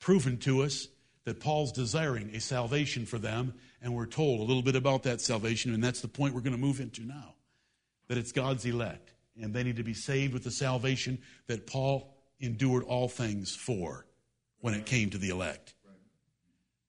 Proven 0.00 0.38
to 0.38 0.62
us 0.62 0.88
that 1.24 1.40
Paul's 1.40 1.72
desiring 1.72 2.34
a 2.34 2.40
salvation 2.40 3.06
for 3.06 3.18
them, 3.18 3.54
and 3.80 3.94
we're 3.94 4.06
told 4.06 4.40
a 4.40 4.44
little 4.44 4.62
bit 4.62 4.74
about 4.74 5.04
that 5.04 5.20
salvation, 5.20 5.72
and 5.72 5.82
that's 5.82 6.00
the 6.00 6.08
point 6.08 6.34
we're 6.34 6.40
going 6.40 6.52
to 6.52 6.58
move 6.58 6.80
into 6.80 7.02
now. 7.02 7.34
That 8.08 8.18
it's 8.18 8.32
God's 8.32 8.64
elect, 8.64 9.11
and 9.40 9.54
they 9.54 9.62
need 9.62 9.76
to 9.76 9.82
be 9.82 9.94
saved 9.94 10.32
with 10.32 10.44
the 10.44 10.50
salvation 10.50 11.18
that 11.46 11.66
Paul 11.66 12.16
endured 12.40 12.84
all 12.84 13.08
things 13.08 13.54
for 13.54 14.06
when 14.60 14.74
it 14.74 14.86
came 14.86 15.10
to 15.10 15.18
the 15.18 15.30
elect. 15.30 15.74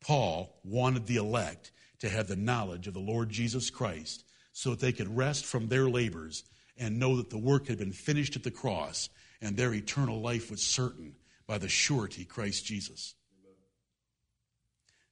Paul 0.01 0.59
wanted 0.63 1.05
the 1.05 1.15
elect 1.15 1.71
to 1.99 2.09
have 2.09 2.27
the 2.27 2.35
knowledge 2.35 2.87
of 2.87 2.93
the 2.93 2.99
Lord 2.99 3.29
Jesus 3.29 3.69
Christ 3.69 4.25
so 4.51 4.71
that 4.71 4.79
they 4.79 4.91
could 4.91 5.15
rest 5.15 5.45
from 5.45 5.67
their 5.67 5.89
labors 5.89 6.43
and 6.77 6.99
know 6.99 7.17
that 7.17 7.29
the 7.29 7.37
work 7.37 7.67
had 7.67 7.77
been 7.77 7.93
finished 7.93 8.35
at 8.35 8.43
the 8.43 8.51
cross 8.51 9.09
and 9.41 9.55
their 9.55 9.73
eternal 9.73 10.21
life 10.21 10.51
was 10.51 10.61
certain 10.61 11.15
by 11.47 11.57
the 11.57 11.69
surety 11.69 12.25
Christ 12.25 12.65
Jesus. 12.65 13.15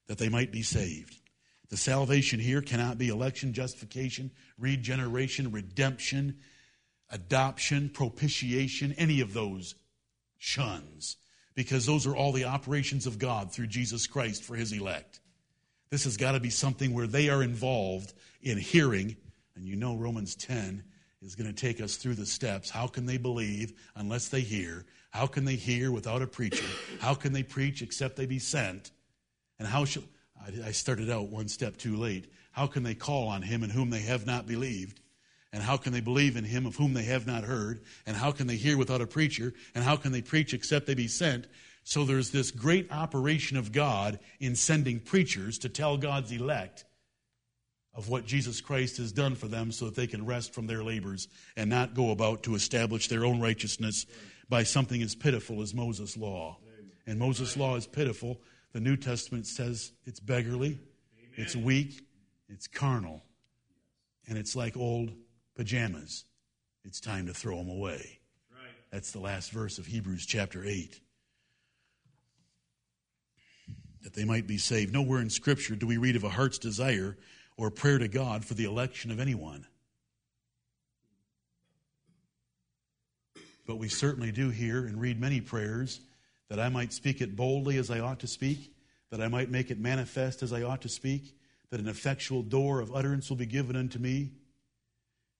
That 0.07 0.17
they 0.17 0.29
might 0.29 0.51
be 0.51 0.63
saved. 0.63 1.17
The 1.69 1.77
salvation 1.77 2.39
here 2.39 2.61
cannot 2.61 2.97
be 2.97 3.07
election, 3.07 3.53
justification, 3.53 4.31
regeneration, 4.57 5.51
redemption, 5.51 6.39
adoption, 7.11 7.89
propitiation, 7.89 8.93
any 8.97 9.21
of 9.21 9.33
those 9.33 9.75
shuns, 10.37 11.17
because 11.55 11.85
those 11.85 12.07
are 12.07 12.15
all 12.15 12.31
the 12.31 12.45
operations 12.45 13.05
of 13.05 13.19
God 13.19 13.51
through 13.51 13.67
Jesus 13.67 14.07
Christ 14.07 14.43
for 14.43 14.55
his 14.55 14.71
elect. 14.71 15.19
This 15.89 16.05
has 16.05 16.17
got 16.17 16.31
to 16.31 16.39
be 16.39 16.49
something 16.49 16.93
where 16.93 17.07
they 17.07 17.29
are 17.29 17.43
involved 17.43 18.13
in 18.41 18.57
hearing, 18.57 19.17
and 19.55 19.65
you 19.65 19.75
know 19.75 19.95
Romans 19.95 20.35
10 20.35 20.83
is 21.21 21.35
going 21.35 21.53
to 21.53 21.59
take 21.59 21.81
us 21.81 21.97
through 21.97 22.15
the 22.15 22.25
steps. 22.25 22.69
How 22.69 22.87
can 22.87 23.05
they 23.05 23.17
believe 23.17 23.73
unless 23.95 24.29
they 24.29 24.41
hear? 24.41 24.85
How 25.11 25.27
can 25.27 25.45
they 25.45 25.55
hear 25.55 25.91
without 25.91 26.21
a 26.21 26.27
preacher? 26.27 26.65
How 26.99 27.13
can 27.13 27.33
they 27.33 27.43
preach 27.43 27.81
except 27.81 28.15
they 28.15 28.25
be 28.25 28.39
sent? 28.39 28.91
And 29.59 29.67
how 29.67 29.85
shall 29.85 30.03
I 30.65 30.71
started 30.71 31.09
out 31.09 31.29
one 31.29 31.47
step 31.47 31.77
too 31.77 31.95
late. 31.95 32.31
How 32.51 32.67
can 32.67 32.83
they 32.83 32.95
call 32.95 33.27
on 33.27 33.41
him 33.41 33.63
in 33.63 33.69
whom 33.69 33.89
they 33.89 34.01
have 34.01 34.25
not 34.25 34.47
believed? 34.47 34.99
And 35.53 35.61
how 35.61 35.75
can 35.77 35.91
they 35.91 36.01
believe 36.01 36.37
in 36.37 36.45
him 36.45 36.65
of 36.65 36.77
whom 36.77 36.93
they 36.93 37.03
have 37.03 37.27
not 37.27 37.43
heard? 37.43 37.81
And 38.05 38.15
how 38.15 38.31
can 38.31 38.47
they 38.47 38.55
hear 38.55 38.77
without 38.77 39.01
a 39.01 39.07
preacher? 39.07 39.53
And 39.75 39.83
how 39.83 39.97
can 39.97 40.11
they 40.11 40.21
preach 40.21 40.53
except 40.53 40.87
they 40.87 40.93
be 40.93 41.09
sent? 41.09 41.47
So 41.83 42.05
there's 42.05 42.31
this 42.31 42.51
great 42.51 42.91
operation 42.91 43.57
of 43.57 43.71
God 43.71 44.19
in 44.39 44.55
sending 44.55 44.99
preachers 44.99 45.57
to 45.59 45.69
tell 45.69 45.97
God's 45.97 46.31
elect 46.31 46.85
of 47.93 48.07
what 48.07 48.25
Jesus 48.25 48.61
Christ 48.61 48.97
has 48.97 49.11
done 49.11 49.35
for 49.35 49.47
them 49.47 49.71
so 49.71 49.85
that 49.85 49.95
they 49.95 50.07
can 50.07 50.25
rest 50.25 50.53
from 50.53 50.67
their 50.67 50.83
labors 50.83 51.27
and 51.57 51.69
not 51.69 51.93
go 51.93 52.11
about 52.11 52.43
to 52.43 52.55
establish 52.55 53.07
their 53.09 53.25
own 53.25 53.41
righteousness 53.41 54.05
by 54.47 54.63
something 54.63 55.01
as 55.01 55.15
pitiful 55.15 55.61
as 55.61 55.73
Moses' 55.73 56.15
law. 56.15 56.57
And 57.05 57.19
Moses' 57.19 57.57
law 57.57 57.75
is 57.75 57.87
pitiful. 57.87 58.39
The 58.71 58.79
New 58.79 58.95
Testament 58.95 59.47
says 59.47 59.91
it's 60.05 60.21
beggarly, 60.21 60.79
it's 61.35 61.55
weak, 61.55 62.05
it's 62.47 62.67
carnal, 62.67 63.23
and 64.27 64.37
it's 64.37 64.55
like 64.55 64.77
old 64.77 65.11
pajamas. 65.61 66.25
It's 66.83 66.99
time 66.99 67.27
to 67.27 67.35
throw 67.35 67.55
them 67.57 67.69
away. 67.69 68.17
That's 68.91 69.11
the 69.11 69.19
last 69.19 69.51
verse 69.51 69.77
of 69.77 69.85
Hebrews 69.85 70.25
chapter 70.25 70.65
8. 70.65 70.99
That 74.01 74.15
they 74.15 74.25
might 74.25 74.47
be 74.47 74.57
saved. 74.57 74.91
Nowhere 74.91 75.21
in 75.21 75.29
Scripture 75.29 75.75
do 75.75 75.85
we 75.85 75.97
read 75.97 76.15
of 76.15 76.23
a 76.23 76.29
heart's 76.29 76.57
desire 76.57 77.15
or 77.57 77.69
prayer 77.69 77.99
to 77.99 78.07
God 78.07 78.43
for 78.43 78.55
the 78.55 78.63
election 78.63 79.11
of 79.11 79.19
anyone. 79.19 79.67
But 83.67 83.77
we 83.77 83.87
certainly 83.87 84.31
do 84.31 84.49
hear 84.49 84.87
and 84.87 84.99
read 84.99 85.21
many 85.21 85.41
prayers 85.41 85.99
that 86.49 86.59
I 86.59 86.69
might 86.69 86.91
speak 86.91 87.21
it 87.21 87.35
boldly 87.35 87.77
as 87.77 87.91
I 87.91 87.99
ought 87.99 88.21
to 88.21 88.27
speak, 88.27 88.73
that 89.11 89.21
I 89.21 89.27
might 89.27 89.51
make 89.51 89.69
it 89.69 89.79
manifest 89.79 90.41
as 90.41 90.53
I 90.53 90.63
ought 90.63 90.81
to 90.81 90.89
speak, 90.89 91.35
that 91.69 91.79
an 91.79 91.87
effectual 91.87 92.41
door 92.41 92.81
of 92.81 92.95
utterance 92.95 93.29
will 93.29 93.37
be 93.37 93.45
given 93.45 93.75
unto 93.75 93.99
me. 93.99 94.31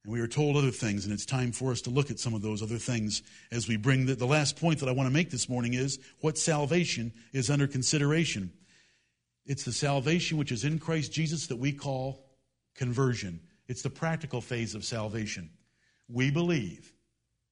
And 0.03 0.13
we 0.13 0.19
are 0.19 0.27
told 0.27 0.57
other 0.57 0.71
things, 0.71 1.05
and 1.05 1.13
it's 1.13 1.25
time 1.25 1.51
for 1.51 1.71
us 1.71 1.81
to 1.81 1.91
look 1.91 2.09
at 2.09 2.19
some 2.19 2.33
of 2.33 2.41
those 2.41 2.63
other 2.63 2.77
things 2.77 3.21
as 3.51 3.67
we 3.67 3.77
bring 3.77 4.07
the, 4.07 4.15
the 4.15 4.25
last 4.25 4.59
point 4.59 4.79
that 4.79 4.89
I 4.89 4.93
want 4.93 5.07
to 5.07 5.13
make 5.13 5.29
this 5.29 5.47
morning 5.47 5.75
is 5.75 5.99
what 6.21 6.37
salvation 6.37 7.13
is 7.33 7.49
under 7.49 7.67
consideration. 7.67 8.51
It's 9.45 9.63
the 9.63 9.71
salvation 9.71 10.37
which 10.37 10.51
is 10.51 10.63
in 10.63 10.79
Christ 10.79 11.11
Jesus 11.11 11.47
that 11.47 11.57
we 11.57 11.71
call 11.71 12.25
conversion. 12.75 13.41
It's 13.67 13.83
the 13.83 13.89
practical 13.89 14.41
phase 14.41 14.73
of 14.73 14.83
salvation. 14.83 15.51
We 16.09 16.31
believe 16.31 16.93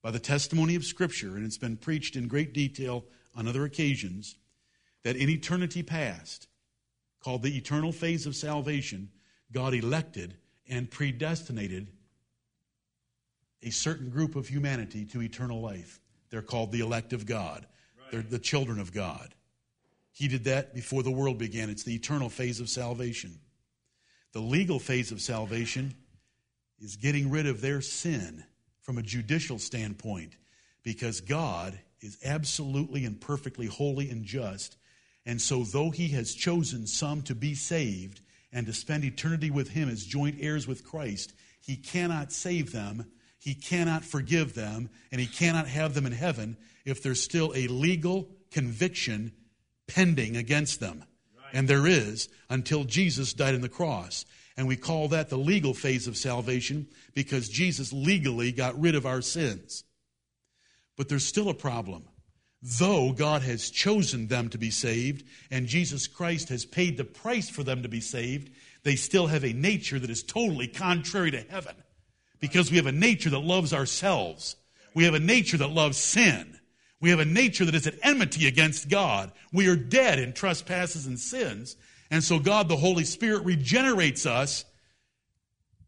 by 0.02 0.12
the 0.12 0.20
testimony 0.20 0.76
of 0.76 0.86
Scripture, 0.86 1.36
and 1.36 1.46
it's 1.46 1.58
been 1.58 1.78
preached 1.78 2.16
in 2.16 2.28
great 2.28 2.54
detail 2.54 3.06
on 3.36 3.48
other 3.48 3.64
occasions, 3.64 4.36
that 5.04 5.16
in 5.16 5.30
eternity 5.30 5.84
past, 5.84 6.48
called 7.22 7.44
the 7.44 7.56
eternal 7.58 7.92
phase 7.92 8.26
of 8.26 8.36
salvation, 8.36 9.10
God 9.52 9.74
elected 9.74 10.36
and 10.68 10.90
predestinated 10.90 11.92
a 13.64 13.70
certain 13.72 14.10
group 14.10 14.36
of 14.36 14.48
humanity 14.48 15.06
to 15.06 15.22
eternal 15.22 15.62
life. 15.62 16.00
They're 16.30 16.42
called 16.42 16.72
the 16.72 16.82
elect 16.82 17.14
of 17.14 17.26
God, 17.26 17.66
right. 17.98 18.12
they're 18.12 18.22
the 18.22 18.40
children 18.40 18.80
of 18.80 18.94
God. 18.94 19.34
He 20.12 20.28
did 20.28 20.46
that 20.46 20.74
before 20.76 21.04
the 21.04 21.12
world 21.12 21.38
began. 21.38 21.70
It's 21.70 21.84
the 21.84 21.96
eternal 21.96 22.30
phase 22.30 22.60
of 22.60 22.70
salvation. 22.70 23.40
The 24.34 24.42
legal 24.42 24.80
phase 24.80 25.12
of 25.12 25.22
salvation 25.22 25.96
is 26.80 26.96
getting 26.96 27.30
rid 27.30 27.48
of 27.48 27.62
their 27.62 27.82
sin 27.82 28.44
from 28.82 28.98
a 28.98 29.04
judicial 29.04 29.60
standpoint 29.60 30.36
because 30.84 31.22
God 31.22 31.80
is 32.02 32.18
absolutely 32.24 33.06
and 33.06 33.20
perfectly 33.20 33.68
holy 33.68 34.10
and 34.10 34.24
just. 34.24 34.78
And 35.26 35.42
so, 35.42 35.64
though 35.64 35.90
He 35.90 36.10
has 36.10 36.34
chosen 36.34 36.88
some 36.88 37.22
to 37.24 37.36
be 37.36 37.56
saved 37.56 38.22
and 38.52 38.66
to 38.66 38.74
spend 38.74 39.04
eternity 39.04 39.52
with 39.52 39.70
Him 39.70 39.90
as 39.90 40.06
joint 40.06 40.38
heirs 40.40 40.68
with 40.68 40.84
Christ, 40.84 41.34
He 41.62 41.76
cannot 41.76 42.32
save 42.32 42.72
them, 42.72 43.12
He 43.40 43.56
cannot 43.56 44.04
forgive 44.04 44.54
them, 44.54 44.90
and 45.12 45.22
He 45.22 45.28
cannot 45.28 45.68
have 45.68 45.94
them 45.94 46.06
in 46.06 46.12
heaven 46.12 46.58
if 46.86 47.02
there's 47.02 47.24
still 47.24 47.54
a 47.56 47.68
legal 47.68 48.30
conviction 48.52 49.32
pending 49.88 50.36
against 50.36 50.80
them. 50.80 51.06
And 51.54 51.68
there 51.68 51.88
is 51.88 52.30
until 52.50 52.84
Jesus 52.84 53.34
died 53.34 53.56
on 53.56 53.62
the 53.62 53.70
cross. 53.70 54.26
And 54.58 54.68
we 54.68 54.76
call 54.76 55.08
that 55.08 55.30
the 55.30 55.38
legal 55.38 55.74
phase 55.74 56.06
of 56.06 56.18
salvation 56.18 56.88
because 57.14 57.50
Jesus 57.50 57.94
legally 57.94 58.52
got 58.52 58.80
rid 58.80 58.94
of 58.94 59.06
our 59.06 59.22
sins. 59.22 59.84
But 60.98 61.08
there's 61.08 61.26
still 61.26 61.50
a 61.50 61.54
problem. 61.54 62.04
Though 62.62 63.14
God 63.14 63.42
has 63.44 63.72
chosen 63.72 64.28
them 64.28 64.50
to 64.50 64.58
be 64.58 64.70
saved 64.70 65.24
and 65.50 65.66
Jesus 65.66 66.08
Christ 66.08 66.50
has 66.50 66.66
paid 66.66 66.98
the 66.98 67.06
price 67.06 67.50
for 67.50 67.64
them 67.64 67.84
to 67.84 67.90
be 67.90 68.02
saved, 68.02 68.52
they 68.84 68.98
still 68.98 69.28
have 69.28 69.46
a 69.46 69.54
nature 69.54 69.98
that 69.98 70.10
is 70.10 70.24
totally 70.24 70.68
contrary 70.68 71.32
to 71.32 71.42
heaven 71.50 71.76
because 72.40 72.72
we 72.72 72.78
have 72.78 72.86
a 72.86 72.92
nature 72.92 73.30
that 73.30 73.40
loves 73.40 73.74
ourselves. 73.74 74.56
We 74.94 75.06
have 75.06 75.14
a 75.14 75.20
nature 75.20 75.58
that 75.58 75.72
loves 75.72 75.98
sin. 75.98 76.60
We 77.02 77.10
have 77.12 77.20
a 77.20 77.26
nature 77.26 77.66
that 77.66 77.76
is 77.76 77.88
at 77.88 77.96
enmity 78.04 78.48
against 78.48 78.90
God. 78.90 79.32
We 79.54 79.68
are 79.68 79.76
dead 79.76 80.20
in 80.20 80.34
trespasses 80.34 81.06
and 81.06 81.20
sins. 81.20 81.76
And 82.12 82.24
so 82.24 82.40
God, 82.40 82.68
the 82.68 82.76
Holy 82.76 83.06
Spirit, 83.06 83.46
regenerates 83.46 84.26
us. 84.26 84.66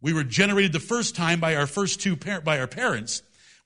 We 0.02 0.14
were 0.14 0.24
generated 0.24 0.72
the 0.72 0.80
first 0.80 1.16
time 1.16 1.40
by 1.40 1.56
our 1.56 1.68
first 1.68 2.02
two 2.02 2.16
by 2.16 2.60
our 2.60 2.68
parents. 2.68 3.22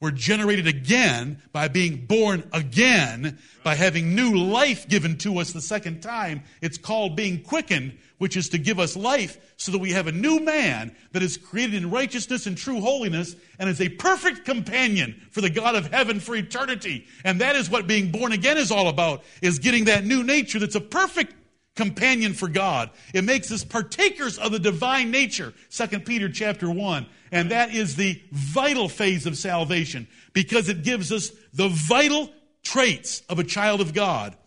We're 0.06 0.12
generated 0.12 0.68
again 0.68 1.42
by 1.52 1.68
being 1.68 2.06
born 2.06 2.48
again, 2.54 3.40
by 3.64 3.74
having 3.74 4.14
new 4.14 4.38
life 4.38 4.88
given 4.88 5.18
to 5.18 5.40
us 5.40 5.52
the 5.52 5.62
second 5.62 6.02
time. 6.02 6.44
It's 6.62 6.78
called 6.78 7.16
being 7.16 7.42
quickened, 7.42 7.98
which 8.20 8.38
is 8.38 8.50
to 8.50 8.60
give 8.60 8.80
us 8.80 8.96
life 8.96 9.40
so 9.58 9.72
that 9.72 9.80
we 9.80 9.94
have 9.94 10.06
a 10.06 10.12
new 10.12 10.40
man 10.40 10.96
that 11.14 11.24
is 11.24 11.38
created 11.38 11.74
in 11.74 11.90
righteousness 11.90 12.46
and 12.46 12.56
true 12.56 12.82
holiness 12.82 13.36
and 13.58 13.68
is 13.68 13.82
a 13.82 13.90
perfect 13.90 14.46
companion 14.46 15.20
for 15.32 15.42
the 15.42 15.50
God 15.50 15.74
of 15.74 15.92
heaven 15.92 16.20
for 16.20 16.36
eternity. 16.36 17.08
And 17.24 17.42
that 17.42 17.56
is 17.56 17.72
what 17.72 17.88
being 17.88 18.12
born 18.12 18.32
again 18.32 18.58
is 18.58 18.70
all 18.70 18.90
about, 18.90 19.24
is 19.42 19.58
getting 19.58 19.86
that 19.86 20.06
new 20.06 20.24
nature 20.24 20.60
that's 20.60 20.76
a 20.76 20.82
perfect 20.82 21.34
companion 21.76 22.34
for 22.34 22.48
God. 22.48 22.90
It 23.14 23.24
makes 23.24 23.52
us 23.52 23.64
partakers 23.64 24.38
of 24.38 24.52
the 24.52 24.60
divine 24.60 25.12
nature. 25.12 25.54
2 25.72 26.00
Peter 26.02 26.30
chapter 26.30 26.70
1. 26.70 27.06
And 27.36 27.52
that 27.52 27.76
is 27.76 27.98
the 27.98 28.22
vital 28.32 28.88
phase 28.88 29.26
of 29.26 29.38
salvation 29.38 30.08
because 30.32 30.70
it 30.70 30.84
gives 30.84 31.12
us 31.12 31.32
the 31.52 31.68
vital 31.68 32.32
traits 32.64 33.24
of 33.28 33.40
a 33.40 33.44
child 33.44 33.82
of 33.82 33.94
God. 33.94 34.38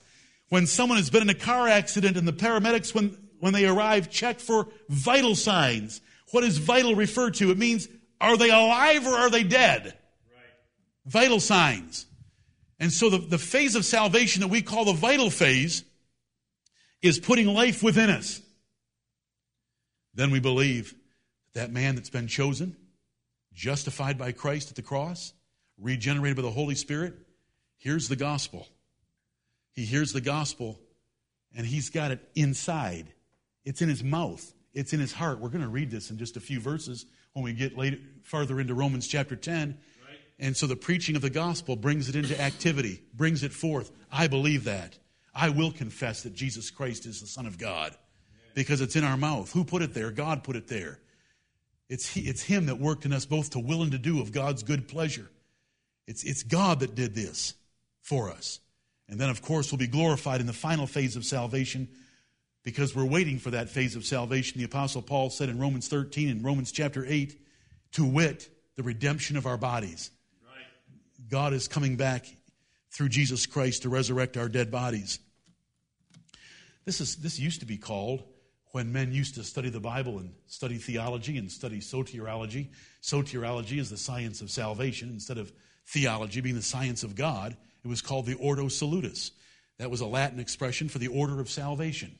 When 0.49 0.67
someone 0.67 0.97
has 0.97 1.11
been 1.11 1.21
in 1.21 1.29
a 1.29 1.35
car 1.35 1.69
accident 1.69 2.17
and 2.17 2.27
the 2.27 2.33
paramedics, 2.33 2.95
when, 2.95 3.15
when 3.41 3.53
they 3.53 3.67
arrive, 3.67 4.09
check 4.09 4.41
for 4.41 4.69
vital 4.89 5.35
signs. 5.35 6.01
What 6.31 6.45
is 6.45 6.57
vital 6.57 6.95
refer 6.95 7.29
to? 7.33 7.51
It 7.51 7.59
means, 7.59 7.89
are 8.23 8.39
they 8.39 8.49
alive 8.49 9.07
or 9.07 9.17
are 9.17 9.29
they 9.29 9.43
dead? 9.43 9.85
Right. 9.85 9.93
Vital 11.05 11.41
signs. 11.41 12.07
And 12.81 12.91
so 12.91 13.11
the, 13.11 13.19
the 13.19 13.37
phase 13.37 13.77
of 13.77 13.85
salvation 13.85 14.41
that 14.41 14.49
we 14.49 14.63
call 14.63 14.87
the 14.87 14.95
vital 14.95 15.29
phase 15.29 15.85
is 17.03 17.19
putting 17.19 17.49
life 17.49 17.83
within 17.83 18.09
us. 18.09 18.41
Then 20.15 20.31
we 20.31 20.41
believe 20.41 20.95
that 21.59 21.73
man 21.73 21.97
that's 21.97 22.09
been 22.09 22.29
chosen, 22.29 22.77
justified 23.53 24.17
by 24.17 24.31
Christ 24.31 24.71
at 24.71 24.77
the 24.77 24.83
cross, 24.83 25.33
regenerated 25.77 26.37
by 26.37 26.43
the 26.43 26.51
Holy 26.51 26.77
Spirit, 26.77 27.15
hears 27.77 28.09
the 28.09 28.15
gospel. 28.15 28.69
He 29.73 29.85
hears 29.85 30.13
the 30.13 30.21
gospel 30.21 30.79
and 31.57 31.67
he's 31.67 31.91
got 31.91 32.13
it 32.13 32.21
inside. 32.37 33.13
It's 33.65 33.83
in 33.83 33.89
his 33.89 34.05
mouth. 34.05 34.55
It's 34.73 34.93
in 34.93 35.01
his 35.01 35.13
heart. 35.13 35.41
We're 35.41 35.49
going 35.49 35.63
to 35.63 35.69
read 35.69 35.91
this 35.91 36.11
in 36.11 36.19
just 36.19 36.37
a 36.37 36.41
few 36.41 36.61
verses 36.61 37.07
when 37.33 37.45
we 37.45 37.53
get 37.53 37.77
later, 37.77 37.99
farther 38.23 38.61
into 38.61 38.75
Romans 38.75 39.09
chapter 39.09 39.35
10. 39.35 39.71
Right. 40.07 40.19
And 40.39 40.57
so 40.57 40.69
the 40.69 40.77
preaching 40.77 41.17
of 41.17 41.23
the 41.23 41.31
gospel 41.31 41.75
brings 41.75 42.09
it 42.09 42.15
into 42.15 42.41
activity, 42.41 43.03
brings 43.15 43.43
it 43.43 43.53
forth. 43.53 43.91
I 44.13 44.29
believe 44.29 44.65
that. 44.65 44.97
I 45.35 45.49
will 45.49 45.73
confess 45.73 46.23
that 46.23 46.35
Jesus 46.35 46.71
Christ 46.71 47.05
is 47.05 47.21
the 47.21 47.27
Son 47.27 47.47
of 47.47 47.59
God 47.59 47.97
because 48.55 48.81
it's 48.81 48.95
in 48.95 49.03
our 49.03 49.17
mouth. 49.17 49.53
Who 49.53 49.65
put 49.65 49.83
it 49.83 49.95
there? 49.95 50.13
God 50.13 50.45
put 50.45 50.55
it 50.55 50.69
there. 50.69 51.01
It's, 51.89 52.07
he, 52.13 52.23
it's 52.23 52.43
Him 52.43 52.67
that 52.67 52.79
worked 52.79 53.05
in 53.05 53.13
us 53.13 53.25
both 53.25 53.51
to 53.51 53.59
will 53.59 53.83
and 53.83 53.93
to 53.93 53.99
do 53.99 54.21
of 54.21 54.33
God's 54.33 54.63
good 54.63 54.89
pleasure. 54.89 55.29
It's, 56.07 56.25
it's 56.25 56.43
God 56.43 56.81
that 56.81 56.95
did 56.95 57.15
this 57.15 57.55
for 58.03 58.31
us. 58.31 58.61
And 59.09 59.19
then, 59.19 59.31
of 59.31 59.43
course, 59.43 59.73
we'll 59.73 59.79
be 59.79 59.87
glorified 59.87 60.41
in 60.41 60.47
the 60.47 60.53
final 60.53 60.87
phase 60.87 61.17
of 61.17 61.25
salvation 61.25 61.89
because 62.63 62.95
we're 62.95 63.05
waiting 63.05 63.39
for 63.39 63.51
that 63.51 63.71
phase 63.71 63.97
of 63.97 64.05
salvation. 64.05 64.59
The 64.59 64.65
Apostle 64.65 65.01
Paul 65.01 65.31
said 65.31 65.49
in 65.49 65.59
Romans 65.59 65.89
13 65.89 66.29
and 66.29 66.45
Romans 66.45 66.73
chapter 66.73 67.05
8, 67.07 67.39
to 67.93 68.05
wit, 68.05 68.51
the 68.77 68.83
redemption 68.83 69.37
of 69.37 69.47
our 69.47 69.57
bodies. 69.57 70.11
Right. 70.47 71.31
God 71.31 71.53
is 71.53 71.69
coming 71.69 71.97
back 71.97 72.27
through 72.91 73.09
Jesus 73.09 73.47
Christ 73.47 73.83
to 73.83 73.89
resurrect 73.89 74.37
our 74.37 74.49
dead 74.49 74.71
bodies. 74.71 75.19
This, 76.85 77.01
is, 77.01 77.17
this 77.17 77.39
used 77.39 77.61
to 77.61 77.67
be 77.67 77.77
called, 77.77 78.23
when 78.73 78.93
men 78.93 79.13
used 79.13 79.35
to 79.37 79.45
study 79.45 79.71
the 79.71 79.81
Bible 79.81 80.19
and 80.19 80.33
study 80.47 80.77
theology 80.77 81.39
and 81.39 81.51
study 81.51 81.81
soteriology. 81.81 82.69
Soteriology 83.03 83.79
is 83.79 83.91
the 83.91 83.97
science 83.97 84.41
of 84.41 84.51
salvation 84.51 85.09
instead 85.09 85.39
of 85.39 85.53
theology 85.87 86.41
being 86.41 86.55
the 86.55 86.63
science 86.63 87.03
of 87.03 87.15
God. 87.15 87.57
It 87.85 87.89
was 87.89 88.03
called 88.03 88.27
the 88.27 88.35
Ordo 88.35 88.69
Salutis. 88.69 89.31
That 89.79 89.91
was 89.91 90.01
a 90.01 90.07
Latin 90.07 90.41
expression 90.41 90.89
for 90.89 90.99
the 90.99 91.09
order 91.09 91.41
of 91.41 91.49
salvation. 91.49 92.17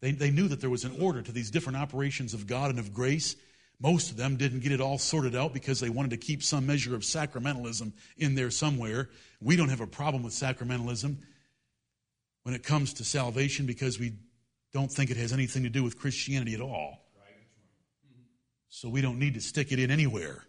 They, 0.00 0.12
they 0.12 0.30
knew 0.30 0.48
that 0.48 0.60
there 0.60 0.70
was 0.70 0.84
an 0.84 1.00
order 1.00 1.22
to 1.22 1.32
these 1.32 1.50
different 1.50 1.78
operations 1.78 2.34
of 2.34 2.46
God 2.46 2.70
and 2.70 2.78
of 2.78 2.92
grace. 2.92 3.36
Most 3.80 4.10
of 4.10 4.16
them 4.16 4.36
didn't 4.36 4.60
get 4.60 4.72
it 4.72 4.80
all 4.80 4.98
sorted 4.98 5.34
out 5.34 5.52
because 5.52 5.80
they 5.80 5.88
wanted 5.88 6.10
to 6.10 6.16
keep 6.18 6.42
some 6.42 6.66
measure 6.66 6.94
of 6.94 7.02
sacramentalism 7.02 7.92
in 8.18 8.34
there 8.34 8.50
somewhere. 8.50 9.08
We 9.40 9.56
don't 9.56 9.70
have 9.70 9.80
a 9.80 9.86
problem 9.86 10.22
with 10.22 10.34
sacramentalism 10.34 11.16
when 12.42 12.54
it 12.54 12.62
comes 12.62 12.92
to 12.94 13.04
salvation 13.04 13.66
because 13.66 13.98
we 13.98 14.12
don't 14.74 14.90
think 14.92 15.10
it 15.10 15.16
has 15.16 15.32
anything 15.32 15.62
to 15.62 15.70
do 15.70 15.82
with 15.82 15.98
Christianity 15.98 16.52
at 16.54 16.60
all. 16.60 17.00
So 18.68 18.88
we 18.88 19.00
don't 19.00 19.20
need 19.20 19.34
to 19.34 19.40
stick 19.40 19.70
it 19.70 19.78
in 19.78 19.90
anywhere. 19.92 20.44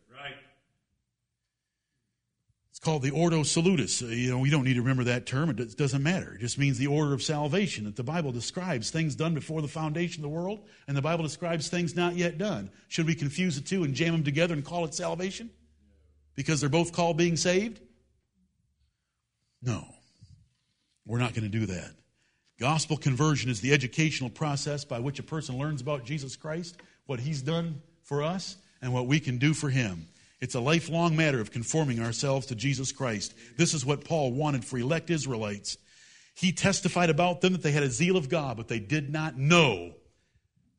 It's 2.71 2.79
called 2.79 3.03
the 3.03 3.11
Ordo 3.11 3.43
Salutis. 3.43 4.01
Uh, 4.01 4.07
you 4.07 4.31
know, 4.31 4.39
we 4.39 4.49
don't 4.49 4.65
need 4.65 4.73
to 4.73 4.81
remember 4.81 5.05
that 5.05 5.25
term. 5.25 5.49
It 5.49 5.77
doesn't 5.77 6.03
matter. 6.03 6.33
It 6.33 6.41
just 6.41 6.57
means 6.57 6.77
the 6.77 6.87
order 6.87 7.13
of 7.13 7.23
salvation. 7.23 7.85
That 7.85 7.95
the 7.95 8.03
Bible 8.03 8.33
describes 8.33 8.89
things 8.89 9.15
done 9.15 9.33
before 9.33 9.61
the 9.61 9.67
foundation 9.67 10.25
of 10.25 10.29
the 10.29 10.35
world, 10.35 10.59
and 10.87 10.97
the 10.97 11.01
Bible 11.01 11.23
describes 11.23 11.69
things 11.69 11.95
not 11.95 12.15
yet 12.15 12.37
done. 12.37 12.69
Should 12.89 13.05
we 13.05 13.15
confuse 13.15 13.55
the 13.55 13.61
two 13.61 13.85
and 13.85 13.93
jam 13.93 14.11
them 14.11 14.23
together 14.23 14.53
and 14.53 14.65
call 14.65 14.83
it 14.83 14.93
salvation? 14.93 15.51
Because 16.35 16.59
they're 16.59 16.69
both 16.69 16.91
called 16.91 17.15
being 17.15 17.37
saved? 17.37 17.79
No. 19.61 19.85
We're 21.05 21.19
not 21.19 21.33
going 21.33 21.49
to 21.49 21.59
do 21.59 21.67
that. 21.67 21.91
Gospel 22.59 22.97
conversion 22.97 23.49
is 23.49 23.61
the 23.61 23.73
educational 23.73 24.29
process 24.29 24.85
by 24.85 24.99
which 24.99 25.19
a 25.19 25.23
person 25.23 25.57
learns 25.57 25.81
about 25.81 26.05
Jesus 26.05 26.35
Christ, 26.35 26.77
what 27.05 27.19
he's 27.19 27.41
done 27.41 27.81
for 28.03 28.23
us, 28.23 28.57
and 28.81 28.93
what 28.93 29.07
we 29.07 29.19
can 29.19 29.37
do 29.37 29.53
for 29.53 29.69
him. 29.69 30.07
It's 30.39 30.55
a 30.55 30.59
lifelong 30.59 31.15
matter 31.15 31.39
of 31.39 31.51
conforming 31.51 31.99
ourselves 31.99 32.47
to 32.47 32.55
Jesus 32.55 32.91
Christ. 32.91 33.33
This 33.57 33.73
is 33.73 33.85
what 33.85 34.05
Paul 34.05 34.31
wanted 34.31 34.63
for 34.63 34.77
elect 34.77 35.09
Israelites. 35.09 35.77
He 36.35 36.51
testified 36.51 37.09
about 37.09 37.41
them 37.41 37.53
that 37.53 37.63
they 37.63 37.71
had 37.71 37.83
a 37.83 37.89
zeal 37.89 38.17
of 38.17 38.29
God, 38.29 38.57
but 38.57 38.67
they 38.67 38.79
did 38.79 39.09
not 39.09 39.37
know 39.37 39.93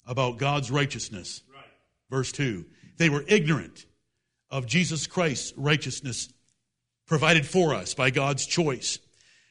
about 0.07 0.39
God's 0.39 0.71
righteousness. 0.71 1.43
Right. 1.53 1.65
Verse 2.11 2.33
2 2.33 2.65
They 2.99 3.09
were 3.09 3.25
ignorant 3.27 3.87
of 4.51 4.67
Jesus 4.67 5.07
Christ's 5.07 5.53
righteousness 5.57 6.29
provided 7.07 7.47
for 7.47 7.75
us 7.75 7.95
by 7.95 8.11
God's 8.11 8.47
choice. 8.47 8.99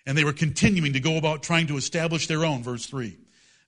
And 0.06 0.18
they 0.18 0.24
were 0.24 0.34
continuing 0.34 0.94
to 0.94 1.00
go 1.00 1.18
about 1.18 1.44
trying 1.44 1.68
to 1.68 1.78
establish 1.78 2.28
their 2.28 2.46
own. 2.46 2.64
Verse 2.64 2.86
3. 2.86 3.18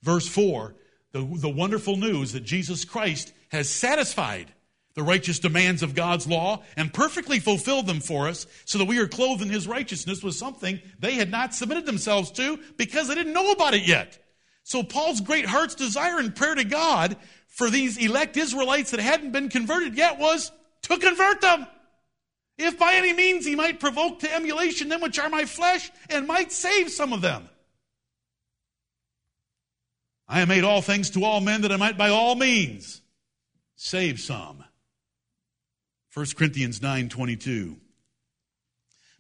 Verse 0.02 0.28
4 0.28 0.76
the, 1.14 1.38
the 1.40 1.50
wonderful 1.50 1.96
news 1.96 2.34
that 2.34 2.44
Jesus 2.44 2.86
Christ 2.86 3.34
has 3.50 3.70
satisfied 3.70 4.54
the 4.94 5.04
righteous 5.04 5.40
demands 5.40 5.84
of 5.84 5.96
God's 5.96 6.28
law 6.28 6.64
and 6.76 6.94
perfectly 6.94 7.40
fulfilled 7.40 7.88
them 7.88 8.00
for 8.00 8.28
us 8.28 8.48
so 8.66 8.78
that 8.80 8.88
we 8.88 8.98
are 9.00 9.08
clothed 9.08 9.42
in 9.42 9.50
his 9.50 9.68
righteousness 9.68 10.24
was 10.24 10.38
something 10.38 10.82
they 11.00 11.14
had 11.14 11.30
not 11.30 11.54
submitted 11.54 11.86
themselves 11.86 12.32
to 12.32 12.60
because 12.78 13.08
they 13.08 13.16
didn't 13.16 13.34
know 13.34 13.52
about 13.52 13.74
it 13.74 13.88
yet. 13.88 14.18
So 14.64 14.84
Paul's 14.84 15.22
great 15.22 15.46
heart's 15.46 15.76
desire 15.76 16.18
and 16.18 16.36
prayer 16.36 16.56
to 16.56 16.64
God 16.64 17.16
for 17.48 17.70
these 17.70 17.98
elect 17.98 18.36
Israelites 18.38 18.92
that 18.92 19.00
hadn't 19.00 19.32
been 19.32 19.50
converted 19.50 19.96
yet 19.96 20.20
was 20.20 20.52
to 20.84 20.98
convert 20.98 21.42
them. 21.42 21.68
If 22.58 22.80
by 22.80 22.93
any 22.95 23.14
means 23.14 23.45
he 23.45 23.55
might 23.55 23.80
provoke 23.80 24.20
to 24.20 24.34
emulation 24.34 24.89
them 24.89 25.01
which 25.01 25.20
are 25.20 25.30
my 25.30 25.45
flesh 25.45 25.91
and 26.10 26.26
might 26.26 26.51
save 26.51 26.89
some 26.89 27.14
of 27.14 27.22
them. 27.22 27.47
I 30.28 30.39
have 30.39 30.47
made 30.47 30.64
all 30.64 30.82
things 30.82 31.12
to 31.12 31.24
all 31.24 31.39
men 31.39 31.62
that 31.62 31.72
I 31.72 31.78
might 31.78 31.97
by 31.97 32.10
all 32.10 32.36
means 32.36 33.01
save 33.76 34.20
some. 34.20 34.64
1 36.14 36.26
Corinthians 36.36 36.80
9:22. 36.80 37.80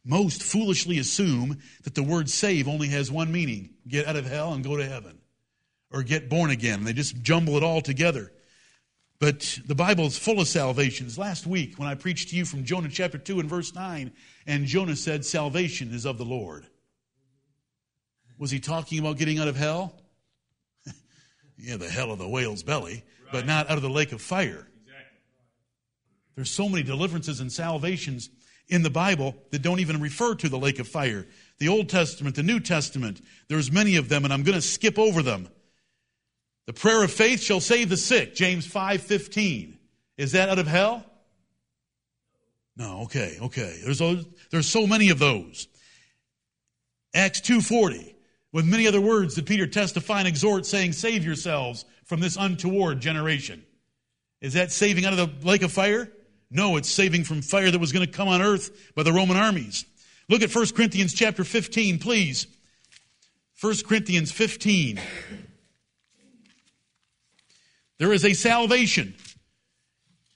Most 0.03 0.41
foolishly 0.41 0.97
assume 0.97 1.59
that 1.83 1.95
the 1.95 2.03
word 2.03 2.29
save 2.29 2.67
only 2.67 2.87
has 2.87 3.11
one 3.11 3.31
meaning, 3.31 3.75
get 3.87 4.07
out 4.07 4.15
of 4.15 4.25
hell 4.25 4.53
and 4.53 4.63
go 4.63 4.77
to 4.77 4.87
heaven 4.87 5.19
or 5.91 6.01
get 6.01 6.29
born 6.29 6.49
again. 6.49 6.83
They 6.83 6.93
just 6.93 7.21
jumble 7.21 7.57
it 7.57 7.63
all 7.63 7.81
together. 7.81 8.31
But 9.19 9.59
the 9.65 9.75
Bible 9.75 10.05
is 10.05 10.17
full 10.17 10.39
of 10.39 10.47
salvations. 10.47 11.17
Last 11.17 11.47
week, 11.47 11.79
when 11.79 11.87
I 11.87 11.95
preached 11.95 12.29
to 12.29 12.35
you 12.35 12.45
from 12.45 12.63
Jonah 12.63 12.89
chapter 12.89 13.17
2 13.17 13.39
and 13.39 13.49
verse 13.49 13.73
9, 13.73 14.11
and 14.45 14.65
Jonah 14.65 14.95
said, 14.95 15.25
Salvation 15.25 15.91
is 15.93 16.05
of 16.05 16.17
the 16.19 16.25
Lord. 16.25 16.67
Was 18.37 18.51
he 18.51 18.59
talking 18.59 18.99
about 18.99 19.17
getting 19.17 19.39
out 19.39 19.47
of 19.47 19.55
hell? 19.55 19.99
yeah, 21.57 21.77
the 21.77 21.89
hell 21.89 22.11
of 22.11 22.19
the 22.19 22.29
whale's 22.29 22.61
belly, 22.61 23.03
right. 23.23 23.31
but 23.31 23.45
not 23.47 23.71
out 23.71 23.77
of 23.77 23.81
the 23.81 23.89
lake 23.89 24.11
of 24.11 24.21
fire. 24.21 24.67
There's 26.35 26.51
so 26.51 26.69
many 26.69 26.83
deliverances 26.83 27.39
and 27.39 27.51
salvations 27.51 28.29
in 28.67 28.83
the 28.83 28.91
Bible 28.91 29.35
that 29.49 29.63
don't 29.63 29.79
even 29.79 29.99
refer 29.99 30.35
to 30.35 30.47
the 30.47 30.59
lake 30.59 30.77
of 30.77 30.87
fire. 30.87 31.25
The 31.57 31.67
Old 31.67 31.89
Testament, 31.89 32.35
the 32.35 32.43
New 32.43 32.59
Testament, 32.59 33.21
there's 33.47 33.71
many 33.71 33.95
of 33.95 34.07
them, 34.07 34.23
and 34.23 34.31
I'm 34.31 34.43
going 34.43 34.55
to 34.55 34.61
skip 34.61 34.99
over 34.99 35.23
them. 35.23 35.49
The 36.67 36.73
prayer 36.73 37.03
of 37.03 37.11
faith 37.11 37.41
shall 37.41 37.61
save 37.61 37.89
the 37.89 37.97
sick, 37.97 38.35
James 38.35 38.67
5:15. 38.67 39.79
Is 40.17 40.33
that 40.33 40.49
out 40.49 40.59
of 40.59 40.67
hell? 40.67 41.05
No, 42.75 43.01
okay, 43.03 43.37
okay. 43.41 43.79
There's 43.83 44.01
there's 44.51 44.69
so 44.69 44.85
many 44.85 45.09
of 45.09 45.17
those. 45.17 45.67
Acts 47.15 47.41
2:40, 47.41 48.13
with 48.51 48.65
many 48.65 48.85
other 48.85 49.01
words 49.01 49.35
did 49.35 49.45
Peter 49.45 49.65
testify 49.65 50.19
and 50.19 50.27
exhort, 50.27 50.65
saying, 50.65 50.93
Save 50.93 51.25
yourselves 51.25 51.85
from 52.05 52.19
this 52.19 52.35
untoward 52.35 52.99
generation. 52.99 53.63
Is 54.41 54.53
that 54.53 54.71
saving 54.71 55.05
out 55.05 55.17
of 55.17 55.41
the 55.41 55.47
lake 55.47 55.63
of 55.63 55.71
fire? 55.71 56.11
No, 56.51 56.77
it's 56.77 56.89
saving 56.89 57.23
from 57.23 57.41
fire 57.41 57.71
that 57.71 57.79
was 57.79 57.91
going 57.91 58.05
to 58.05 58.11
come 58.11 58.27
on 58.27 58.41
earth 58.41 58.93
by 58.93 59.03
the 59.03 59.11
Roman 59.11 59.37
armies. 59.37 59.85
Look 60.29 60.41
at 60.41 60.53
1 60.53 60.67
Corinthians 60.75 61.13
chapter 61.13 61.43
15, 61.43 61.99
please. 61.99 62.47
1 63.59 63.75
Corinthians 63.85 64.31
15. 64.31 64.99
There 67.99 68.13
is 68.13 68.25
a 68.25 68.33
salvation. 68.33 69.15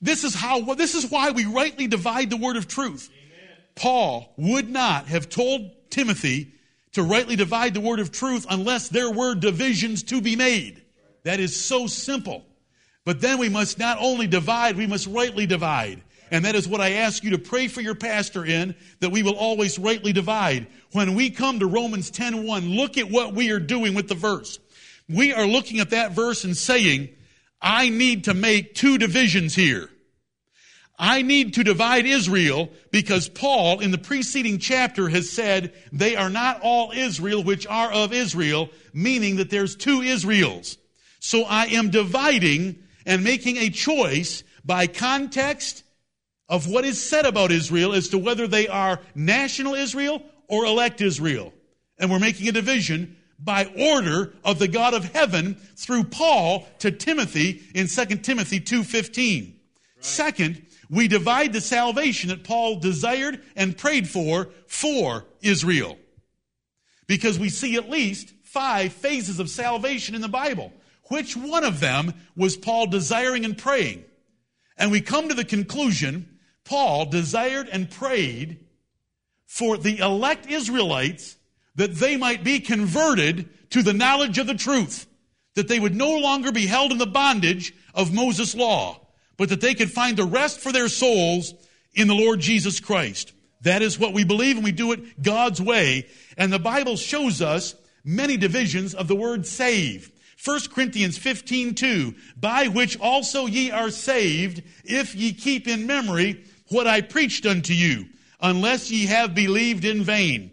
This 0.01 0.24
is 0.24 0.34
how 0.34 0.74
this 0.74 0.95
is 0.95 1.09
why 1.12 1.32
we 1.32 1.45
rightly 1.45 1.88
divide 1.88 2.30
the 2.30 2.38
word 2.38 2.57
of 2.57 2.68
truth. 2.68 3.09
Amen. 3.12 3.57
Paul 3.76 4.34
would 4.38 4.70
not 4.70 5.07
have 5.07 5.30
told 5.30 5.70
Timothy 5.91 6.53
to 6.93 7.03
rightly 7.03 7.36
divide 7.36 7.74
the 7.74 7.82
word 7.82 7.99
of 7.99 8.12
truth 8.12 8.45
unless 8.49 8.89
there 8.89 9.12
were 9.12 9.36
divisions 9.36 10.03
to 10.03 10.22
be 10.22 10.36
made. 10.36 10.82
That 11.24 11.39
is 11.39 11.59
so 11.59 11.88
simple. 11.88 12.43
But 13.05 13.22
then 13.22 13.38
we 13.38 13.49
must 13.49 13.80
not 13.80 13.97
only 13.99 14.28
divide, 14.28 14.78
we 14.78 14.88
must 14.88 15.07
rightly 15.07 15.45
divide. 15.45 16.01
And 16.32 16.45
that 16.45 16.55
is 16.55 16.68
what 16.68 16.82
I 16.82 16.93
ask 16.93 17.24
you 17.24 17.32
to 17.32 17.38
pray 17.38 17.68
for 17.68 17.82
your 17.82 17.95
pastor 17.95 18.45
in, 18.45 18.76
that 19.01 19.12
we 19.12 19.22
will 19.22 19.36
always 19.36 19.78
rightly 19.78 20.14
divide. 20.14 20.68
When 20.93 21.14
we 21.14 21.30
come 21.30 21.59
to 21.59 21.68
Romans 21.68 22.09
10.1, 22.09 22.76
look 22.76 22.97
at 22.97 23.09
what 23.09 23.34
we 23.34 23.51
are 23.51 23.59
doing 23.59 23.93
with 23.93 24.07
the 24.07 24.16
verse. 24.16 24.59
We 25.09 25.34
are 25.34 25.45
looking 25.45 25.80
at 25.80 25.89
that 25.89 26.14
verse 26.14 26.45
and 26.45 26.55
saying, 26.55 27.09
I 27.62 27.89
need 27.89 28.26
to 28.26 28.34
make 28.34 28.74
two 28.74 28.97
divisions 28.97 29.55
here. 29.55 29.89
I 30.97 31.24
need 31.24 31.55
to 31.55 31.64
divide 31.64 32.05
Israel 32.05 32.70
because 32.91 33.28
Paul 33.28 33.80
in 33.80 33.89
the 33.89 33.97
preceding 33.97 34.59
chapter 34.59 35.09
has 35.09 35.32
said 35.32 35.74
they 35.91 36.16
are 36.16 36.30
not 36.30 36.62
all 36.62 36.91
Israel 36.91 37.43
which 37.43 37.66
are 37.66 37.91
of 37.91 38.14
Israel, 38.14 38.70
meaning 38.93 39.38
that 39.38 39.49
there's 39.49 39.76
two 39.76 40.01
Israels. 40.01 40.78
So 41.20 41.43
I 41.43 41.66
am 41.68 41.89
dividing 41.89 42.84
and 43.05 43.24
making 43.24 43.57
a 43.57 43.70
choice 43.70 44.43
by 44.64 44.86
context 44.86 45.84
of 46.47 46.68
what 46.68 46.86
is 46.86 47.01
said 47.01 47.26
about 47.26 47.51
Israel 47.51 47.93
as 47.93 48.09
to 48.09 48.20
whether 48.20 48.47
they 48.47 48.68
are 48.68 48.99
national 49.16 49.74
Israel 49.74 50.22
or 50.47 50.66
elect 50.66 51.01
Israel. 51.01 51.51
And 51.97 52.12
we're 52.12 52.20
making 52.20 52.47
a 52.47 52.51
division 52.51 53.18
by 53.44 53.66
order 53.78 54.34
of 54.44 54.60
the 54.60 54.68
God 54.68 54.94
of 54.94 55.06
heaven 55.14 55.56
through 55.76 56.06
Paul 56.06 56.68
to 56.80 56.92
Timothy 56.92 57.64
in 57.74 57.88
2 57.88 58.24
Timothy 58.24 58.60
2:15. 58.60 59.46
Right. 59.96 60.06
Second, 60.06 60.66
we 60.89 61.08
divide 61.08 61.54
the 61.54 61.62
salvation 61.62 62.30
that 62.30 62.44
Paul 62.44 62.80
desired 62.80 63.42
and 63.56 63.78
prayed 63.78 64.08
for 64.10 64.50
for 64.68 65.26
Israel. 65.42 65.98
Because 67.08 67.39
we 67.39 67.50
see 67.50 67.76
at 67.76 67.89
least 67.89 68.34
five 68.44 68.94
phases 68.94 69.39
of 69.39 69.50
salvation 69.50 70.16
in 70.16 70.22
the 70.22 70.28
Bible. 70.28 70.74
Which 71.06 71.36
one 71.36 71.64
of 71.64 71.80
them 71.80 72.14
was 72.36 72.56
Paul 72.56 72.88
desiring 72.88 73.44
and 73.44 73.58
praying? 73.58 74.06
And 74.78 74.92
we 74.92 75.02
come 75.02 75.28
to 75.30 75.34
the 75.34 75.46
conclusion 75.46 76.39
Paul 76.64 77.06
desired 77.06 77.68
and 77.70 77.89
prayed 77.89 78.66
for 79.46 79.78
the 79.78 79.98
elect 79.98 80.50
Israelites 80.50 81.36
that 81.76 81.95
they 81.95 82.17
might 82.17 82.43
be 82.43 82.59
converted 82.59 83.49
to 83.72 83.82
the 83.82 83.93
knowledge 83.93 84.38
of 84.38 84.47
the 84.47 84.53
truth, 84.53 85.07
that 85.55 85.67
they 85.67 85.80
would 85.80 85.95
no 85.95 86.17
longer 86.17 86.51
be 86.51 86.65
held 86.65 86.91
in 86.91 86.97
the 86.97 87.05
bondage 87.05 87.74
of 87.93 88.13
Moses' 88.13 88.55
law, 88.55 88.99
but 89.38 89.49
that 89.49 89.61
they 89.61 89.74
could 89.74 89.91
find 89.91 90.17
the 90.17 90.26
rest 90.26 90.59
for 90.59 90.72
their 90.72 90.89
souls 90.89 91.53
in 91.93 92.07
the 92.07 92.15
Lord 92.15 92.39
Jesus 92.39 92.80
Christ. 92.80 93.34
That 93.61 93.82
is 93.82 93.99
what 93.99 94.13
we 94.13 94.24
believe 94.24 94.57
and 94.57 94.63
we 94.63 94.72
do 94.72 94.91
it 94.91 95.22
God's 95.22 95.61
way. 95.61 96.07
And 96.38 96.51
the 96.51 96.59
Bible 96.59 96.97
shows 96.97 97.41
us 97.41 97.76
many 98.03 98.38
divisions 98.38 98.93
of 98.93 99.07
the 99.07 99.15
word 99.15 99.45
save. 99.45 100.11
1 100.43 100.59
Corinthians 100.74 101.17
15, 101.19 101.76
2, 101.76 102.15
by 102.36 102.67
which 102.67 102.99
also 102.99 103.45
ye 103.45 103.69
are 103.69 103.91
saved, 103.91 104.63
if 104.84 105.13
ye 105.13 105.34
keep 105.34 105.67
in 105.67 105.86
memory 105.86 106.43
what 106.69 106.88
I 106.88 107.01
preached 107.01 107.45
unto 107.45 107.74
you, 107.74 108.07
unless 108.41 108.89
ye 108.89 109.05
have 109.05 109.36
believed 109.36 109.86
in 109.86 110.03
vain. 110.03 110.51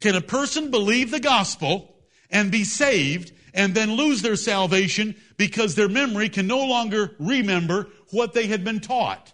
Can 0.00 0.14
a 0.14 0.20
person 0.20 0.70
believe 0.70 1.10
the 1.10 1.20
gospel 1.20 1.96
and 2.30 2.50
be 2.50 2.64
saved 2.64 3.32
and 3.54 3.74
then 3.74 3.92
lose 3.92 4.22
their 4.22 4.36
salvation 4.36 5.16
because 5.36 5.74
their 5.74 5.88
memory 5.88 6.28
can 6.28 6.46
no 6.46 6.64
longer 6.66 7.14
remember 7.18 7.88
what 8.10 8.32
they 8.32 8.46
had 8.46 8.64
been 8.64 8.80
taught? 8.80 9.32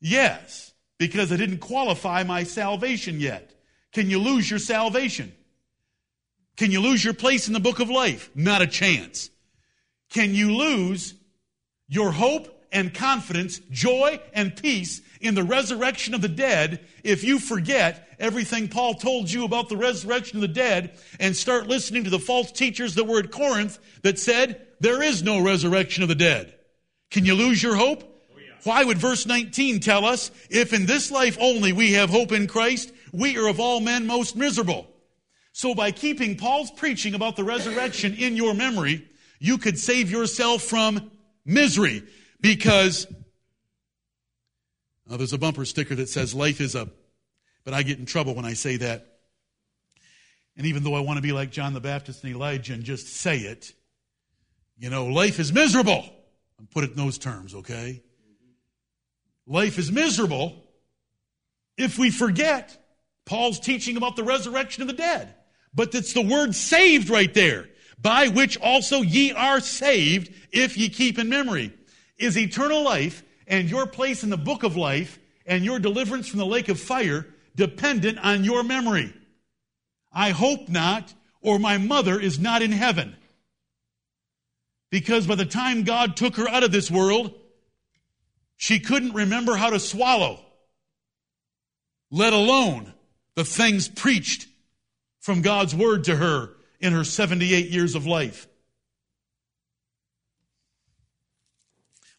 Yes, 0.00 0.72
because 0.98 1.32
I 1.32 1.36
didn't 1.36 1.58
qualify 1.58 2.22
my 2.22 2.44
salvation 2.44 3.18
yet. 3.20 3.52
Can 3.92 4.10
you 4.10 4.18
lose 4.18 4.48
your 4.48 4.58
salvation? 4.58 5.32
Can 6.56 6.70
you 6.70 6.80
lose 6.80 7.04
your 7.04 7.14
place 7.14 7.48
in 7.48 7.54
the 7.54 7.60
book 7.60 7.80
of 7.80 7.90
life? 7.90 8.30
Not 8.34 8.62
a 8.62 8.66
chance. 8.66 9.30
Can 10.10 10.34
you 10.34 10.54
lose 10.54 11.14
your 11.88 12.12
hope 12.12 12.55
and 12.76 12.92
confidence, 12.92 13.58
joy 13.70 14.20
and 14.34 14.54
peace 14.54 15.00
in 15.22 15.34
the 15.34 15.42
resurrection 15.42 16.12
of 16.12 16.20
the 16.20 16.28
dead 16.28 16.78
if 17.02 17.24
you 17.24 17.38
forget 17.38 18.06
everything 18.18 18.68
Paul 18.68 18.92
told 18.92 19.32
you 19.32 19.46
about 19.46 19.70
the 19.70 19.78
resurrection 19.78 20.36
of 20.36 20.42
the 20.42 20.48
dead 20.48 20.98
and 21.18 21.34
start 21.34 21.68
listening 21.68 22.04
to 22.04 22.10
the 22.10 22.18
false 22.18 22.52
teachers 22.52 22.94
that 22.96 23.04
were 23.04 23.20
at 23.20 23.30
Corinth 23.30 23.78
that 24.02 24.18
said 24.18 24.60
there 24.78 25.02
is 25.02 25.22
no 25.22 25.42
resurrection 25.42 26.02
of 26.02 26.10
the 26.10 26.14
dead? 26.14 26.54
Can 27.10 27.24
you 27.24 27.34
lose 27.34 27.62
your 27.62 27.76
hope? 27.76 28.12
Why 28.64 28.84
would 28.84 28.98
verse 28.98 29.24
19 29.24 29.80
tell 29.80 30.04
us, 30.04 30.30
if 30.50 30.74
in 30.74 30.84
this 30.84 31.10
life 31.10 31.38
only 31.40 31.72
we 31.72 31.92
have 31.92 32.10
hope 32.10 32.30
in 32.30 32.46
Christ, 32.46 32.92
we 33.10 33.38
are 33.38 33.48
of 33.48 33.58
all 33.58 33.80
men 33.80 34.06
most 34.06 34.36
miserable? 34.36 34.86
So 35.52 35.74
by 35.74 35.92
keeping 35.92 36.36
Paul's 36.36 36.70
preaching 36.72 37.14
about 37.14 37.36
the 37.36 37.44
resurrection 37.44 38.12
in 38.12 38.36
your 38.36 38.52
memory, 38.52 39.08
you 39.38 39.56
could 39.56 39.78
save 39.78 40.10
yourself 40.10 40.60
from 40.62 41.10
misery 41.46 42.02
because 42.46 43.08
uh, 45.10 45.16
there's 45.16 45.32
a 45.32 45.38
bumper 45.38 45.64
sticker 45.64 45.96
that 45.96 46.08
says 46.08 46.32
life 46.32 46.60
is 46.60 46.76
a, 46.76 46.88
but 47.64 47.74
I 47.74 47.82
get 47.82 47.98
in 47.98 48.06
trouble 48.06 48.36
when 48.36 48.44
I 48.44 48.52
say 48.52 48.76
that. 48.76 49.18
And 50.56 50.66
even 50.66 50.84
though 50.84 50.94
I 50.94 51.00
want 51.00 51.16
to 51.16 51.22
be 51.22 51.32
like 51.32 51.50
John 51.50 51.74
the 51.74 51.80
Baptist 51.80 52.22
and 52.22 52.32
Elijah 52.32 52.72
and 52.72 52.84
just 52.84 53.08
say 53.08 53.38
it, 53.38 53.72
you 54.78 54.90
know, 54.90 55.06
life 55.06 55.40
is 55.40 55.52
miserable. 55.52 56.04
I'll 56.60 56.66
put 56.70 56.84
it 56.84 56.90
in 56.92 56.96
those 56.96 57.18
terms, 57.18 57.52
okay? 57.52 58.02
Life 59.46 59.78
is 59.78 59.90
miserable 59.90 60.62
if 61.76 61.98
we 61.98 62.10
forget 62.10 62.80
Paul's 63.24 63.58
teaching 63.58 63.96
about 63.96 64.14
the 64.14 64.22
resurrection 64.22 64.82
of 64.82 64.86
the 64.86 64.94
dead. 64.94 65.34
But 65.74 65.94
it's 65.96 66.12
the 66.12 66.22
word 66.22 66.54
saved 66.54 67.10
right 67.10 67.34
there, 67.34 67.66
by 68.00 68.28
which 68.28 68.56
also 68.58 69.02
ye 69.02 69.32
are 69.32 69.58
saved 69.58 70.32
if 70.52 70.78
ye 70.78 70.88
keep 70.88 71.18
in 71.18 71.28
memory. 71.28 71.72
Is 72.18 72.38
eternal 72.38 72.82
life 72.82 73.22
and 73.46 73.68
your 73.68 73.86
place 73.86 74.22
in 74.22 74.30
the 74.30 74.36
book 74.36 74.62
of 74.62 74.76
life 74.76 75.18
and 75.44 75.64
your 75.64 75.78
deliverance 75.78 76.28
from 76.28 76.38
the 76.38 76.46
lake 76.46 76.68
of 76.68 76.80
fire 76.80 77.26
dependent 77.54 78.18
on 78.18 78.44
your 78.44 78.62
memory? 78.62 79.12
I 80.12 80.30
hope 80.30 80.68
not, 80.68 81.12
or 81.40 81.58
my 81.58 81.78
mother 81.78 82.18
is 82.18 82.38
not 82.38 82.62
in 82.62 82.72
heaven. 82.72 83.16
Because 84.90 85.26
by 85.26 85.34
the 85.34 85.44
time 85.44 85.82
God 85.82 86.16
took 86.16 86.36
her 86.36 86.48
out 86.48 86.64
of 86.64 86.72
this 86.72 86.90
world, 86.90 87.34
she 88.56 88.80
couldn't 88.80 89.12
remember 89.12 89.56
how 89.56 89.70
to 89.70 89.78
swallow, 89.78 90.40
let 92.10 92.32
alone 92.32 92.94
the 93.34 93.44
things 93.44 93.88
preached 93.88 94.48
from 95.20 95.42
God's 95.42 95.74
word 95.74 96.04
to 96.04 96.16
her 96.16 96.54
in 96.80 96.92
her 96.92 97.04
78 97.04 97.68
years 97.68 97.94
of 97.94 98.06
life. 98.06 98.46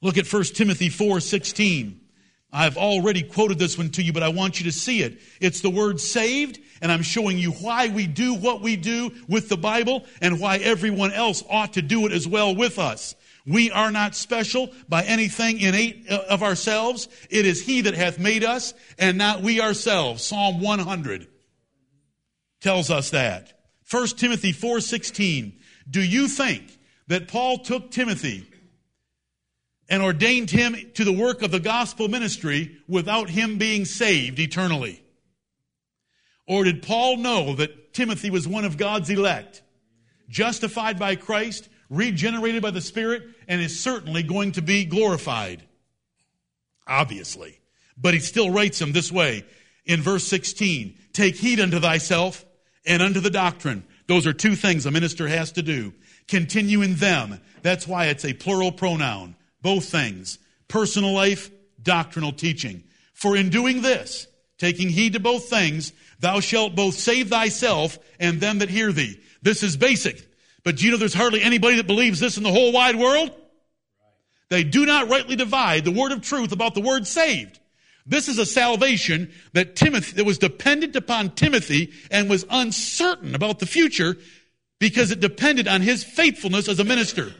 Look 0.01 0.17
at 0.17 0.31
1 0.31 0.43
Timothy 0.43 0.89
4 0.89 1.19
16. 1.19 2.01
I've 2.51 2.77
already 2.77 3.23
quoted 3.23 3.59
this 3.59 3.77
one 3.77 3.89
to 3.91 4.01
you, 4.01 4.13
but 4.13 4.23
I 4.23 4.29
want 4.29 4.59
you 4.59 4.65
to 4.65 4.71
see 4.71 5.01
it. 5.01 5.19
It's 5.41 5.59
the 5.59 5.69
word 5.69 5.99
saved, 5.99 6.59
and 6.81 6.91
I'm 6.91 7.01
showing 7.01 7.37
you 7.37 7.51
why 7.51 7.89
we 7.89 8.07
do 8.07 8.35
what 8.35 8.61
we 8.61 8.77
do 8.77 9.11
with 9.27 9.49
the 9.49 9.57
Bible 9.57 10.05
and 10.21 10.39
why 10.39 10.57
everyone 10.57 11.11
else 11.11 11.43
ought 11.49 11.73
to 11.73 11.81
do 11.81 12.05
it 12.05 12.13
as 12.13 12.25
well 12.27 12.55
with 12.55 12.79
us. 12.79 13.15
We 13.45 13.69
are 13.71 13.91
not 13.91 14.15
special 14.15 14.69
by 14.87 15.03
anything 15.03 15.59
innate 15.59 16.05
uh, 16.09 16.23
of 16.29 16.41
ourselves. 16.41 17.07
It 17.29 17.45
is 17.45 17.61
He 17.61 17.81
that 17.81 17.95
hath 17.95 18.17
made 18.17 18.43
us, 18.43 18.73
and 18.97 19.17
not 19.17 19.41
we 19.41 19.61
ourselves. 19.61 20.23
Psalm 20.23 20.61
100 20.61 21.27
tells 22.61 22.89
us 22.89 23.09
that. 23.11 23.53
1 23.89 24.07
Timothy 24.17 24.53
4:16. 24.53 25.53
Do 25.89 26.01
you 26.01 26.27
think 26.27 26.77
that 27.07 27.29
Paul 27.29 27.59
took 27.59 27.91
Timothy 27.91 28.47
and 29.89 30.03
ordained 30.03 30.51
him 30.51 30.75
to 30.95 31.03
the 31.03 31.13
work 31.13 31.41
of 31.41 31.51
the 31.51 31.59
gospel 31.59 32.07
ministry 32.07 32.77
without 32.87 33.29
him 33.29 33.57
being 33.57 33.85
saved 33.85 34.39
eternally? 34.39 35.03
Or 36.47 36.63
did 36.63 36.81
Paul 36.81 37.17
know 37.17 37.55
that 37.55 37.93
Timothy 37.93 38.29
was 38.29 38.47
one 38.47 38.65
of 38.65 38.77
God's 38.77 39.09
elect, 39.09 39.61
justified 40.29 40.97
by 40.97 41.15
Christ, 41.15 41.67
regenerated 41.89 42.61
by 42.61 42.71
the 42.71 42.81
Spirit, 42.81 43.23
and 43.47 43.61
is 43.61 43.79
certainly 43.79 44.23
going 44.23 44.53
to 44.53 44.61
be 44.61 44.85
glorified? 44.85 45.63
Obviously. 46.87 47.59
But 47.97 48.13
he 48.13 48.19
still 48.19 48.51
writes 48.51 48.79
him 48.79 48.91
this 48.91 49.11
way 49.11 49.45
in 49.85 50.01
verse 50.01 50.25
16 50.25 50.97
Take 51.13 51.35
heed 51.35 51.59
unto 51.59 51.79
thyself 51.79 52.45
and 52.85 53.01
unto 53.01 53.19
the 53.19 53.29
doctrine. 53.29 53.83
Those 54.07 54.27
are 54.27 54.33
two 54.33 54.55
things 54.55 54.85
a 54.85 54.91
minister 54.91 55.27
has 55.27 55.51
to 55.53 55.61
do. 55.61 55.93
Continue 56.27 56.81
in 56.81 56.95
them. 56.95 57.39
That's 57.61 57.87
why 57.87 58.07
it's 58.07 58.23
a 58.23 58.33
plural 58.33 58.71
pronoun. 58.71 59.35
Both 59.67 59.89
things. 59.89 60.39
Personal 60.69 61.11
life, 61.11 61.51
doctrinal 61.83 62.31
teaching. 62.31 62.85
For 63.13 63.35
in 63.35 63.49
doing 63.49 63.81
this, 63.81 64.25
taking 64.57 64.87
heed 64.87 65.11
to 65.11 65.19
both 65.19 65.49
things, 65.49 65.91
thou 66.21 66.39
shalt 66.39 66.73
both 66.73 66.95
save 66.95 67.27
thyself 67.27 67.99
and 68.17 68.39
them 68.39 68.59
that 68.59 68.69
hear 68.69 68.93
thee. 68.93 69.19
This 69.41 69.63
is 69.63 69.75
basic. 69.75 70.25
But 70.63 70.77
do 70.77 70.85
you 70.85 70.91
know 70.91 70.97
there's 70.97 71.13
hardly 71.13 71.41
anybody 71.41 71.75
that 71.75 71.85
believes 71.85 72.21
this 72.21 72.37
in 72.37 72.43
the 72.43 72.51
whole 72.53 72.71
wide 72.71 72.95
world? 72.95 73.29
They 74.47 74.63
do 74.63 74.85
not 74.85 75.09
rightly 75.09 75.35
divide 75.35 75.83
the 75.83 75.91
word 75.91 76.13
of 76.13 76.21
truth 76.21 76.53
about 76.53 76.73
the 76.73 76.79
word 76.79 77.05
saved. 77.05 77.59
This 78.05 78.29
is 78.29 78.37
a 78.37 78.45
salvation 78.45 79.33
that 79.51 79.75
Timothy, 79.75 80.13
that 80.13 80.23
was 80.23 80.37
dependent 80.37 80.95
upon 80.95 81.31
Timothy 81.31 81.91
and 82.09 82.29
was 82.29 82.45
uncertain 82.49 83.35
about 83.35 83.59
the 83.59 83.65
future 83.65 84.15
because 84.79 85.11
it 85.11 85.19
depended 85.19 85.67
on 85.67 85.81
his 85.81 86.05
faithfulness 86.05 86.69
as 86.69 86.79
a 86.79 86.85
minister. 86.85 87.33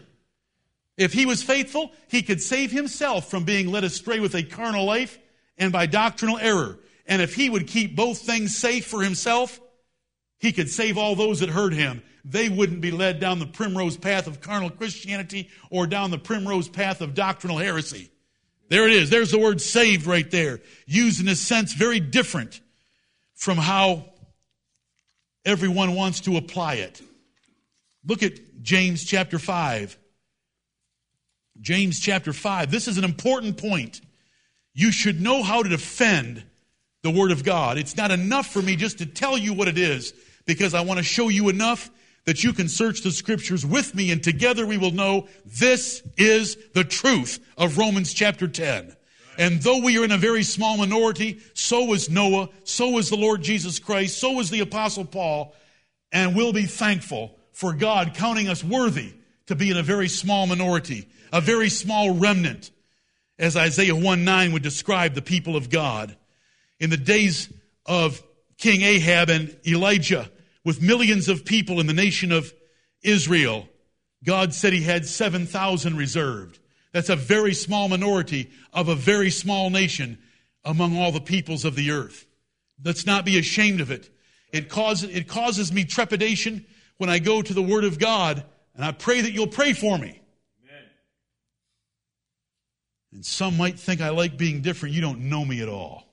If 0.97 1.13
he 1.13 1.25
was 1.25 1.43
faithful, 1.43 1.91
he 2.07 2.23
could 2.23 2.41
save 2.41 2.71
himself 2.71 3.29
from 3.29 3.43
being 3.43 3.71
led 3.71 3.83
astray 3.83 4.19
with 4.19 4.33
a 4.35 4.43
carnal 4.43 4.85
life 4.85 5.19
and 5.57 5.71
by 5.71 5.85
doctrinal 5.85 6.39
error. 6.39 6.79
And 7.05 7.21
if 7.21 7.35
he 7.35 7.49
would 7.49 7.67
keep 7.67 7.95
both 7.95 8.19
things 8.19 8.57
safe 8.57 8.85
for 8.85 9.01
himself, 9.01 9.59
he 10.39 10.51
could 10.51 10.69
save 10.69 10.97
all 10.97 11.15
those 11.15 11.39
that 11.39 11.49
heard 11.49 11.73
him. 11.73 12.01
They 12.25 12.49
wouldn't 12.49 12.81
be 12.81 12.91
led 12.91 13.19
down 13.19 13.39
the 13.39 13.45
primrose 13.45 13.95
path 13.95 14.27
of 14.27 14.41
carnal 14.41 14.69
Christianity 14.69 15.49
or 15.69 15.87
down 15.87 16.11
the 16.11 16.17
primrose 16.17 16.67
path 16.67 17.01
of 17.01 17.13
doctrinal 17.13 17.57
heresy. 17.57 18.09
There 18.69 18.85
it 18.85 18.91
is. 18.91 19.09
There's 19.09 19.31
the 19.31 19.39
word 19.39 19.61
saved 19.61 20.07
right 20.07 20.29
there. 20.29 20.59
Used 20.85 21.21
in 21.21 21.27
a 21.27 21.35
sense 21.35 21.73
very 21.73 21.99
different 21.99 22.59
from 23.35 23.57
how 23.57 24.09
everyone 25.45 25.95
wants 25.95 26.21
to 26.21 26.35
apply 26.35 26.75
it. 26.75 27.01
Look 28.05 28.23
at 28.23 28.61
James 28.61 29.05
chapter 29.05 29.39
5. 29.39 29.97
James 31.61 31.99
chapter 31.99 32.33
5. 32.33 32.71
This 32.71 32.87
is 32.87 32.97
an 32.97 33.03
important 33.03 33.57
point. 33.57 34.01
You 34.73 34.91
should 34.91 35.21
know 35.21 35.43
how 35.43 35.63
to 35.63 35.69
defend 35.69 36.43
the 37.03 37.11
Word 37.11 37.31
of 37.31 37.43
God. 37.43 37.77
It's 37.77 37.97
not 37.97 38.11
enough 38.11 38.47
for 38.47 38.61
me 38.61 38.75
just 38.75 38.99
to 38.99 39.05
tell 39.05 39.37
you 39.37 39.53
what 39.53 39.67
it 39.67 39.77
is 39.77 40.13
because 40.45 40.73
I 40.73 40.81
want 40.81 40.97
to 40.97 41.03
show 41.03 41.29
you 41.29 41.49
enough 41.49 41.89
that 42.25 42.43
you 42.43 42.53
can 42.53 42.67
search 42.67 43.01
the 43.01 43.11
scriptures 43.11 43.65
with 43.65 43.95
me 43.95 44.11
and 44.11 44.21
together 44.21 44.65
we 44.65 44.77
will 44.77 44.91
know 44.91 45.27
this 45.45 46.03
is 46.17 46.57
the 46.73 46.83
truth 46.83 47.39
of 47.57 47.77
Romans 47.77 48.13
chapter 48.13 48.47
10. 48.47 48.95
And 49.37 49.61
though 49.61 49.81
we 49.81 49.97
are 49.97 50.03
in 50.03 50.11
a 50.11 50.17
very 50.17 50.43
small 50.43 50.77
minority, 50.77 51.39
so 51.53 51.85
was 51.85 52.09
Noah, 52.09 52.49
so 52.63 52.89
was 52.89 53.09
the 53.09 53.15
Lord 53.15 53.43
Jesus 53.43 53.79
Christ, 53.79 54.17
so 54.17 54.31
was 54.31 54.49
the 54.49 54.61
apostle 54.61 55.05
Paul, 55.05 55.55
and 56.11 56.35
we'll 56.35 56.53
be 56.53 56.65
thankful 56.65 57.37
for 57.51 57.73
God 57.73 58.13
counting 58.15 58.49
us 58.49 58.63
worthy 58.63 59.13
to 59.45 59.55
be 59.55 59.69
in 59.69 59.77
a 59.77 59.83
very 59.83 60.09
small 60.09 60.47
minority, 60.47 61.07
a 61.31 61.41
very 61.41 61.69
small 61.69 62.15
remnant, 62.15 62.71
as 63.39 63.55
Isaiah 63.55 63.95
1 63.95 64.23
9 64.23 64.51
would 64.53 64.63
describe 64.63 65.13
the 65.13 65.21
people 65.21 65.55
of 65.55 65.69
God. 65.69 66.15
In 66.79 66.89
the 66.89 66.97
days 66.97 67.51
of 67.85 68.21
King 68.57 68.81
Ahab 68.81 69.29
and 69.29 69.55
Elijah, 69.65 70.29
with 70.63 70.81
millions 70.81 71.29
of 71.29 71.45
people 71.45 71.79
in 71.79 71.87
the 71.87 71.93
nation 71.93 72.31
of 72.31 72.53
Israel, 73.03 73.67
God 74.23 74.53
said 74.53 74.73
he 74.73 74.83
had 74.83 75.05
7,000 75.05 75.95
reserved. 75.95 76.59
That's 76.91 77.09
a 77.09 77.15
very 77.15 77.53
small 77.53 77.87
minority 77.87 78.49
of 78.73 78.89
a 78.89 78.95
very 78.95 79.29
small 79.29 79.69
nation 79.69 80.17
among 80.65 80.97
all 80.97 81.11
the 81.11 81.21
peoples 81.21 81.63
of 81.63 81.75
the 81.75 81.91
earth. 81.91 82.25
Let's 82.83 83.05
not 83.05 83.25
be 83.25 83.37
ashamed 83.37 83.81
of 83.81 83.91
it. 83.91 84.09
It 84.51 84.69
causes, 84.69 85.09
it 85.15 85.27
causes 85.27 85.71
me 85.71 85.83
trepidation 85.83 86.65
when 86.97 87.09
I 87.09 87.19
go 87.19 87.41
to 87.41 87.53
the 87.53 87.61
Word 87.61 87.83
of 87.83 87.99
God, 87.99 88.43
and 88.75 88.83
I 88.83 88.91
pray 88.91 89.21
that 89.21 89.31
you'll 89.31 89.47
pray 89.47 89.73
for 89.73 89.97
me. 89.97 90.21
And 93.17 93.25
some 93.25 93.57
might 93.57 93.79
think 93.79 93.99
I 93.99 94.09
like 94.09 94.37
being 94.37 94.61
different. 94.61 94.93
You 94.93 95.01
don't 95.01 95.21
know 95.21 95.43
me 95.43 95.63
at 95.63 95.67
all. 95.67 96.05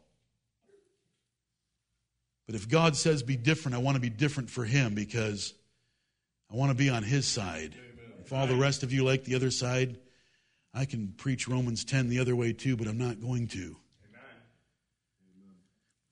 But 2.46 2.54
if 2.54 2.66
God 2.66 2.96
says 2.96 3.22
be 3.22 3.36
different, 3.36 3.74
I 3.74 3.78
want 3.78 3.96
to 3.96 4.00
be 4.00 4.08
different 4.08 4.48
for 4.48 4.64
Him 4.64 4.94
because 4.94 5.52
I 6.50 6.56
want 6.56 6.70
to 6.70 6.74
be 6.74 6.88
on 6.88 7.02
His 7.02 7.26
side. 7.26 7.74
Amen. 7.74 8.12
If 8.24 8.32
all 8.32 8.46
the 8.46 8.56
rest 8.56 8.84
of 8.84 8.90
you 8.90 9.04
like 9.04 9.24
the 9.24 9.34
other 9.34 9.50
side, 9.50 9.98
I 10.72 10.86
can 10.86 11.08
preach 11.18 11.46
Romans 11.46 11.84
10 11.84 12.08
the 12.08 12.20
other 12.20 12.34
way 12.34 12.54
too, 12.54 12.74
but 12.74 12.86
I'm 12.86 12.96
not 12.96 13.20
going 13.20 13.48
to. 13.48 13.58
Amen. 13.58 13.76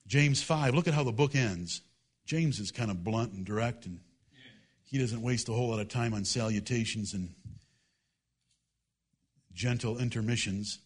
James 0.05 0.43
5, 0.43 0.75
look 0.75 0.87
at 0.87 0.93
how 0.93 1.03
the 1.03 1.11
book 1.11 1.33
ends. 1.33 1.81
James 2.27 2.59
is 2.59 2.69
kind 2.69 2.91
of 2.91 3.03
blunt 3.03 3.33
and 3.33 3.43
direct, 3.43 3.87
and 3.87 3.99
he 4.83 4.99
doesn't 4.99 5.23
waste 5.23 5.49
a 5.49 5.53
whole 5.53 5.69
lot 5.69 5.79
of 5.79 5.87
time 5.87 6.13
on 6.13 6.23
salutations 6.23 7.15
and 7.15 7.33
gentle 9.53 9.97
intermissions. 9.97 10.79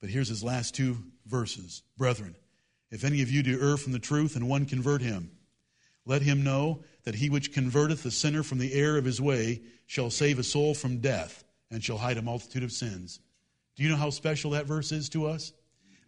But 0.00 0.10
here's 0.10 0.28
his 0.28 0.44
last 0.44 0.74
two 0.74 0.98
verses 1.26 1.82
Brethren, 1.96 2.36
if 2.90 3.04
any 3.04 3.22
of 3.22 3.30
you 3.30 3.42
do 3.42 3.60
err 3.60 3.76
from 3.76 3.92
the 3.92 3.98
truth 3.98 4.36
and 4.36 4.48
one 4.48 4.66
convert 4.66 5.02
him, 5.02 5.30
let 6.04 6.22
him 6.22 6.44
know 6.44 6.84
that 7.04 7.16
he 7.16 7.30
which 7.30 7.52
converteth 7.52 8.02
the 8.02 8.10
sinner 8.10 8.42
from 8.42 8.58
the 8.58 8.72
error 8.74 8.98
of 8.98 9.04
his 9.04 9.20
way 9.20 9.62
shall 9.86 10.10
save 10.10 10.38
a 10.38 10.44
soul 10.44 10.74
from 10.74 10.98
death 10.98 11.44
and 11.70 11.82
shall 11.82 11.98
hide 11.98 12.16
a 12.16 12.22
multitude 12.22 12.62
of 12.62 12.72
sins. 12.72 13.20
Do 13.76 13.82
you 13.82 13.88
know 13.88 13.96
how 13.96 14.10
special 14.10 14.52
that 14.52 14.66
verse 14.66 14.92
is 14.92 15.08
to 15.10 15.26
us? 15.26 15.52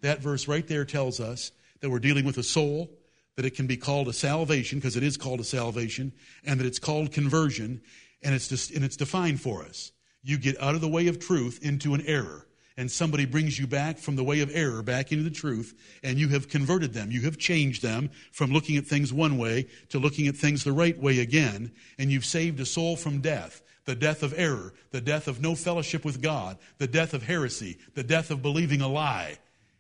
That 0.01 0.21
verse 0.21 0.49
right 0.49 0.67
there 0.67 0.85
tells 0.85 1.21
us 1.21 1.53
that 1.81 1.91
we're 1.91 1.99
dealing 1.99 2.25
with 2.25 2.39
a 2.39 2.43
soul, 2.43 2.91
that 3.37 3.45
it 3.45 3.55
can 3.55 3.67
be 3.67 3.77
called 3.77 4.09
a 4.09 4.13
salvation, 4.13 4.79
because 4.79 4.97
it 4.97 5.03
is 5.03 5.17
called 5.17 5.41
a 5.41 5.45
salvation, 5.45 6.13
and 6.45 6.59
that 6.59 6.67
it's 6.67 6.79
called 6.79 7.13
conversion, 7.13 7.81
and 8.23 8.35
it's, 8.35 8.49
just, 8.49 8.71
and 8.71 8.85
it's 8.85 8.97
defined 8.97 9.41
for 9.41 9.63
us. 9.63 9.93
You 10.23 10.39
get 10.39 10.61
out 10.61 10.75
of 10.75 10.81
the 10.81 10.89
way 10.89 11.09
of 11.09 11.19
truth 11.19 11.61
into 11.63 11.95
an 11.95 12.03
error 12.07 12.49
and 12.79 12.89
somebody 12.89 13.27
brings 13.27 13.59
you 13.59 13.67
back 13.67 13.99
from 13.99 14.15
the 14.15 14.23
way 14.23 14.39
of 14.41 14.55
error 14.55 14.85
back 14.85 15.11
into 15.11 15.25
the 15.25 15.31
truth, 15.31 15.75
and 16.05 16.17
you 16.17 16.29
have 16.29 16.49
converted 16.49 16.95
them. 16.95 17.11
You 17.11 17.23
have 17.23 17.37
changed 17.37 17.83
them 17.83 18.09
from 18.31 18.53
looking 18.53 18.77
at 18.77 18.87
things 18.87 19.13
one 19.13 19.37
way 19.37 19.67
to 19.89 19.99
looking 19.99 20.29
at 20.29 20.37
things 20.37 20.63
the 20.63 20.73
right 20.73 20.97
way 20.97 21.19
again, 21.19 21.73
and 21.99 22.09
you've 22.13 22.25
saved 22.25 22.61
a 22.61 22.65
soul 22.65 22.97
from 22.97 23.21
death 23.21 23.63
the 23.85 23.97
death 23.97 24.23
of 24.23 24.35
error, 24.37 24.75
the 24.91 25.01
death 25.01 25.29
of 25.29 25.41
no 25.41 25.55
fellowship 25.55 26.05
with 26.05 26.21
God, 26.21 26.59
the 26.77 26.87
death 26.87 27.15
of 27.15 27.23
heresy, 27.23 27.79
the 27.95 28.03
death 28.03 28.31
of 28.31 28.43
believing 28.43 28.83
a 28.83 28.89
lie, 28.89 29.39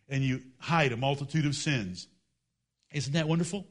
and 0.09 0.25
you 0.25 0.41
hide 0.59 0.93
a 0.93 0.97
multitude 0.97 1.45
of 1.45 1.55
sins. 1.55 2.09
Isn't 2.91 3.13
that 3.13 3.29
wonderful? 3.29 3.67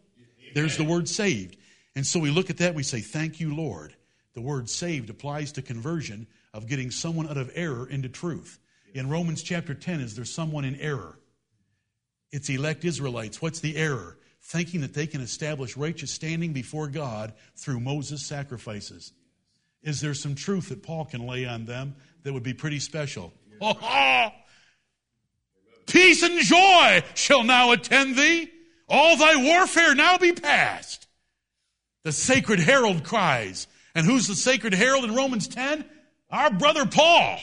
There's 0.54 0.78
the 0.78 0.84
word 0.84 1.10
saved. 1.10 1.58
And 1.96 2.06
so 2.06 2.20
we 2.20 2.30
look 2.30 2.52
at 2.52 2.58
that, 2.60 2.76
we 2.76 2.84
say, 2.84 3.02
Thank 3.02 3.40
you, 3.40 3.56
Lord. 3.56 3.96
The 4.36 4.42
word 4.42 4.70
saved 4.70 5.10
applies 5.10 5.54
to 5.54 5.64
conversion 5.64 6.28
of 6.58 6.68
getting 6.68 6.90
someone 6.90 7.30
out 7.30 7.38
of 7.38 7.52
error 7.54 7.88
into 7.88 8.10
truth. 8.10 8.60
In 8.96 9.10
Romans 9.10 9.44
chapter 9.44 9.76
10, 9.76 10.00
is 10.00 10.16
there 10.16 10.26
someone 10.26 10.66
in 10.66 10.76
error? 10.78 11.20
It's 12.32 12.50
elect 12.50 12.84
Israelites. 12.84 13.40
What's 13.42 13.60
the 13.60 13.78
error? 13.78 14.18
Thinking 14.42 14.82
that 14.82 14.96
they 14.96 15.06
can 15.06 15.22
establish 15.22 15.78
righteous 15.78 16.12
standing 16.12 16.54
before 16.54 16.88
God 16.88 17.34
through 17.56 17.80
Moses' 17.80 18.26
sacrifices. 18.26 19.14
Is 19.84 20.02
there 20.02 20.16
some 20.16 20.34
truth 20.34 20.70
that 20.70 20.82
Paul 20.82 21.06
can 21.06 21.28
lay 21.28 21.46
on 21.46 21.66
them 21.66 21.96
that 22.24 22.34
would 22.34 22.44
be 22.44 22.56
pretty 22.56 22.80
special? 22.80 23.32
Peace 25.86 26.24
and 26.24 26.42
joy 26.42 27.04
shall 27.14 27.44
now 27.44 27.72
attend 27.72 28.18
thee. 28.18 28.50
All 28.90 29.16
thy 29.16 29.36
warfare 29.36 29.94
now 29.94 30.18
be 30.18 30.32
past. 30.32 31.08
The 32.04 32.12
sacred 32.12 32.60
herald 32.60 33.04
cries. 33.04 33.68
And 33.94 34.06
who's 34.06 34.28
the 34.28 34.36
sacred 34.36 34.74
herald 34.74 35.04
in 35.04 35.14
Romans 35.14 35.48
10? 35.48 35.86
Our 36.30 36.52
brother 36.52 36.86
Paul. 36.86 37.40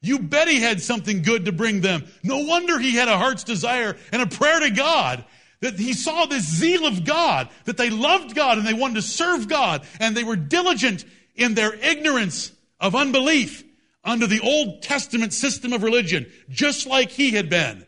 You 0.00 0.18
bet 0.18 0.48
he 0.48 0.60
had 0.60 0.82
something 0.82 1.22
good 1.22 1.44
to 1.44 1.52
bring 1.52 1.80
them. 1.80 2.04
No 2.24 2.38
wonder 2.40 2.78
he 2.78 2.92
had 2.92 3.08
a 3.08 3.16
heart's 3.16 3.44
desire 3.44 3.96
and 4.10 4.20
a 4.20 4.26
prayer 4.26 4.60
to 4.60 4.70
God 4.70 5.24
that 5.60 5.78
he 5.78 5.92
saw 5.92 6.26
this 6.26 6.44
zeal 6.44 6.86
of 6.86 7.04
God, 7.04 7.48
that 7.66 7.76
they 7.76 7.88
loved 7.88 8.34
God 8.34 8.58
and 8.58 8.66
they 8.66 8.74
wanted 8.74 8.96
to 8.96 9.02
serve 9.02 9.48
God 9.48 9.86
and 10.00 10.16
they 10.16 10.24
were 10.24 10.36
diligent 10.36 11.04
in 11.36 11.54
their 11.54 11.72
ignorance 11.74 12.50
of 12.80 12.96
unbelief 12.96 13.62
under 14.04 14.26
the 14.26 14.40
Old 14.40 14.82
Testament 14.82 15.32
system 15.32 15.72
of 15.72 15.84
religion, 15.84 16.30
just 16.48 16.86
like 16.86 17.10
he 17.10 17.30
had 17.30 17.48
been. 17.48 17.86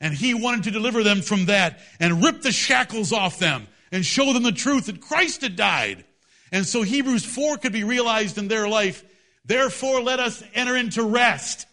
And 0.00 0.12
he 0.12 0.34
wanted 0.34 0.64
to 0.64 0.72
deliver 0.72 1.04
them 1.04 1.22
from 1.22 1.46
that 1.46 1.78
and 2.00 2.24
rip 2.24 2.42
the 2.42 2.50
shackles 2.50 3.12
off 3.12 3.38
them 3.38 3.68
and 3.92 4.04
show 4.04 4.32
them 4.32 4.42
the 4.42 4.50
truth 4.50 4.86
that 4.86 5.00
Christ 5.00 5.42
had 5.42 5.54
died. 5.54 6.04
And 6.50 6.66
so 6.66 6.82
Hebrews 6.82 7.24
4 7.24 7.58
could 7.58 7.72
be 7.72 7.84
realized 7.84 8.36
in 8.36 8.48
their 8.48 8.66
life 8.66 9.04
Therefore, 9.44 10.00
let 10.02 10.20
us 10.20 10.42
enter 10.54 10.76
into 10.76 11.02
rest. 11.02 11.66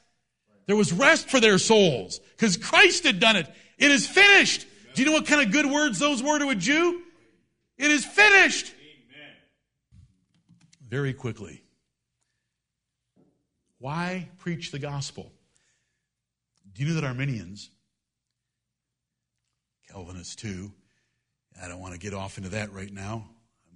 There 0.65 0.75
was 0.75 0.91
rest 0.91 1.29
for 1.29 1.39
their 1.39 1.57
souls 1.57 2.19
because 2.35 2.57
Christ 2.57 3.03
had 3.03 3.19
done 3.19 3.35
it. 3.35 3.47
It 3.77 3.91
is 3.91 4.07
finished. 4.07 4.65
Do 4.93 5.01
you 5.01 5.07
know 5.07 5.13
what 5.13 5.27
kind 5.27 5.41
of 5.41 5.51
good 5.51 5.65
words 5.65 5.99
those 5.99 6.21
were 6.21 6.39
to 6.39 6.49
a 6.49 6.55
Jew? 6.55 7.01
It 7.77 7.91
is 7.91 8.05
finished. 8.05 8.67
Amen. 8.67 9.35
Very 10.87 11.13
quickly. 11.13 11.63
Why 13.77 14.29
preach 14.39 14.71
the 14.71 14.79
gospel? 14.79 15.31
Do 16.73 16.83
you 16.83 16.89
know 16.89 16.95
that 16.99 17.07
Arminians, 17.07 17.69
Calvinists 19.89 20.35
too, 20.35 20.71
I 21.61 21.67
don't 21.67 21.79
want 21.79 21.93
to 21.93 21.99
get 21.99 22.13
off 22.13 22.37
into 22.37 22.49
that 22.49 22.73
right 22.73 22.91
now 22.91 23.29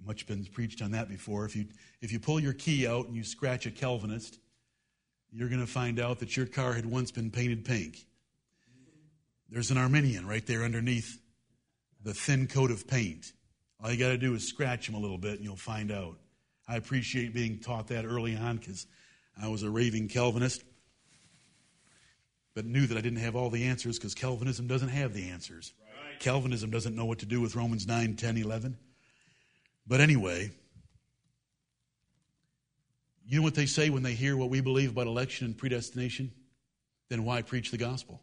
much 0.06 0.26
been 0.26 0.44
preached 0.44 0.82
on 0.82 0.92
that 0.92 1.08
before. 1.08 1.44
If 1.44 1.56
you, 1.56 1.66
if 2.04 2.12
you 2.12 2.20
pull 2.20 2.38
your 2.38 2.52
key 2.52 2.86
out 2.86 3.06
and 3.06 3.16
you 3.16 3.24
scratch 3.24 3.64
a 3.64 3.70
Calvinist, 3.70 4.38
you're 5.32 5.48
going 5.48 5.62
to 5.62 5.66
find 5.66 5.98
out 5.98 6.18
that 6.18 6.36
your 6.36 6.44
car 6.44 6.74
had 6.74 6.84
once 6.84 7.10
been 7.10 7.30
painted 7.30 7.64
pink. 7.64 7.96
There's 9.48 9.70
an 9.70 9.78
Arminian 9.78 10.26
right 10.28 10.46
there 10.46 10.64
underneath 10.64 11.18
the 12.02 12.12
thin 12.12 12.46
coat 12.46 12.70
of 12.70 12.86
paint. 12.86 13.32
All 13.82 13.90
you 13.90 13.96
got 13.96 14.10
to 14.10 14.18
do 14.18 14.34
is 14.34 14.46
scratch 14.46 14.86
him 14.86 14.94
a 14.94 14.98
little 14.98 15.16
bit 15.16 15.36
and 15.36 15.44
you'll 15.44 15.56
find 15.56 15.90
out. 15.90 16.18
I 16.68 16.76
appreciate 16.76 17.32
being 17.32 17.58
taught 17.60 17.88
that 17.88 18.04
early 18.04 18.36
on 18.36 18.58
because 18.58 18.86
I 19.42 19.48
was 19.48 19.62
a 19.62 19.70
raving 19.70 20.08
Calvinist, 20.08 20.62
but 22.54 22.66
knew 22.66 22.86
that 22.86 22.98
I 22.98 23.00
didn't 23.00 23.20
have 23.20 23.34
all 23.34 23.48
the 23.48 23.64
answers 23.64 23.98
because 23.98 24.14
Calvinism 24.14 24.66
doesn't 24.66 24.90
have 24.90 25.14
the 25.14 25.30
answers. 25.30 25.72
Right. 25.80 26.20
Calvinism 26.20 26.70
doesn't 26.70 26.94
know 26.94 27.06
what 27.06 27.20
to 27.20 27.26
do 27.26 27.40
with 27.40 27.56
Romans 27.56 27.86
9, 27.86 28.16
10, 28.16 28.36
11. 28.36 28.76
But 29.86 30.02
anyway, 30.02 30.50
you 33.26 33.38
know 33.38 33.42
what 33.42 33.54
they 33.54 33.66
say 33.66 33.90
when 33.90 34.02
they 34.02 34.14
hear 34.14 34.36
what 34.36 34.50
we 34.50 34.60
believe 34.60 34.90
about 34.90 35.06
election 35.06 35.46
and 35.46 35.56
predestination? 35.56 36.30
Then 37.08 37.24
why 37.24 37.42
preach 37.42 37.70
the 37.70 37.78
gospel? 37.78 38.20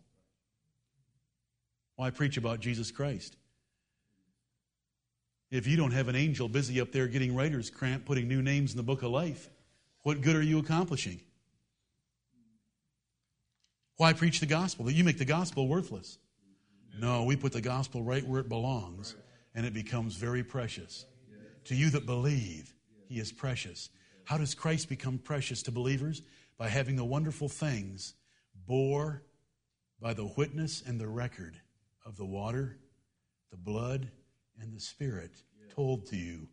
Why 1.95 2.09
preach 2.09 2.37
about 2.37 2.59
Jesus 2.59 2.91
Christ? 2.91 3.35
If 5.49 5.67
you 5.67 5.75
don't 5.75 5.91
have 5.91 6.07
an 6.07 6.15
angel 6.15 6.47
busy 6.47 6.79
up 6.79 6.91
there 6.91 7.07
getting 7.07 7.35
writer's 7.35 7.69
cramp, 7.69 8.05
putting 8.05 8.27
new 8.27 8.41
names 8.41 8.71
in 8.71 8.77
the 8.77 8.83
book 8.83 9.03
of 9.03 9.11
life, 9.11 9.49
what 10.03 10.21
good 10.21 10.35
are 10.35 10.41
you 10.41 10.59
accomplishing? 10.59 11.19
Why 13.97 14.13
preach 14.13 14.39
the 14.39 14.45
gospel? 14.45 14.89
You 14.89 15.03
make 15.03 15.17
the 15.17 15.25
gospel 15.25 15.67
worthless. 15.67 16.17
No, 16.99 17.23
we 17.23 17.35
put 17.35 17.51
the 17.51 17.61
gospel 17.61 18.01
right 18.01 18.25
where 18.25 18.39
it 18.39 18.49
belongs, 18.49 19.15
and 19.53 19.65
it 19.65 19.73
becomes 19.73 20.15
very 20.15 20.43
precious. 20.43 21.05
To 21.65 21.75
you 21.75 21.89
that 21.91 22.05
believe, 22.05 22.73
he 23.07 23.19
is 23.19 23.31
precious. 23.31 23.89
How 24.25 24.37
does 24.37 24.55
Christ 24.55 24.89
become 24.89 25.17
precious 25.17 25.63
to 25.63 25.71
believers? 25.71 26.21
By 26.57 26.69
having 26.69 26.95
the 26.95 27.05
wonderful 27.05 27.49
things 27.49 28.13
bore 28.67 29.23
by 29.99 30.13
the 30.13 30.25
witness 30.37 30.83
and 30.85 30.99
the 30.99 31.07
record 31.07 31.55
of 32.05 32.17
the 32.17 32.25
water, 32.25 32.77
the 33.51 33.57
blood, 33.57 34.09
and 34.59 34.73
the 34.73 34.79
Spirit 34.79 35.31
told 35.75 36.05
to 36.07 36.15
you. 36.15 36.47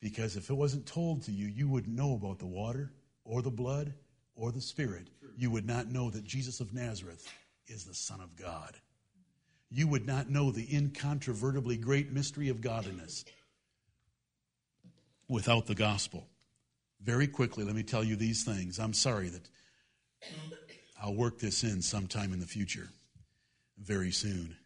Because 0.00 0.36
if 0.36 0.50
it 0.50 0.54
wasn't 0.54 0.86
told 0.86 1.22
to 1.24 1.32
you, 1.32 1.46
you 1.46 1.68
wouldn't 1.68 1.96
know 1.96 2.14
about 2.14 2.38
the 2.38 2.46
water 2.46 2.92
or 3.24 3.42
the 3.42 3.50
blood 3.50 3.92
or 4.34 4.52
the 4.52 4.60
Spirit. 4.60 5.08
You 5.36 5.50
would 5.50 5.66
not 5.66 5.88
know 5.88 6.10
that 6.10 6.24
Jesus 6.24 6.60
of 6.60 6.72
Nazareth 6.72 7.26
is 7.66 7.84
the 7.84 7.94
Son 7.94 8.20
of 8.20 8.36
God. 8.36 8.76
You 9.70 9.88
would 9.88 10.06
not 10.06 10.30
know 10.30 10.50
the 10.50 10.66
incontrovertibly 10.74 11.76
great 11.76 12.12
mystery 12.12 12.48
of 12.48 12.60
godliness 12.60 13.24
without 15.28 15.66
the 15.66 15.74
gospel. 15.74 16.26
Very 17.02 17.28
quickly, 17.28 17.64
let 17.64 17.74
me 17.74 17.82
tell 17.82 18.02
you 18.02 18.16
these 18.16 18.44
things. 18.44 18.78
I'm 18.78 18.92
sorry 18.92 19.28
that 19.28 19.48
I'll 21.00 21.14
work 21.14 21.38
this 21.38 21.62
in 21.62 21.80
sometime 21.80 22.32
in 22.32 22.40
the 22.40 22.46
future, 22.46 22.88
very 23.78 24.10
soon. 24.10 24.56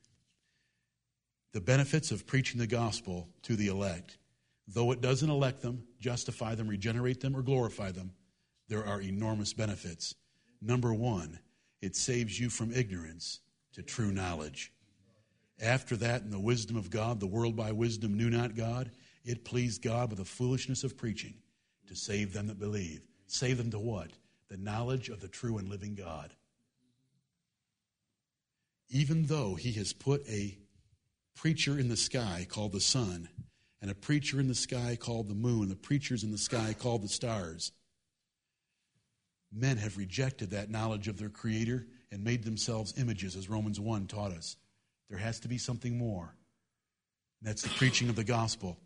The 1.53 1.61
benefits 1.61 2.11
of 2.11 2.27
preaching 2.27 2.59
the 2.59 2.67
gospel 2.67 3.29
to 3.43 3.57
the 3.57 3.67
elect, 3.67 4.17
though 4.67 4.93
it 4.93 5.03
doesn't 5.03 5.29
elect 5.29 5.61
them, 5.61 5.85
justify 6.01 6.55
them, 6.55 6.69
regenerate 6.69 7.21
them, 7.21 7.37
or 7.37 7.43
glorify 7.43 7.93
them, 7.93 8.13
there 8.69 8.87
are 8.87 9.03
enormous 9.03 9.53
benefits. 9.53 10.15
Number 10.63 10.95
one, 10.95 11.39
it 11.83 11.95
saves 11.95 12.41
you 12.41 12.49
from 12.49 12.73
ignorance 12.73 13.41
to 13.75 13.83
true 13.83 14.13
knowledge. 14.13 14.73
After 15.61 15.97
that, 15.97 16.23
in 16.23 16.31
the 16.31 16.41
wisdom 16.41 16.77
of 16.77 16.89
God, 16.89 17.21
the 17.21 17.27
world 17.27 17.55
by 17.55 17.73
wisdom 17.73 18.17
knew 18.17 18.31
not 18.31 18.57
God. 18.57 18.91
It 19.25 19.45
pleased 19.45 19.83
God 19.83 20.09
with 20.09 20.19
the 20.19 20.25
foolishness 20.25 20.83
of 20.85 20.97
preaching 20.97 21.35
to 21.93 21.99
save 21.99 22.33
them 22.33 22.47
that 22.47 22.59
believe. 22.59 23.03
Save 23.27 23.59
them 23.59 23.71
to 23.71 23.79
what? 23.79 24.11
The 24.49 24.57
knowledge 24.57 25.11
of 25.11 25.21
the 25.21 25.29
true 25.29 25.59
and 25.59 25.69
living 25.69 25.95
God. 25.95 26.33
Even 28.89 29.27
though 29.27 29.55
he 29.55 29.73
has 29.73 29.93
put 29.93 30.27
a 30.27 30.57
preacher 31.35 31.79
in 31.79 31.89
the 31.89 31.97
sky 31.97 32.47
called 32.49 32.73
the 32.73 32.81
sun, 32.81 33.29
and 33.81 33.91
a 33.91 33.95
preacher 33.95 34.41
in 34.41 34.49
the 34.49 34.55
sky 34.55 34.97
called 34.99 35.29
the 35.29 35.35
moon, 35.35 35.63
and 35.63 35.71
the 35.71 35.77
preachers 35.77 36.25
in 36.25 36.31
the 36.31 36.39
sky 36.39 36.75
called 36.79 37.03
the 37.03 37.09
stars, 37.09 37.73
men 39.53 39.77
have 39.77 39.99
rejected 39.99 40.51
that 40.51 40.71
knowledge 40.71 41.09
of 41.09 41.19
their 41.19 41.29
Creator 41.29 41.87
and 42.11 42.25
made 42.25 42.45
themselves 42.45 42.95
images, 42.97 43.37
as 43.37 43.51
Romans 43.51 43.81
1 43.81 44.07
taught 44.07 44.33
us. 44.33 44.57
There 45.11 45.19
has 45.19 45.41
to 45.41 45.49
be 45.49 45.59
something 45.59 45.99
more. 45.99 46.35
And 47.41 47.49
That's 47.49 47.63
the 47.63 47.71
preaching 47.71 48.09
of 48.09 48.17
the 48.17 48.25
gospel. 48.25 48.79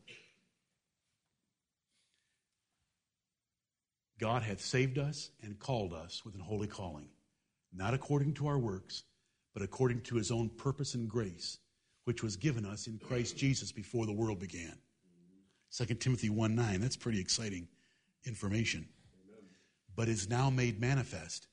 God 4.19 4.43
hath 4.43 4.61
saved 4.61 4.99
us 4.99 5.31
and 5.43 5.59
called 5.59 5.93
us 5.93 6.25
with 6.25 6.35
an 6.35 6.41
holy 6.41 6.67
calling, 6.67 7.09
not 7.73 7.93
according 7.93 8.35
to 8.35 8.47
our 8.47 8.59
works, 8.59 9.03
but 9.53 9.63
according 9.63 10.01
to 10.03 10.17
his 10.17 10.31
own 10.31 10.49
purpose 10.49 10.95
and 10.95 11.09
grace, 11.09 11.59
which 12.05 12.23
was 12.23 12.37
given 12.37 12.65
us 12.65 12.87
in 12.87 12.99
Christ 12.99 13.37
Jesus 13.37 13.73
before 13.73 14.07
the 14.07 14.13
world 14.13 14.39
began. 14.39 14.79
2 15.77 15.85
Timothy 15.95 16.31
1 16.31 16.55
9, 16.55 16.81
that's 16.81 16.97
pretty 16.97 17.21
exciting 17.21 17.69
information. 18.25 18.89
But 19.95 20.09
is 20.09 20.29
now 20.29 20.51
made 20.51 20.81
manifest. 20.81 21.49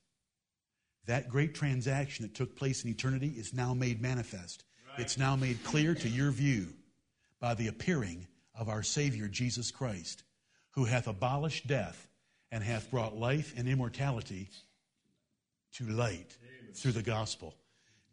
That 1.06 1.30
great 1.30 1.54
transaction 1.54 2.24
that 2.24 2.34
took 2.34 2.56
place 2.56 2.84
in 2.84 2.90
eternity 2.90 3.34
is 3.36 3.54
now 3.54 3.74
made 3.74 4.02
manifest. 4.02 4.64
Right. 4.90 5.00
It's 5.00 5.18
now 5.18 5.36
made 5.36 5.64
clear 5.64 5.96
to 5.96 6.10
your 6.10 6.32
view 6.32 6.68
by 7.42 7.56
the 7.56 7.68
appearing 7.68 8.28
of 8.58 8.70
our 8.70 8.84
Savior 8.84 9.28
Jesus 9.28 9.72
Christ, 9.72 10.24
who 10.72 10.86
hath 10.86 11.08
abolished 11.08 11.68
death 11.68 12.08
and 12.54 12.64
hath 12.64 12.92
brought 12.92 13.18
life 13.18 13.52
and 13.58 13.68
immortality 13.68 14.48
to 15.74 15.86
light 15.86 16.38
through 16.76 16.92
the 16.92 17.02
gospel. 17.02 17.56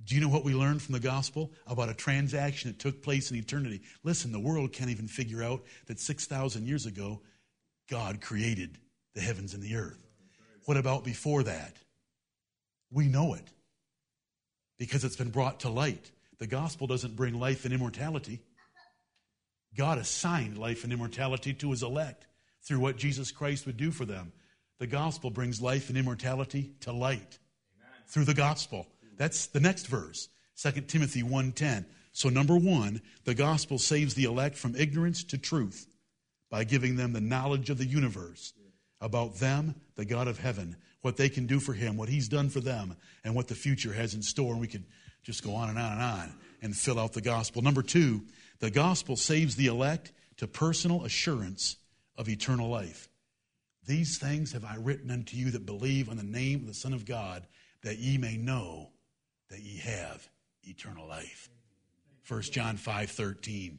Do 0.03 0.15
you 0.15 0.23
know 0.23 0.31
what 0.31 0.47
we 0.47 0.55
learned 0.55 0.81
from 0.81 0.95
the 0.95 0.99
gospel 0.99 1.53
about 1.67 1.91
a 1.91 1.95
transaction 1.95 2.71
that 2.71 2.79
took 2.79 3.03
place 3.03 3.31
in 3.31 3.37
eternity? 3.37 3.83
Listen, 4.03 4.33
the 4.33 4.41
world 4.41 4.73
can't 4.73 4.89
even 4.89 5.09
figure 5.09 5.43
out 5.43 5.63
that 5.89 6.01
6,000 6.01 6.67
years 6.67 6.87
ago, 6.87 7.21
God 7.91 8.23
created 8.23 8.79
the 9.15 9.21
heavens 9.21 9.53
and 9.53 9.63
the 9.63 9.77
earth. 9.77 10.03
What 10.65 10.79
about 10.79 11.05
before 11.05 11.43
that? 11.43 11.77
We 12.91 13.09
know 13.09 13.35
it 13.35 13.47
because 14.79 15.05
it's 15.05 15.17
been 15.17 15.29
brought 15.29 15.61
to 15.61 15.69
light. 15.69 16.11
The 16.39 16.47
gospel 16.47 16.87
doesn't 16.87 17.15
bring 17.15 17.39
life 17.39 17.67
and 17.67 17.75
immortality. 17.75 18.41
God 19.77 19.99
assigned 19.99 20.57
life 20.57 20.83
and 20.83 20.95
immortality 20.95 21.53
to 21.53 21.73
his 21.73 21.83
elect 21.83 22.25
through 22.63 22.81
what 22.81 22.97
Jesus 22.97 23.31
Christ 23.31 23.67
would 23.67 23.77
do 23.77 23.91
for 23.91 24.05
them. 24.05 24.33
The 24.79 24.87
gospel 24.87 25.31
brings 25.31 25.61
life 25.61 25.89
and 25.89 25.99
immortality 25.99 26.73
to 26.81 26.93
light 26.93 27.39
Amen. 27.77 27.93
through 28.09 28.25
the 28.25 28.35
gospel. 28.35 28.87
That's 29.17 29.47
the 29.47 29.61
next 29.61 29.87
verse, 29.87 30.29
2 30.57 30.89
Timothy 30.89 31.23
1:10. 31.23 31.85
So 32.13 32.29
number 32.29 32.57
1, 32.57 33.01
the 33.25 33.35
gospel 33.35 33.79
saves 33.79 34.15
the 34.15 34.25
elect 34.25 34.57
from 34.57 34.75
ignorance 34.75 35.23
to 35.25 35.39
truth 35.39 35.87
by 36.51 36.65
giving 36.65 36.97
them 36.97 37.13
the 37.13 37.21
knowledge 37.21 37.71
of 37.71 37.79
the 37.79 37.87
universe 37.87 38.53
about 39.01 39.37
them, 39.37 39.75
the 39.95 40.05
God 40.05 40.29
of 40.29 40.39
heaven, 40.39 40.77
what 41.03 41.17
they 41.17 41.29
can 41.29 41.47
do 41.47 41.61
for 41.61 41.73
him, 41.73 41.97
what 41.97 42.09
he's 42.09 42.29
done 42.29 42.49
for 42.49 42.61
them, 42.61 42.97
and 43.25 43.35
what 43.35 43.49
the 43.49 43.55
future 43.55 43.93
has 43.93 44.15
in 44.15 44.23
store. 44.23 44.53
And 44.53 44.61
we 44.61 44.67
could 44.67 44.85
just 45.23 45.45
go 45.45 45.55
on 45.55 45.69
and 45.69 45.79
on 45.79 45.93
and 45.93 46.03
on 46.03 46.35
and 46.63 46.77
fill 46.77 46.99
out 46.99 47.13
the 47.13 47.21
gospel. 47.21 47.63
Number 47.63 47.83
2, 47.83 48.23
the 48.59 48.71
gospel 48.71 49.17
saves 49.17 49.57
the 49.57 49.67
elect 49.67 50.13
to 50.39 50.47
personal 50.47 51.05
assurance 51.05 51.77
of 52.21 52.29
eternal 52.29 52.69
life. 52.69 53.09
These 53.87 54.19
things 54.19 54.53
have 54.53 54.65
I 54.65 54.77
written 54.77 55.11
unto 55.11 55.39
you 55.39 55.51
that 55.53 55.65
believe 55.65 56.11
on 56.11 56.19
the 56.19 56.23
name 56.23 56.61
of 56.61 56.67
the 56.67 56.75
Son 56.75 56.93
of 56.93 57.07
God, 57.07 57.47
that 57.83 57.99
ye 57.99 58.19
may 58.19 58.37
know 58.37 58.91
that 59.49 59.61
ye 59.61 59.79
have 59.79 60.29
eternal 60.63 61.09
life. 61.09 61.49
1 62.29 62.43
John 62.43 62.77
5 62.77 63.11
13. 63.11 63.79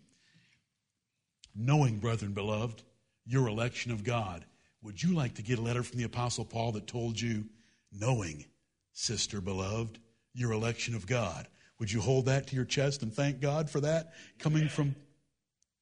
Knowing, 1.55 1.99
brethren 1.99 2.33
beloved, 2.33 2.81
your 3.27 3.47
election 3.47 3.91
of 3.91 4.03
God, 4.03 4.43
would 4.81 5.01
you 5.01 5.13
like 5.13 5.35
to 5.35 5.43
get 5.43 5.59
a 5.59 5.61
letter 5.61 5.83
from 5.83 5.99
the 5.99 6.05
Apostle 6.05 6.45
Paul 6.45 6.71
that 6.71 6.87
told 6.87 7.21
you, 7.21 7.45
knowing, 7.91 8.45
sister 8.91 9.39
beloved, 9.39 9.99
your 10.33 10.51
election 10.51 10.95
of 10.95 11.05
God? 11.05 11.47
Would 11.77 11.91
you 11.91 12.01
hold 12.01 12.25
that 12.25 12.47
to 12.47 12.55
your 12.55 12.65
chest 12.65 13.03
and 13.03 13.13
thank 13.13 13.39
God 13.39 13.69
for 13.69 13.81
that 13.81 14.13
coming 14.39 14.67
from 14.67 14.95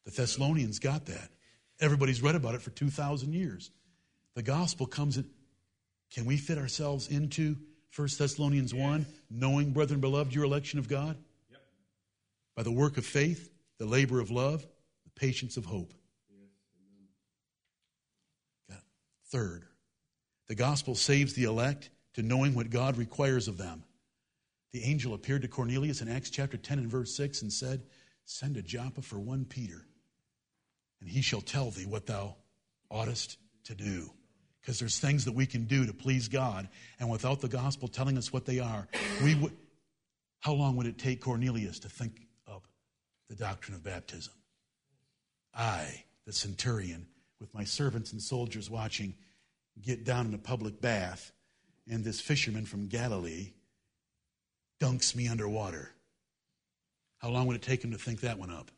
the 0.04 0.12
Thessalonians? 0.12 0.80
Got 0.80 1.06
that. 1.06 1.30
Everybody's 1.82 2.22
read 2.22 2.36
about 2.36 2.56
it 2.56 2.62
for 2.62 2.72
2,000 2.72 3.34
years. 3.34 3.72
The 4.36 4.44
gospel 4.44 4.86
comes 4.86 5.18
in. 5.18 5.30
Can 6.12 6.26
we 6.26 6.38
fit 6.38 6.58
ourselves 6.58 7.08
into 7.08 7.56
1 7.96 8.08
Thessalonians 8.18 8.74
1, 8.74 9.06
knowing, 9.30 9.72
brethren 9.72 10.00
beloved, 10.00 10.34
your 10.34 10.44
election 10.44 10.80
of 10.80 10.88
God? 10.88 11.18
Yep. 11.52 11.62
By 12.56 12.64
the 12.64 12.72
work 12.72 12.98
of 12.98 13.06
faith, 13.06 13.52
the 13.78 13.86
labor 13.86 14.20
of 14.20 14.32
love, 14.32 14.66
the 15.04 15.12
patience 15.12 15.56
of 15.56 15.66
hope. 15.66 15.94
Yes. 18.68 18.80
Third, 19.32 19.66
the 20.48 20.56
gospel 20.56 20.96
saves 20.96 21.34
the 21.34 21.44
elect 21.44 21.92
to 22.16 22.24
knowing 22.24 22.56
what 22.56 22.72
God 22.72 22.98
requires 22.98 23.48
of 23.48 23.58
them. 23.58 23.84
The 24.72 24.84
angel 24.84 25.14
appeared 25.14 25.44
to 25.44 25.48
Cornelius 25.48 26.02
in 26.02 26.10
Acts 26.10 26.30
chapter 26.30 26.58
10 26.58 26.80
and 26.80 26.88
verse 26.88 27.16
6 27.16 27.44
and 27.44 27.54
said, 27.54 27.84
Send 28.26 28.58
a 28.58 28.62
Joppa 28.62 29.02
for 29.02 29.20
one 29.20 29.46
Peter 29.46 29.86
and 31.02 31.10
he 31.10 31.22
shall 31.22 31.42
tell 31.42 31.72
thee 31.72 31.86
what 31.86 32.06
thou 32.06 32.36
oughtest 32.90 33.38
to 33.66 33.76
do. 33.76 34.10
Because 34.62 34.80
there's 34.80 35.00
things 35.00 35.26
that 35.26 35.34
we 35.34 35.46
can 35.46 35.66
do 35.66 35.86
to 35.86 35.94
please 35.94 36.28
God, 36.28 36.68
and 37.00 37.10
without 37.10 37.40
the 37.40 37.48
gospel 37.48 37.88
telling 37.88 38.18
us 38.18 38.34
what 38.34 38.46
they 38.46 38.60
are, 38.60 38.88
we 39.24 39.36
would. 39.36 39.56
How 40.42 40.54
long 40.54 40.76
would 40.78 40.86
it 40.86 40.98
take 40.98 41.22
Cornelius 41.22 41.80
to 41.80 41.90
think 41.90 42.28
up 42.48 42.64
the 43.30 43.36
doctrine 43.36 43.76
of 43.76 43.84
baptism? 43.84 44.34
I, 45.54 46.04
the 46.26 46.34
centurion, 46.34 47.08
with 47.40 47.54
my 47.54 47.64
servants 47.64 48.12
and 48.12 48.22
soldiers 48.22 48.70
watching, 48.70 49.16
get 49.82 50.06
down 50.06 50.28
in 50.28 50.34
a 50.34 50.38
public 50.38 50.80
bath, 50.82 51.32
and 51.90 52.04
this 52.04 52.22
fisherman 52.22 52.66
from 52.66 52.88
Galilee 52.88 53.54
dunks 54.80 55.16
me 55.16 55.28
underwater. 55.28 55.92
How 57.18 57.30
long 57.30 57.48
would 57.48 57.56
it 57.56 57.62
take 57.62 57.84
him 57.84 57.92
to 57.92 57.98
think 57.98 58.22
that 58.22 58.40
one 58.40 58.52
up? 58.52 58.72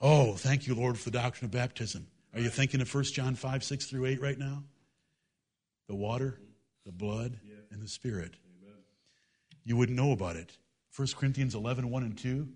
Oh, 0.00 0.34
thank 0.34 0.66
you, 0.66 0.74
Lord, 0.74 0.98
for 0.98 1.10
the 1.10 1.18
doctrine 1.18 1.46
of 1.46 1.50
baptism. 1.50 2.06
Are 2.32 2.40
you 2.40 2.48
thinking 2.48 2.80
of 2.80 2.92
1 2.92 3.04
John 3.04 3.34
5, 3.34 3.64
6 3.64 3.86
through 3.86 4.06
8 4.06 4.20
right 4.20 4.38
now? 4.38 4.62
The 5.88 5.94
water, 5.94 6.40
the 6.86 6.92
blood, 6.92 7.38
and 7.70 7.82
the 7.82 7.88
Spirit. 7.88 8.34
You 9.64 9.76
wouldn't 9.76 9.98
know 9.98 10.12
about 10.12 10.36
it. 10.36 10.56
1 10.96 11.08
Corinthians 11.16 11.54
11, 11.54 11.90
1 11.90 12.02
and 12.02 12.16
2. 12.16 12.48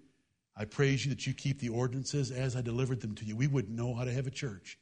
I 0.57 0.65
praise 0.65 1.05
you 1.05 1.11
that 1.11 1.27
you 1.27 1.35
keep 1.35 1.61
the 1.61 1.69
ordinances 1.69 2.31
as 2.31 2.57
I 2.57 2.63
delivered 2.63 3.01
them 3.01 3.15
to 3.17 3.25
you. 3.25 3.37
We 3.37 3.47
wouldn't 3.47 3.77
know 3.77 3.95
how 3.95 4.05
to 4.05 4.13
have 4.13 4.27
a 4.27 4.31
church. 4.31 4.79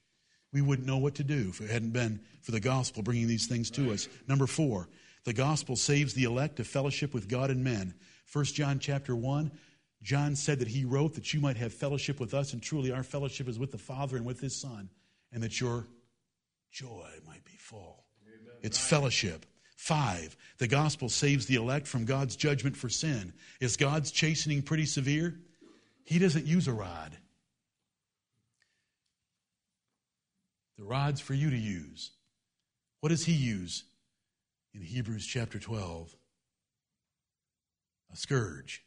We 0.52 0.60
wouldn't 0.60 0.86
know 0.86 0.98
what 0.98 1.14
to 1.16 1.24
do 1.24 1.48
if 1.48 1.60
it 1.60 1.70
hadn't 1.70 1.92
been 1.92 2.20
for 2.42 2.52
the 2.52 2.60
gospel 2.60 3.02
bringing 3.02 3.26
these 3.26 3.46
things 3.46 3.70
to 3.72 3.92
us. 3.92 4.06
Number 4.28 4.46
four, 4.46 4.88
the 5.24 5.32
gospel 5.32 5.76
saves 5.76 6.14
the 6.14 6.24
elect 6.24 6.56
to 6.56 6.64
fellowship 6.64 7.14
with 7.14 7.28
God 7.28 7.50
and 7.50 7.64
men. 7.64 7.94
1 8.32 8.44
John 8.46 8.78
chapter 8.78 9.16
1, 9.16 9.50
John 10.02 10.34
said 10.34 10.58
that 10.58 10.68
he 10.68 10.84
wrote 10.84 11.14
that 11.14 11.32
you 11.32 11.40
might 11.40 11.56
have 11.56 11.72
fellowship 11.72 12.18
with 12.18 12.34
us, 12.34 12.52
and 12.52 12.62
truly 12.62 12.90
our 12.90 13.04
fellowship 13.04 13.48
is 13.48 13.58
with 13.58 13.70
the 13.70 13.78
Father 13.78 14.16
and 14.16 14.26
with 14.26 14.40
his 14.40 14.60
Son, 14.60 14.88
and 15.32 15.42
that 15.42 15.60
your 15.60 15.86
joy 16.72 17.08
might 17.26 17.44
be 17.44 17.56
full. 17.58 18.04
Amen. 18.26 18.54
It's 18.62 18.78
fellowship. 18.78 19.46
Five, 19.76 20.36
the 20.58 20.68
gospel 20.68 21.08
saves 21.08 21.46
the 21.46 21.56
elect 21.56 21.86
from 21.86 22.04
God's 22.04 22.36
judgment 22.36 22.76
for 22.76 22.88
sin. 22.88 23.32
Is 23.60 23.76
God's 23.76 24.10
chastening 24.10 24.62
pretty 24.62 24.86
severe? 24.86 25.34
He 26.04 26.18
doesn't 26.18 26.46
use 26.46 26.68
a 26.68 26.72
rod. 26.72 27.16
The 30.78 30.84
rod's 30.84 31.20
for 31.20 31.34
you 31.34 31.50
to 31.50 31.56
use. 31.56 32.10
What 33.00 33.10
does 33.10 33.24
he 33.24 33.32
use 33.32 33.84
in 34.74 34.82
Hebrews 34.82 35.26
chapter 35.26 35.58
12? 35.58 36.14
A 38.12 38.16
scourge. 38.16 38.84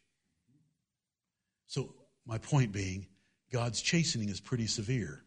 So, 1.67 1.93
my 2.25 2.37
point 2.37 2.71
being, 2.71 3.07
God's 3.51 3.81
chastening 3.81 4.29
is 4.29 4.39
pretty 4.39 4.67
severe. 4.67 5.23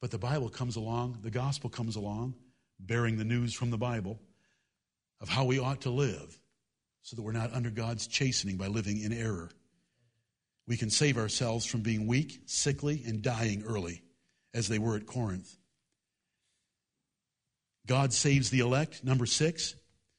But 0.00 0.10
the 0.10 0.18
Bible 0.18 0.50
comes 0.50 0.76
along, 0.76 1.18
the 1.22 1.30
gospel 1.30 1.70
comes 1.70 1.96
along, 1.96 2.34
bearing 2.78 3.16
the 3.16 3.24
news 3.24 3.54
from 3.54 3.70
the 3.70 3.78
Bible 3.78 4.20
of 5.20 5.28
how 5.28 5.44
we 5.44 5.58
ought 5.58 5.82
to 5.82 5.90
live 5.90 6.38
so 7.02 7.16
that 7.16 7.22
we're 7.22 7.32
not 7.32 7.52
under 7.52 7.70
God's 7.70 8.06
chastening 8.06 8.56
by 8.56 8.66
living 8.66 9.00
in 9.00 9.12
error. 9.12 9.50
We 10.66 10.76
can 10.76 10.90
save 10.90 11.18
ourselves 11.18 11.66
from 11.66 11.80
being 11.80 12.06
weak, 12.06 12.42
sickly, 12.46 13.02
and 13.06 13.22
dying 13.22 13.62
early, 13.62 14.02
as 14.54 14.68
they 14.68 14.78
were 14.78 14.96
at 14.96 15.06
Corinth. 15.06 15.56
God 17.86 18.12
saves 18.12 18.50
the 18.50 18.60
elect, 18.60 19.04
number 19.04 19.26
six, 19.26 19.74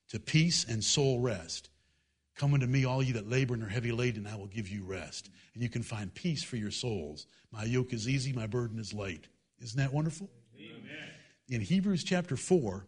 to 0.09 0.19
peace 0.19 0.65
and 0.65 0.83
soul 0.83 1.19
rest. 1.19 1.69
Come 2.35 2.53
unto 2.53 2.67
me, 2.67 2.85
all 2.85 3.01
ye 3.01 3.13
that 3.13 3.29
labor 3.29 3.53
and 3.53 3.63
are 3.63 3.69
heavy 3.69 3.91
laden, 3.91 4.27
I 4.27 4.35
will 4.35 4.47
give 4.47 4.67
you 4.67 4.83
rest. 4.83 5.29
And 5.53 5.63
you 5.63 5.69
can 5.69 5.83
find 5.83 6.13
peace 6.13 6.43
for 6.43 6.57
your 6.57 6.71
souls. 6.71 7.27
My 7.51 7.63
yoke 7.63 7.93
is 7.93 8.09
easy, 8.09 8.33
my 8.33 8.47
burden 8.47 8.77
is 8.77 8.93
light. 8.93 9.27
Isn't 9.61 9.79
that 9.79 9.93
wonderful? 9.93 10.29
Amen. 10.57 11.09
In 11.47 11.61
Hebrews 11.61 12.03
chapter 12.03 12.35
4, 12.35 12.85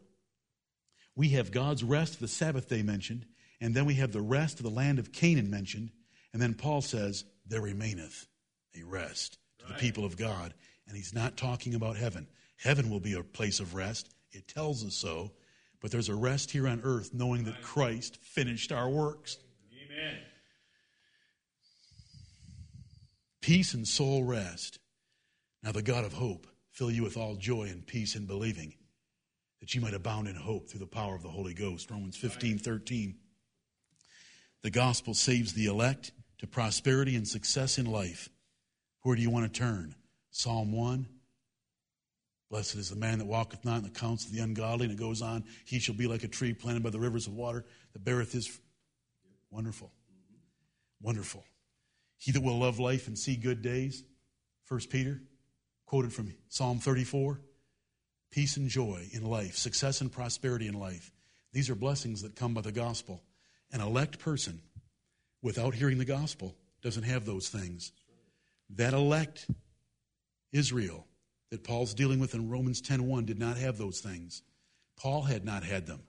we 1.15 1.29
have 1.29 1.51
God's 1.51 1.83
rest 1.83 2.15
of 2.15 2.19
the 2.19 2.27
Sabbath 2.27 2.67
day 2.67 2.83
mentioned, 2.83 3.25
and 3.61 3.73
then 3.73 3.85
we 3.85 3.95
have 3.95 4.11
the 4.11 4.21
rest 4.21 4.59
of 4.59 4.63
the 4.63 4.69
land 4.69 4.99
of 4.99 5.11
Canaan 5.11 5.49
mentioned, 5.49 5.91
and 6.33 6.41
then 6.41 6.53
Paul 6.53 6.81
says, 6.81 7.23
There 7.47 7.61
remaineth 7.61 8.27
a 8.79 8.83
rest 8.83 9.37
to 9.59 9.65
right. 9.65 9.73
the 9.73 9.79
people 9.79 10.05
of 10.05 10.17
God. 10.17 10.53
And 10.87 10.95
he's 10.95 11.13
not 11.13 11.37
talking 11.37 11.73
about 11.73 11.97
heaven. 11.97 12.27
Heaven 12.57 12.89
will 12.89 12.99
be 12.99 13.13
a 13.13 13.23
place 13.23 13.59
of 13.59 13.75
rest. 13.75 14.13
It 14.31 14.47
tells 14.47 14.85
us 14.85 14.93
so. 14.93 15.31
But 15.81 15.91
there's 15.91 16.09
a 16.09 16.15
rest 16.15 16.51
here 16.51 16.67
on 16.67 16.81
earth 16.83 17.13
knowing 17.13 17.43
that 17.45 17.61
Christ 17.61 18.17
finished 18.17 18.71
our 18.71 18.89
works. 18.89 19.37
Amen. 19.71 20.17
Peace 23.41 23.73
and 23.73 23.87
soul 23.87 24.23
rest. 24.23 24.79
Now, 25.63 25.71
the 25.71 25.81
God 25.81 26.05
of 26.05 26.13
hope 26.13 26.47
fill 26.71 26.91
you 26.91 27.03
with 27.03 27.17
all 27.17 27.35
joy 27.35 27.63
and 27.63 27.85
peace 27.85 28.15
in 28.15 28.25
believing, 28.25 28.73
that 29.59 29.73
you 29.73 29.81
might 29.81 29.93
abound 29.93 30.27
in 30.27 30.35
hope 30.35 30.69
through 30.69 30.79
the 30.79 30.87
power 30.87 31.15
of 31.15 31.23
the 31.23 31.29
Holy 31.29 31.53
Ghost. 31.53 31.89
Romans 31.89 32.17
15, 32.17 32.59
13. 32.59 33.15
The 34.63 34.69
gospel 34.69 35.13
saves 35.13 35.53
the 35.53 35.65
elect 35.65 36.11
to 36.39 36.47
prosperity 36.47 37.15
and 37.15 37.27
success 37.27 37.77
in 37.77 37.85
life. 37.85 38.29
Where 39.03 39.15
do 39.15 39.21
you 39.21 39.29
want 39.29 39.51
to 39.51 39.59
turn? 39.59 39.95
Psalm 40.31 40.71
1. 40.71 41.07
Blessed 42.49 42.75
is 42.75 42.89
the 42.89 42.95
man 42.95 43.19
that 43.19 43.27
walketh 43.27 43.65
not 43.65 43.77
in 43.77 43.83
the 43.83 43.89
counsel 43.89 44.29
of 44.29 44.35
the 44.35 44.41
ungodly, 44.41 44.85
and 44.85 44.93
it 44.93 44.99
goes 44.99 45.21
on. 45.21 45.43
He 45.65 45.79
shall 45.79 45.95
be 45.95 46.07
like 46.07 46.23
a 46.23 46.29
tree 46.29 46.53
planted 46.53 46.81
by 46.81 46.91
the 46.91 46.99
rivers 46.99 47.27
of 47.27 47.33
water 47.33 47.65
that 47.93 48.03
beareth 48.03 48.31
his. 48.31 48.59
Wonderful. 49.51 49.91
Wonderful. 51.01 51.43
He 52.17 52.31
that 52.31 52.41
will 52.41 52.57
love 52.57 52.79
life 52.79 53.07
and 53.07 53.17
see 53.17 53.35
good 53.35 53.61
days. 53.61 54.03
First 54.63 54.89
Peter, 54.89 55.21
quoted 55.85 56.13
from 56.13 56.33
Psalm 56.49 56.79
34. 56.79 57.41
Peace 58.31 58.57
and 58.57 58.69
joy 58.69 59.07
in 59.13 59.23
life, 59.23 59.55
success 59.55 60.01
and 60.01 60.11
prosperity 60.11 60.67
in 60.67 60.73
life. 60.73 61.11
These 61.53 61.69
are 61.69 61.75
blessings 61.75 62.21
that 62.21 62.35
come 62.35 62.53
by 62.53 62.61
the 62.61 62.71
gospel. 62.71 63.23
An 63.71 63.81
elect 63.81 64.19
person, 64.19 64.61
without 65.41 65.75
hearing 65.75 65.97
the 65.97 66.05
gospel, 66.05 66.55
doesn't 66.81 67.03
have 67.03 67.25
those 67.25 67.49
things. 67.49 67.91
That 68.71 68.93
elect 68.93 69.47
Israel 70.51 71.07
that 71.49 71.63
Paul's 71.63 71.93
dealing 71.93 72.19
with 72.19 72.33
in 72.33 72.49
Romans 72.49 72.81
10:1 72.81 73.25
did 73.25 73.39
not 73.39 73.57
have 73.57 73.77
those 73.77 74.01
things. 74.01 74.43
Paul 74.95 75.23
had 75.23 75.45
not 75.45 75.63
had 75.63 75.85
them, 75.85 76.03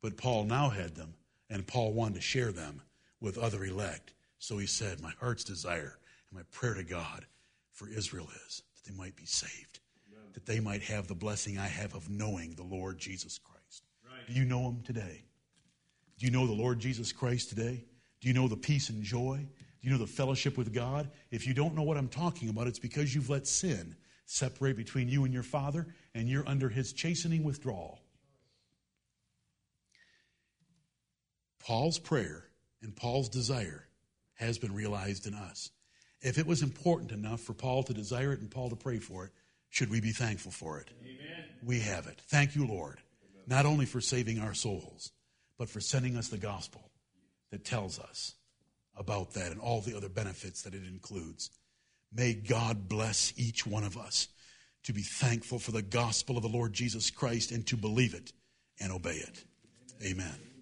but 0.00 0.16
Paul 0.16 0.44
now 0.44 0.70
had 0.70 0.94
them, 0.94 1.14
and 1.48 1.66
Paul 1.66 1.92
wanted 1.92 2.16
to 2.16 2.20
share 2.20 2.52
them 2.52 2.82
with 3.20 3.38
other 3.38 3.64
elect. 3.64 4.14
So 4.38 4.58
he 4.58 4.66
said, 4.66 5.00
"My 5.00 5.12
heart's 5.12 5.44
desire 5.44 5.98
and 6.30 6.38
my 6.38 6.42
prayer 6.44 6.74
to 6.74 6.84
God 6.84 7.26
for 7.70 7.88
Israel 7.88 8.28
is 8.46 8.62
that 8.74 8.90
they 8.90 8.96
might 8.96 9.16
be 9.16 9.26
saved, 9.26 9.80
Amen. 10.08 10.32
that 10.32 10.46
they 10.46 10.60
might 10.60 10.82
have 10.82 11.06
the 11.06 11.14
blessing 11.14 11.58
I 11.58 11.68
have 11.68 11.94
of 11.94 12.10
knowing 12.10 12.54
the 12.54 12.64
Lord 12.64 12.98
Jesus 12.98 13.38
Christ." 13.38 13.84
Right. 14.04 14.26
Do 14.26 14.32
you 14.32 14.44
know 14.44 14.68
him 14.68 14.82
today? 14.82 15.24
Do 16.18 16.26
you 16.26 16.32
know 16.32 16.46
the 16.46 16.52
Lord 16.52 16.80
Jesus 16.80 17.12
Christ 17.12 17.48
today? 17.48 17.84
Do 18.20 18.28
you 18.28 18.34
know 18.34 18.48
the 18.48 18.56
peace 18.56 18.88
and 18.88 19.02
joy? 19.02 19.38
Do 19.38 19.88
you 19.88 19.90
know 19.90 19.98
the 19.98 20.06
fellowship 20.06 20.56
with 20.56 20.72
God? 20.72 21.10
If 21.30 21.46
you 21.46 21.54
don't 21.54 21.74
know 21.74 21.82
what 21.82 21.96
I'm 21.96 22.08
talking 22.08 22.48
about, 22.48 22.66
it's 22.66 22.78
because 22.78 23.14
you've 23.14 23.30
let 23.30 23.46
sin 23.46 23.96
separate 24.26 24.76
between 24.76 25.08
you 25.08 25.24
and 25.24 25.32
your 25.32 25.42
Father, 25.42 25.86
and 26.14 26.28
you're 26.28 26.46
under 26.46 26.68
His 26.68 26.92
chastening 26.92 27.44
withdrawal. 27.44 28.00
Paul's 31.60 31.98
prayer 31.98 32.44
and 32.82 32.94
Paul's 32.94 33.28
desire 33.28 33.88
has 34.34 34.58
been 34.58 34.74
realized 34.74 35.26
in 35.26 35.34
us. 35.34 35.70
If 36.20 36.38
it 36.38 36.46
was 36.46 36.62
important 36.62 37.10
enough 37.10 37.40
for 37.40 37.54
Paul 37.54 37.82
to 37.84 37.94
desire 37.94 38.32
it 38.32 38.40
and 38.40 38.50
Paul 38.50 38.70
to 38.70 38.76
pray 38.76 38.98
for 38.98 39.24
it, 39.24 39.32
should 39.70 39.90
we 39.90 40.00
be 40.00 40.12
thankful 40.12 40.52
for 40.52 40.78
it? 40.78 40.90
Amen. 41.02 41.44
We 41.64 41.80
have 41.80 42.06
it. 42.06 42.20
Thank 42.28 42.54
you, 42.54 42.66
Lord, 42.66 43.00
not 43.46 43.66
only 43.66 43.86
for 43.86 44.00
saving 44.00 44.38
our 44.38 44.54
souls, 44.54 45.10
but 45.58 45.68
for 45.68 45.80
sending 45.80 46.16
us 46.16 46.28
the 46.28 46.38
gospel 46.38 46.90
that 47.50 47.64
tells 47.64 47.98
us 47.98 48.34
about 48.96 49.34
that 49.34 49.52
and 49.52 49.60
all 49.60 49.80
the 49.80 49.96
other 49.96 50.08
benefits 50.08 50.62
that 50.62 50.74
it 50.74 50.84
includes. 50.86 51.50
May 52.12 52.34
God 52.34 52.88
bless 52.88 53.32
each 53.36 53.66
one 53.66 53.84
of 53.84 53.96
us 53.96 54.28
to 54.84 54.92
be 54.92 55.02
thankful 55.02 55.58
for 55.58 55.72
the 55.72 55.82
gospel 55.82 56.36
of 56.36 56.42
the 56.42 56.48
Lord 56.48 56.72
Jesus 56.72 57.10
Christ 57.10 57.50
and 57.50 57.66
to 57.66 57.76
believe 57.76 58.14
it 58.14 58.32
and 58.80 58.92
obey 58.92 59.16
it. 59.16 59.44
Amen. 60.04 60.55